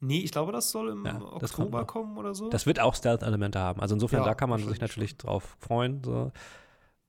[0.00, 2.48] Nee, ich glaube, das soll im Ja, Oktober kommen oder so.
[2.50, 3.80] Das wird auch Stealth-Elemente haben.
[3.80, 6.02] Also insofern, Ja, da kann man sich natürlich drauf freuen.
[6.04, 6.32] So.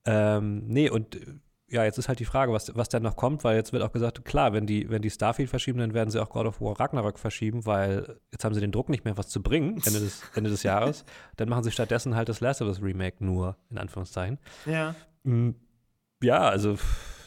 [0.04, 1.34] Ähm, nee, und äh,
[1.68, 3.92] ja, jetzt ist halt die Frage, was, was denn noch kommt, weil jetzt wird auch
[3.92, 6.78] gesagt, klar, wenn die, wenn die Starfield verschieben, dann werden sie auch God of War
[6.78, 10.22] Ragnarök verschieben, weil jetzt haben sie den Druck nicht mehr, was zu bringen, Ende des,
[10.34, 11.04] Ende des Jahres.
[11.36, 14.38] Dann machen sie stattdessen halt das Last of Us Remake nur, in Anführungszeichen.
[14.66, 14.94] ja.
[15.24, 15.50] Mm,
[16.22, 16.76] Ja, also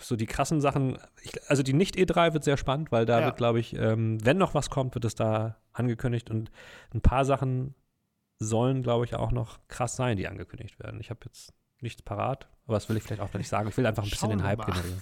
[0.07, 3.25] so die krassen Sachen, ich, also die Nicht-E3 wird sehr spannend, weil da Ja.
[3.27, 6.51] wird, glaube ich, ähm, wenn noch was kommt, wird es da angekündigt und
[6.93, 7.75] ein paar Sachen
[8.39, 10.99] sollen, glaube ich, auch noch krass sein, die angekündigt werden.
[10.99, 13.69] Ich habe jetzt nichts parat, aber das will ich vielleicht auch nicht sagen.
[13.69, 15.01] Ich will einfach ein bisschen Schauen den Hype generieren.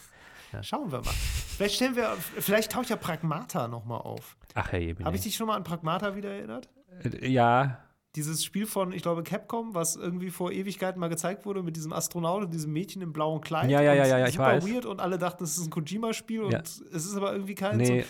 [0.62, 1.12] Schauen wir mal.
[1.58, 4.38] Vielleicht stellen wir, vielleicht taucht ja Pragmata nochmal auf.
[4.54, 5.04] Ach Jemine.
[5.06, 6.70] Habe ich dich schon mal an Pragmata wieder erinnert?
[7.04, 7.80] Äh, Ja,
[8.16, 11.94] Dieses Spiel von, ich glaube, Capcom, was irgendwie vor Ewigkeiten mal gezeigt wurde mit diesem
[11.94, 13.72] Astronaut und diesem Mädchen im blauen Kleid.
[13.72, 14.68] Ja, ja, und ja, ja, ich super weiß.
[14.68, 16.60] weird und alle dachten, es ist ein Kojima-Spiel und Ja.
[16.60, 17.78] es ist aber irgendwie kein.
[17.78, 18.08] nee, So.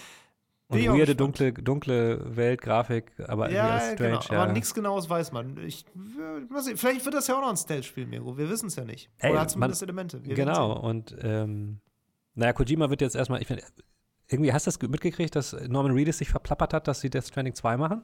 [0.69, 4.19] Und weirde, dunkle, dunkle Weltgrafik, aber irgendwie Ja, genau.
[4.21, 4.41] strange.
[4.41, 4.53] Aber ja.
[4.53, 5.57] nichts Genaues weiß man.
[5.57, 6.75] Ich, äh.
[6.75, 8.37] Vielleicht wird das ja auch noch ein Stealth-Spiel, Miro.
[8.37, 9.09] Wir wissen es ja nicht.
[9.19, 10.23] Ey, Oder man- zumindest Elemente.
[10.25, 11.79] Wir Genau, und ähm,
[12.33, 13.63] naja, Kojima wird jetzt erstmal, ich finde,
[14.27, 17.53] irgendwie hast du das mitgekriegt, dass Norman Reedus sich verplappert hat, dass sie Death Stranding
[17.53, 18.03] 2 machen?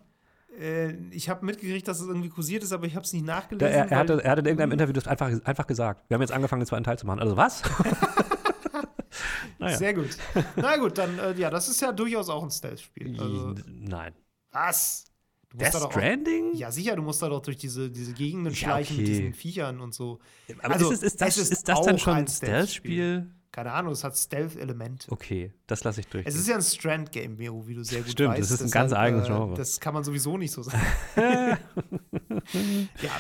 [0.60, 3.36] Äh, ich habe mitgekriegt, dass es irgendwie kursiert ist, aber ich habe es nicht Da,
[3.36, 3.68] nachgelesen.
[3.74, 6.10] er, er, weil- hatte, er hat in irgendeinem Interview das einfach, einfach gesagt.
[6.10, 7.20] Wir haben jetzt angefangen, den zweiten Teil zu machen.
[7.20, 7.62] Also was?
[9.60, 9.78] naja.
[9.78, 10.10] Sehr gut.
[10.56, 13.20] Na gut, dann, äh, ja, das ist ja durchaus auch ein Stealth-Spiel.
[13.20, 14.14] Also, Nein.
[14.52, 15.06] was?
[15.50, 16.54] Du Death da doch auch, Stranding?
[16.54, 19.16] Ja, sicher, du musst da doch durch diese, diese Gegenden Ja, schleichen mit okay.
[19.18, 20.20] diesen Viechern und so.
[20.62, 23.32] Aber Also, ist, es, ist, das, es ist ist, das dann schon ein ein Stealth-Spiel?
[23.52, 25.12] Keine Ahnung, es hat Stealth-Elemente.
[25.12, 26.26] Okay, das lasse ich durch.
[26.26, 28.42] Es ist ja ein Strand-Game, Miro, wie du sehr gut Stimmt, weißt.
[28.42, 29.56] das ist ein ganz eigenes äh, Genre.
[29.56, 30.82] Das kann man sowieso nicht so sagen.
[31.16, 31.58] ja,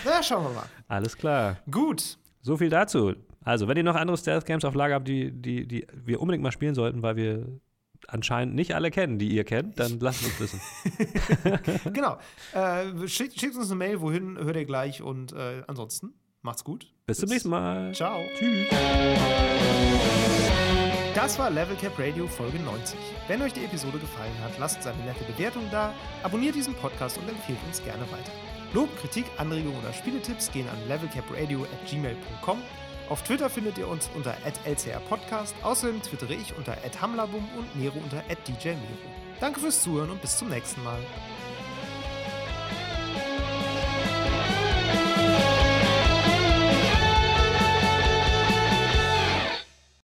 [0.05, 0.65] na, schauen wir mal.
[0.87, 1.57] Alles klar.
[1.69, 2.19] Gut.
[2.41, 3.15] So viel dazu.
[3.43, 6.51] Also, wenn ihr noch andere Stealth-Games auf Lager habt, die, die, die wir unbedingt mal
[6.51, 7.59] spielen sollten, weil wir
[8.07, 10.61] anscheinend nicht alle kennen, die ihr kennt, dann lasst uns wissen.
[11.93, 12.17] Genau.
[12.53, 16.87] Äh, schickt, schickt uns eine Mail, wohin hört ihr gleich und äh, ansonsten macht's gut.
[17.05, 17.93] Bis zum nächsten Mal.
[17.93, 18.21] Ciao.
[18.37, 18.67] Tschüss.
[21.15, 22.97] Das war Level Cap Radio Folge 90.
[23.27, 27.27] Wenn euch die Episode gefallen hat, lasst eine nette Bewertung da, abonniert diesen Podcast und
[27.27, 28.31] empfehlt uns gerne weiter.
[28.73, 32.61] Lob, Kritik, Anregungen oder Spieletipps gehen an levelcapradio@gmail.com.
[33.09, 34.35] Auf Twitter findet ihr uns unter
[34.65, 35.55] @lcrpodcast.
[35.63, 38.79] Außerdem twittere ich unter @hamlabum und Nero unter @djmero.
[39.39, 40.99] Danke fürs Zuhören und bis zum nächsten Mal.